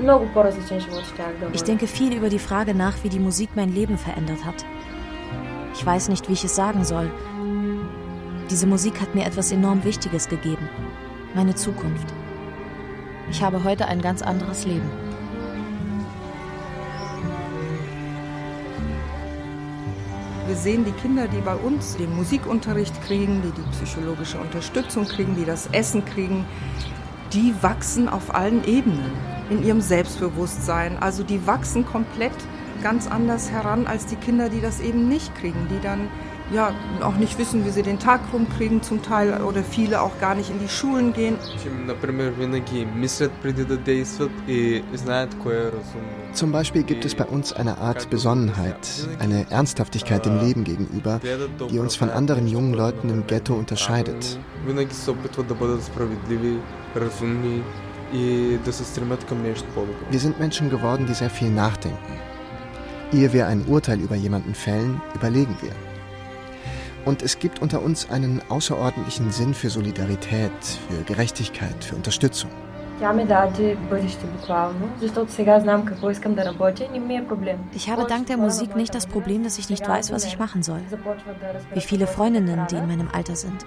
Много 0.00 0.26
по-различен 0.34 0.80
живот 0.80 1.04
щях 1.14 1.38
да 1.40 1.46
Ich 1.46 1.64
denke 1.64 1.86
viel 1.86 2.12
über 2.20 2.28
die 2.30 2.46
Frage 2.48 2.74
nach, 2.74 2.96
wie 3.02 3.10
die 3.16 3.26
Musik 3.28 3.50
mein 3.56 3.70
Leben 3.78 3.96
verändert 4.06 4.42
hat. 4.48 4.64
Ich 5.76 5.84
weiß 5.86 6.08
nicht, 6.12 6.28
wie 6.28 6.36
ich 6.38 6.44
es 6.44 6.54
sagen 6.62 6.82
soll. 6.84 7.08
Diese 8.50 8.66
Musik 8.66 8.94
hat 9.02 9.14
mir 9.14 9.24
etwas 9.30 9.52
enorm 9.52 9.84
Wichtiges 9.84 10.24
gegeben. 10.34 10.66
Meine 11.38 11.54
Zukunft. 11.54 12.08
Ich 13.35 13.43
habe 13.43 13.65
heute 13.65 13.89
ein 13.89 14.01
ganz 14.01 14.21
anderes 14.21 14.63
Leben. 14.63 14.89
Wir 20.47 20.55
sehen 20.55 20.85
die 20.85 20.93
Kinder, 20.93 21.27
die 21.27 21.41
bei 21.41 21.53
uns 21.53 21.97
den 21.97 22.15
Musikunterricht 22.15 23.01
kriegen, 23.01 23.41
die 23.41 23.51
die 23.51 23.69
psychologische 23.71 24.39
Unterstützung 24.39 25.03
kriegen, 25.03 25.35
die 25.35 25.43
das 25.43 25.67
Essen 25.73 26.05
kriegen, 26.05 26.45
die 27.33 27.53
wachsen 27.59 28.07
auf 28.07 28.33
allen 28.33 28.63
Ebenen 28.63 29.11
in 29.49 29.65
ihrem 29.65 29.81
Selbstbewusstsein. 29.81 30.97
Also 30.97 31.23
die 31.23 31.45
wachsen 31.45 31.85
komplett 31.85 32.31
ganz 32.81 33.05
anders 33.05 33.51
heran 33.51 33.85
als 33.85 34.05
die 34.05 34.15
Kinder, 34.15 34.47
die 34.47 34.61
das 34.61 34.79
eben 34.79 35.09
nicht 35.09 35.35
kriegen, 35.35 35.67
die 35.69 35.81
dann 35.81 36.07
ja, 36.53 36.73
auch 37.01 37.15
nicht 37.15 37.37
wissen, 37.39 37.65
wie 37.65 37.69
sie 37.69 37.81
den 37.81 37.99
Tag 37.99 38.21
rumkriegen 38.31 38.83
zum 38.83 39.01
Teil 39.01 39.41
oder 39.41 39.63
viele 39.63 40.01
auch 40.01 40.19
gar 40.19 40.35
nicht 40.35 40.49
in 40.49 40.59
die 40.59 40.67
Schulen 40.67 41.13
gehen. 41.13 41.37
Zum 46.33 46.51
Beispiel 46.51 46.83
gibt 46.83 47.05
es 47.05 47.15
bei 47.15 47.25
uns 47.25 47.53
eine 47.53 47.77
Art 47.77 48.09
Besonnenheit, 48.09 49.07
eine 49.19 49.49
Ernsthaftigkeit 49.49 50.25
dem 50.25 50.39
Leben 50.39 50.63
gegenüber, 50.63 51.19
die 51.69 51.79
uns 51.79 51.95
von 51.95 52.09
anderen 52.09 52.47
jungen 52.47 52.73
Leuten 52.73 53.09
im 53.09 53.25
Ghetto 53.25 53.53
unterscheidet. 53.55 54.39
Wir 60.11 60.19
sind 60.19 60.39
Menschen 60.39 60.69
geworden, 60.69 61.05
die 61.07 61.13
sehr 61.13 61.29
viel 61.29 61.49
nachdenken. 61.49 62.19
Ehe 63.11 63.33
wir 63.33 63.47
ein 63.47 63.65
Urteil 63.65 63.99
über 63.99 64.15
jemanden 64.15 64.53
fällen, 64.53 65.01
überlegen 65.15 65.55
wir. 65.61 65.71
Und 67.05 67.21
es 67.21 67.37
gibt 67.37 67.61
unter 67.61 67.81
uns 67.83 68.09
einen 68.09 68.41
außerordentlichen 68.49 69.31
Sinn 69.31 69.53
für 69.53 69.69
Solidarität, 69.69 70.51
für 70.89 71.03
Gerechtigkeit, 71.03 71.83
für 71.83 71.95
Unterstützung. 71.95 72.49
Ich 77.73 77.89
habe 77.89 78.05
dank 78.07 78.27
der 78.27 78.37
Musik 78.37 78.75
nicht 78.75 78.95
das 78.95 79.05
Problem, 79.05 79.43
dass 79.43 79.59
ich 79.59 79.69
nicht 79.69 79.87
weiß, 79.87 80.11
was 80.11 80.25
ich 80.25 80.39
machen 80.39 80.63
soll. 80.63 80.81
Wie 81.73 81.81
viele 81.81 82.07
Freundinnen, 82.07 82.65
die 82.71 82.75
in 82.75 82.87
meinem 82.87 83.09
Alter 83.11 83.35
sind. 83.35 83.65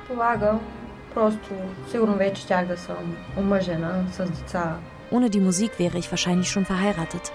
Ohne 5.11 5.31
die 5.31 5.41
Musik 5.41 5.79
wäre 5.79 5.99
ich 5.99 6.11
wahrscheinlich 6.11 6.51
schon 6.51 6.65
verheiratet. 6.65 7.33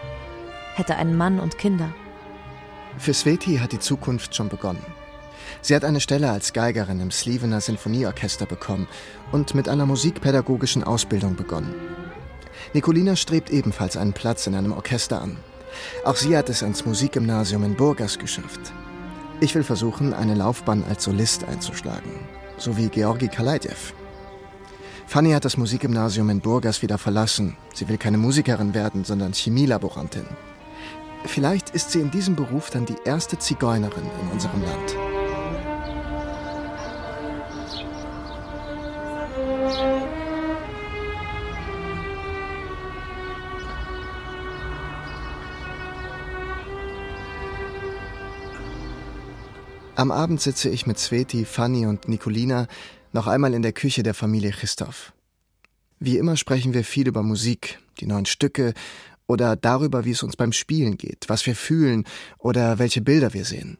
Hätte 0.75 0.95
einen 0.95 1.15
Mann 1.15 1.39
und 1.39 1.57
Kinder. 1.57 1.89
Für 2.97 3.13
Sveti 3.13 3.57
hat 3.57 3.71
die 3.71 3.79
Zukunft 3.79 4.35
schon 4.35 4.49
begonnen. 4.49 4.83
Sie 5.63 5.73
hat 5.73 5.85
eine 5.85 6.01
Stelle 6.01 6.29
als 6.29 6.51
Geigerin 6.51 6.99
im 6.99 7.09
Slievener 7.09 7.61
Sinfonieorchester 7.61 8.45
bekommen 8.45 8.85
und 9.31 9.55
mit 9.55 9.69
einer 9.69 9.85
musikpädagogischen 9.85 10.83
Ausbildung 10.83 11.37
begonnen. 11.37 11.73
Nicolina 12.73 13.15
strebt 13.15 13.49
ebenfalls 13.49 13.95
einen 13.95 14.11
Platz 14.11 14.45
in 14.45 14.55
einem 14.55 14.73
Orchester 14.73 15.21
an. 15.21 15.37
Auch 16.03 16.17
sie 16.17 16.35
hat 16.35 16.49
es 16.49 16.63
ans 16.63 16.85
Musikgymnasium 16.85 17.63
in 17.63 17.75
Burgas 17.75 18.19
geschafft. 18.19 18.73
Ich 19.39 19.55
will 19.55 19.63
versuchen, 19.63 20.13
eine 20.13 20.35
Laufbahn 20.35 20.83
als 20.89 21.05
Solist 21.05 21.45
einzuschlagen, 21.45 22.11
so 22.57 22.75
wie 22.75 22.89
Georgi 22.89 23.29
Kaleidjew. 23.29 23.93
Fanny 25.07 25.31
hat 25.31 25.45
das 25.45 25.55
Musikgymnasium 25.55 26.29
in 26.29 26.41
Burgas 26.41 26.81
wieder 26.81 26.97
verlassen. 26.97 27.55
Sie 27.73 27.87
will 27.87 27.97
keine 27.97 28.17
Musikerin 28.17 28.73
werden, 28.73 29.05
sondern 29.05 29.31
Chemielaborantin. 29.31 30.25
Vielleicht 31.25 31.69
ist 31.69 31.91
sie 31.91 32.01
in 32.01 32.11
diesem 32.11 32.35
Beruf 32.35 32.69
dann 32.69 32.85
die 32.85 32.97
erste 33.05 33.39
Zigeunerin 33.39 34.09
in 34.21 34.31
unserem 34.31 34.61
Land. 34.61 35.12
Am 49.95 50.09
Abend 50.09 50.41
sitze 50.41 50.69
ich 50.69 50.87
mit 50.87 50.97
Sveti, 50.97 51.45
Fanny 51.45 51.85
und 51.85 52.07
Nikolina 52.07 52.67
noch 53.11 53.27
einmal 53.27 53.53
in 53.53 53.61
der 53.61 53.73
Küche 53.73 54.01
der 54.01 54.15
Familie 54.15 54.49
Christoph. 54.49 55.13
Wie 55.99 56.17
immer 56.17 56.35
sprechen 56.35 56.73
wir 56.73 56.83
viel 56.83 57.07
über 57.07 57.21
Musik, 57.21 57.79
die 57.99 58.07
neuen 58.07 58.25
Stücke 58.25 58.73
oder 59.27 59.55
darüber, 59.55 60.03
wie 60.03 60.11
es 60.11 60.23
uns 60.23 60.35
beim 60.35 60.51
Spielen 60.51 60.97
geht, 60.97 61.25
was 61.27 61.45
wir 61.45 61.55
fühlen 61.55 62.05
oder 62.39 62.79
welche 62.79 63.01
Bilder 63.01 63.35
wir 63.35 63.45
sehen. 63.45 63.77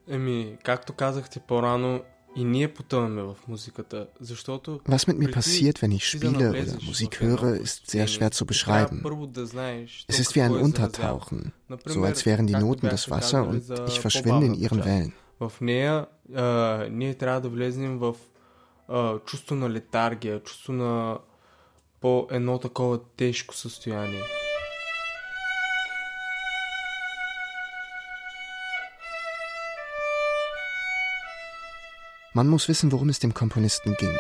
Was 4.86 5.08
mit 5.08 5.18
mir 5.18 5.32
passiert, 5.32 5.82
wenn 5.82 5.92
ich 5.92 6.08
spiele 6.08 6.50
oder 6.52 6.82
Musik 6.86 7.22
höre, 7.22 7.56
ist 7.56 7.90
sehr 7.90 8.06
schwer 8.08 8.30
zu 8.30 8.46
beschreiben. 8.46 9.04
Es 10.08 10.20
ist 10.20 10.36
wie 10.36 10.42
ein 10.42 10.52
Untertauchen, 10.52 11.54
so 11.86 12.04
als 12.04 12.28
wären 12.28 12.46
die 12.46 12.54
Noten 12.54 12.88
das 12.90 13.10
Wasser 13.10 13.48
und 13.48 13.64
ich 13.88 14.00
verschwinde 14.00 14.46
in 14.46 14.54
ihren 14.54 14.86
Wellen 14.86 15.14
в 15.43 15.53
нея 15.61 16.07
а, 16.35 16.43
ние 16.91 17.15
трябва 17.15 17.41
да 17.41 17.49
влезем 17.49 17.99
в 17.99 18.15
а, 18.89 19.19
чувство 19.19 19.55
на 19.55 19.71
летаргия, 19.71 20.43
чувство 20.43 20.73
на 20.73 21.19
по 22.01 22.29
едно 22.31 22.59
такова 22.59 23.01
тежко 23.17 23.55
състояние. 23.55 24.23
Man 32.35 32.49
muss 32.49 32.69
wissen, 32.69 32.93
worum 32.93 33.09
es 33.09 33.19
dem 33.19 33.35
Komponisten 33.35 33.97
ging. 33.97 34.17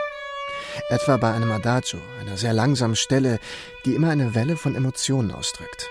Etwa 0.89 1.19
bei 1.19 1.33
einem 1.33 1.53
Adagio, 1.53 2.01
einer 2.21 2.37
sehr 2.37 2.53
langsamen 2.53 2.97
Stelle, 2.97 3.39
die 3.85 3.95
immer 3.95 4.11
eine 4.11 4.35
Welle 4.35 4.57
von 4.57 4.75
Emotionen 4.75 5.31
ausdrückt. 5.31 5.89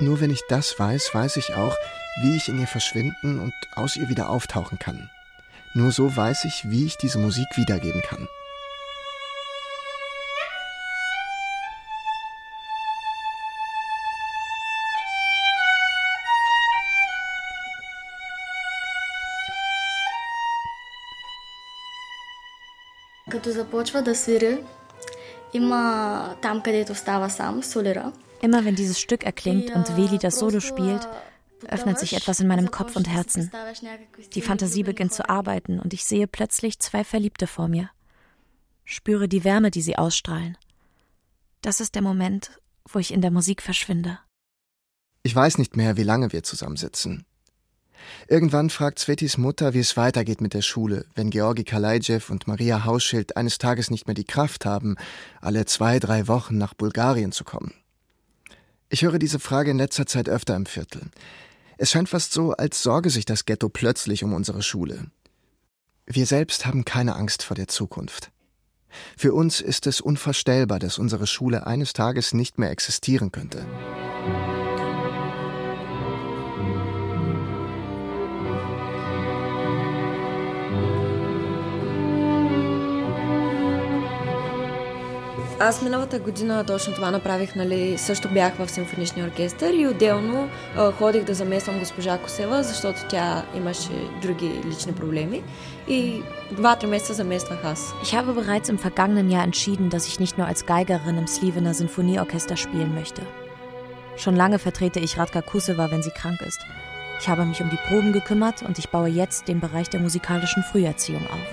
Nur 0.00 0.20
wenn 0.20 0.30
ich 0.30 0.42
das 0.48 0.78
weiß, 0.78 1.14
weiß 1.14 1.36
ich 1.36 1.54
auch, 1.54 1.76
wie 2.20 2.36
ich 2.36 2.48
in 2.48 2.58
ihr 2.58 2.66
verschwinden 2.66 3.40
und 3.40 3.54
aus 3.74 3.96
ihr 3.96 4.08
wieder 4.08 4.28
auftauchen 4.28 4.78
kann. 4.78 5.10
Nur 5.74 5.90
so 5.92 6.14
weiß 6.14 6.44
ich, 6.44 6.70
wie 6.70 6.84
ich 6.86 6.96
diese 6.98 7.18
Musik 7.18 7.48
wiedergeben 7.56 8.02
kann. 8.02 8.28
Като 23.30 23.50
започва 23.50 24.02
да 24.02 24.14
свири, 24.14 24.58
има 25.52 26.34
там, 26.42 26.62
където 26.62 26.94
става 26.94 27.30
сам, 27.30 27.62
солира. 27.62 28.12
Immer 28.42 28.64
wenn 28.64 28.74
dieses 28.74 28.98
Stück 28.98 29.22
erklingt 29.24 29.70
und 29.76 29.86
Veli 29.96 30.18
das 30.18 30.38
Solo 30.40 30.60
spielt, 30.60 31.04
öffnet 31.67 31.99
sich 31.99 32.15
etwas 32.15 32.39
in 32.39 32.47
meinem 32.47 32.71
Kopf 32.71 32.95
und 32.95 33.07
Herzen. 33.07 33.51
Die 34.33 34.41
Fantasie 34.41 34.83
beginnt 34.83 35.13
zu 35.13 35.29
arbeiten 35.29 35.79
und 35.79 35.93
ich 35.93 36.05
sehe 36.05 36.27
plötzlich 36.27 36.79
zwei 36.79 37.03
Verliebte 37.03 37.47
vor 37.47 37.67
mir. 37.67 37.89
Spüre 38.85 39.27
die 39.27 39.43
Wärme, 39.43 39.71
die 39.71 39.81
sie 39.81 39.97
ausstrahlen. 39.97 40.57
Das 41.61 41.81
ist 41.81 41.95
der 41.95 42.01
Moment, 42.01 42.51
wo 42.87 42.99
ich 42.99 43.13
in 43.13 43.21
der 43.21 43.31
Musik 43.31 43.61
verschwinde. 43.61 44.19
Ich 45.23 45.35
weiß 45.35 45.57
nicht 45.57 45.75
mehr, 45.75 45.97
wie 45.97 46.03
lange 46.03 46.31
wir 46.31 46.43
zusammensitzen. 46.43 47.25
Irgendwann 48.27 48.69
fragt 48.69 48.99
Svetis 48.99 49.37
Mutter, 49.37 49.73
wie 49.73 49.79
es 49.79 49.97
weitergeht 49.97 50.41
mit 50.41 50.53
der 50.53 50.61
Schule, 50.61 51.05
wenn 51.15 51.29
Georgi 51.29 51.63
Kalajew 51.63 52.21
und 52.29 52.47
Maria 52.47 52.85
Hausschild 52.85 53.35
eines 53.35 53.57
Tages 53.57 53.89
nicht 53.89 54.07
mehr 54.07 54.13
die 54.13 54.23
Kraft 54.23 54.65
haben, 54.65 54.95
alle 55.41 55.65
zwei, 55.65 55.99
drei 55.99 56.27
Wochen 56.27 56.57
nach 56.57 56.73
Bulgarien 56.73 57.31
zu 57.31 57.43
kommen. 57.43 57.73
Ich 58.89 59.01
höre 59.01 59.19
diese 59.19 59.39
Frage 59.39 59.71
in 59.71 59.77
letzter 59.77 60.05
Zeit 60.05 60.29
öfter 60.29 60.55
im 60.55 60.65
Viertel. 60.65 61.01
Es 61.77 61.91
scheint 61.91 62.09
fast 62.09 62.33
so, 62.33 62.53
als 62.53 62.81
sorge 62.81 63.09
sich 63.09 63.25
das 63.25 63.45
Ghetto 63.45 63.69
plötzlich 63.69 64.23
um 64.23 64.33
unsere 64.33 64.63
Schule. 64.63 65.05
Wir 66.07 66.25
selbst 66.25 66.65
haben 66.65 66.85
keine 66.85 67.15
Angst 67.15 67.43
vor 67.43 67.55
der 67.55 67.67
Zukunft. 67.67 68.31
Für 69.15 69.33
uns 69.33 69.61
ist 69.61 69.85
es 69.85 70.01
unvorstellbar, 70.01 70.79
dass 70.79 70.97
unsere 70.97 71.27
Schule 71.27 71.67
eines 71.67 71.93
Tages 71.93 72.33
nicht 72.33 72.57
mehr 72.57 72.71
existieren 72.71 73.31
könnte. 73.31 73.65
Аз 85.60 85.82
миналата 85.82 86.18
година 86.18 86.64
точно 86.64 86.94
това 86.94 87.10
направих, 87.10 87.56
нали, 87.56 87.98
също 87.98 88.28
бях 88.28 88.54
в 88.54 88.70
симфоничния 88.70 89.26
оркестър 89.26 89.72
и 89.72 89.86
отделно 89.86 90.48
а, 90.76 90.92
ходих 90.92 91.24
да 91.24 91.34
замествам 91.34 91.78
госпожа 91.78 92.18
Косева, 92.18 92.62
защото 92.62 93.00
тя 93.08 93.42
имаше 93.56 93.90
други 94.22 94.62
лични 94.66 94.92
проблеми. 94.92 95.42
И 95.88 96.22
два-три 96.52 96.86
месеца 96.86 97.14
замествах 97.14 97.64
аз. 97.64 97.94
Ich 98.04 98.14
habe 98.14 98.34
bereits 98.34 98.68
im 98.68 98.78
vergangenen 98.78 99.30
Jahr 99.30 99.44
entschieden, 99.44 99.90
dass 99.90 100.06
ich 100.06 100.20
nicht 100.20 100.38
nur 100.38 100.46
als 100.46 100.66
Geigerin 100.66 101.18
im 101.18 101.26
Slivener 101.26 101.74
Sinfonieorchester 101.74 102.56
spielen 102.56 102.94
möchte. 102.94 103.22
Schon 104.16 104.36
lange 104.36 104.58
vertrete 104.58 105.00
ich 105.00 105.18
Radka 105.18 105.40
Kuseva, 105.40 105.90
wenn 105.90 106.02
sie 106.02 106.16
krank 106.20 106.40
ist. 106.50 106.60
Ich 107.20 107.28
habe 107.28 107.44
mich 107.44 107.60
um 107.62 107.70
die 107.70 107.82
Proben 107.88 108.12
gekümmert 108.12 108.62
und 108.62 108.78
ich 108.78 108.88
baue 108.94 109.08
jetzt 109.08 109.48
den 109.48 109.60
Bereich 109.60 109.88
der 109.88 110.00
musikalischen 110.00 110.62
Früherziehung 110.70 111.24
auf. 111.36 111.48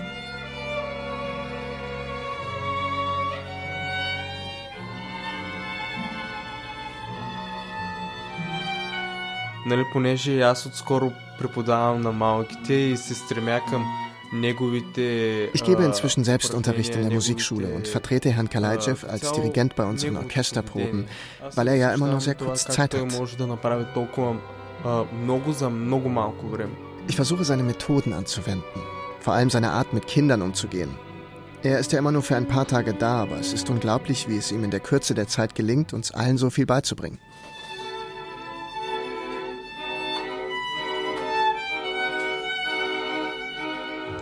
нали, 9.65 9.83
понеже 9.93 10.41
аз 10.41 10.65
отскоро 10.65 11.11
преподавам 11.39 12.01
на 12.01 12.11
малките 12.11 12.73
и 12.73 12.97
се 12.97 13.15
стремя 13.15 13.59
към 13.69 13.85
Ich 14.31 15.63
gebe 15.63 15.83
inzwischen 15.85 16.23
selbst 16.23 16.53
Unterricht 16.53 16.95
in 16.95 17.01
der 17.01 17.11
Musikschule 17.11 17.73
und 17.73 17.87
vertrete 17.87 18.29
Herrn 18.29 18.47
Kalajew 18.47 19.07
als 19.07 19.31
Dirigent 19.31 19.75
bei 19.75 19.85
unseren 19.85 20.17
Orchesterproben, 20.17 21.07
weil 21.55 21.67
er 21.67 21.75
ja 21.75 21.93
immer 21.93 22.07
nur 22.07 22.21
sehr 22.21 22.35
kurz 22.35 22.65
Zeit 22.65 22.93
hat. 22.93 23.07
Ich 27.07 27.15
versuche 27.15 27.43
seine 27.43 27.63
Methoden 27.63 28.13
anzuwenden, 28.13 28.81
vor 29.19 29.33
allem 29.33 29.49
seine 29.49 29.71
Art 29.71 29.93
mit 29.93 30.05
Kindern 30.05 30.43
umzugehen. 30.43 30.91
Er 31.63 31.79
ist 31.79 31.91
ja 31.91 31.99
immer 31.99 32.11
nur 32.11 32.21
für 32.21 32.35
ein 32.35 32.47
paar 32.47 32.67
Tage 32.67 32.93
da, 32.93 33.23
aber 33.23 33.37
es 33.39 33.51
ist 33.51 33.69
unglaublich, 33.69 34.29
wie 34.29 34.37
es 34.37 34.51
ihm 34.51 34.63
in 34.63 34.71
der 34.71 34.79
Kürze 34.79 35.13
der 35.13 35.27
Zeit 35.27 35.55
gelingt, 35.55 35.91
uns 35.91 36.11
allen 36.11 36.37
so 36.37 36.49
viel 36.51 36.65
beizubringen. 36.65 37.19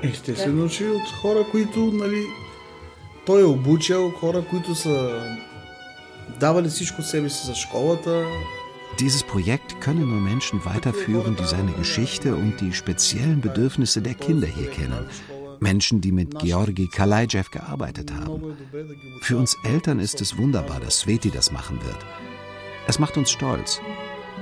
Естествено, 0.04 0.70
че 0.70 0.90
от 0.90 1.10
хора, 1.22 1.46
които 1.52 1.80
нали, 1.80 2.26
той 3.26 3.42
е 3.42 3.46
обучал, 3.46 4.10
хора, 4.10 4.46
които 4.50 4.76
са 4.76 5.24
давали 6.40 6.70
всичко 6.70 7.02
себе 7.02 7.30
си 7.30 7.46
за 7.46 7.56
школата. 7.56 8.26
Dieses 9.00 9.24
Projekt 9.34 9.70
können 9.86 10.08
nur 10.14 10.22
Menschen 10.32 10.58
weiterführen, 10.66 11.36
die 11.40 11.46
seine 11.56 11.74
Geschichte 11.82 12.30
und 12.34 12.54
die 12.62 12.74
speziellen 12.74 13.42
Bedürfnisse 13.48 14.02
der 14.02 14.16
Kinder 14.26 14.48
hier 14.48 14.72
kennen. 14.78 15.04
Menschen, 15.60 16.02
die 16.02 16.12
mit 16.12 16.40
Georgi 16.40 16.88
Kalajew 16.88 17.48
gearbeitet 17.52 18.12
haben. 18.12 18.58
Für 19.22 19.38
uns 19.38 19.56
Eltern 19.64 20.00
ist 20.00 20.22
es 20.22 20.38
wunderbar, 20.38 20.80
dass 20.80 21.00
Sveti 21.02 21.30
das 21.30 21.52
machen 21.52 21.78
wird. 21.88 22.02
Es 22.88 22.98
macht 23.00 23.18
uns 23.18 23.30
stolz. 23.30 23.82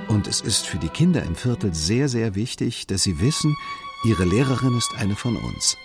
Und 0.08 0.26
es 0.26 0.40
ist 0.40 0.66
für 0.66 0.78
die 0.78 0.94
Kinder 1.00 1.22
im 1.22 1.34
Viertel 1.34 1.74
sehr, 1.74 2.08
sehr 2.08 2.34
wichtig, 2.34 2.86
dass 2.86 3.02
sie 3.02 3.20
wissen, 3.20 3.56
Ihre 4.03 4.25
Lehrerin 4.25 4.75
ist 4.77 4.95
eine 4.97 5.15
von 5.15 5.37
uns. 5.37 5.77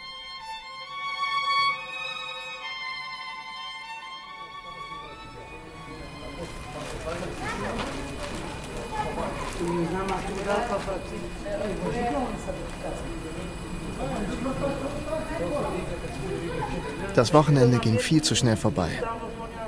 Das 17.14 17.34
Wochenende 17.34 17.78
ging 17.78 17.98
viel 17.98 18.22
zu 18.22 18.34
schnell 18.34 18.56
vorbei. 18.56 18.88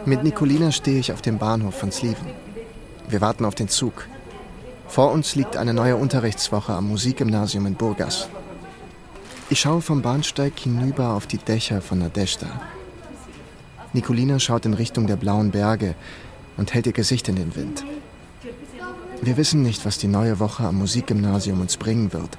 Mit 0.06 0.22
Nicolina 0.22 0.72
stehe 0.72 1.00
ich 1.00 1.12
auf 1.12 1.20
dem 1.20 1.36
Bahnhof 1.36 1.74
von 1.74 1.92
Sliven. 1.92 2.28
Wir 3.08 3.20
warten 3.20 3.44
auf 3.44 3.54
den 3.54 3.68
Zug. 3.68 4.08
Vor 4.88 5.12
uns 5.12 5.34
liegt 5.34 5.56
eine 5.56 5.74
neue 5.74 5.96
Unterrichtswoche 5.96 6.72
am 6.72 6.88
Musikgymnasium 6.88 7.66
in 7.66 7.74
Burgas. 7.74 8.28
Ich 9.50 9.60
schaue 9.60 9.82
vom 9.82 10.02
Bahnsteig 10.02 10.58
hinüber 10.58 11.10
auf 11.10 11.26
die 11.26 11.38
Dächer 11.38 11.80
von 11.80 11.98
Nadeshda. 11.98 12.48
Nicolina 13.92 14.38
schaut 14.38 14.66
in 14.66 14.74
Richtung 14.74 15.06
der 15.06 15.16
blauen 15.16 15.50
Berge 15.50 15.94
und 16.56 16.74
hält 16.74 16.86
ihr 16.86 16.92
Gesicht 16.92 17.28
in 17.28 17.36
den 17.36 17.54
Wind. 17.54 17.84
Wir 19.20 19.36
wissen 19.36 19.62
nicht, 19.62 19.84
was 19.84 19.98
die 19.98 20.08
neue 20.08 20.38
Woche 20.38 20.64
am 20.64 20.76
Musikgymnasium 20.76 21.60
uns 21.60 21.76
bringen 21.76 22.12
wird. 22.12 22.38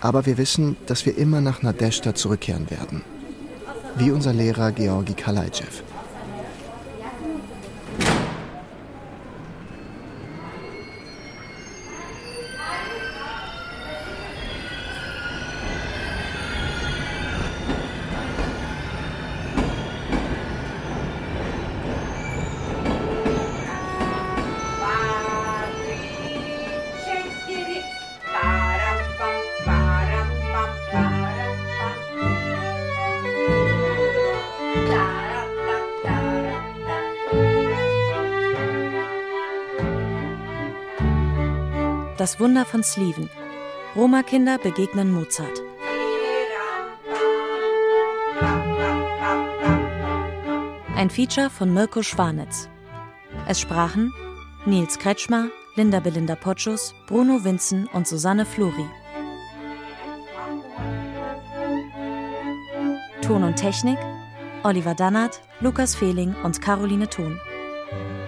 Aber 0.00 0.26
wir 0.26 0.38
wissen, 0.38 0.76
dass 0.86 1.06
wir 1.06 1.16
immer 1.16 1.40
nach 1.40 1.62
Nadeshda 1.62 2.14
zurückkehren 2.14 2.70
werden. 2.70 3.02
Wie 3.96 4.10
unser 4.10 4.32
Lehrer 4.32 4.72
Georgi 4.72 5.14
Kalajew. 5.14 5.89
Das 42.30 42.38
Wunder 42.38 42.64
von 42.64 42.84
Sleven. 42.84 43.28
Roma-Kinder 43.96 44.58
begegnen 44.58 45.10
Mozart. 45.10 45.60
Ein 50.94 51.10
Feature 51.10 51.50
von 51.50 51.74
Mirko 51.74 52.04
Schwanitz. 52.04 52.68
Es 53.48 53.60
sprachen 53.60 54.14
Nils 54.64 55.00
Kretschmer, 55.00 55.48
Linda 55.74 55.98
Belinda 55.98 56.36
Potschus, 56.36 56.94
Bruno 57.08 57.42
Winzen 57.42 57.88
und 57.88 58.06
Susanne 58.06 58.46
Flori. 58.46 58.86
Ton 63.22 63.42
und 63.42 63.56
Technik 63.56 63.98
Oliver 64.62 64.94
Dannert, 64.94 65.42
Lukas 65.58 65.96
Fehling 65.96 66.36
und 66.44 66.62
Caroline 66.62 67.10
Thun. 67.10 67.40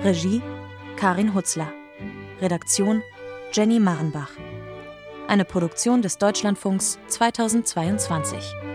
Regie 0.03 0.43
Karin 0.97 1.35
Hutzler. 1.35 1.73
Redaktion 2.41 3.05
Jenny 3.55 3.81
Marrenbach. 3.81 4.31
Eine 5.29 5.45
Produktion 5.45 6.01
des 6.01 6.17
Deutschlandfunks 6.17 6.99
2022. 7.09 8.72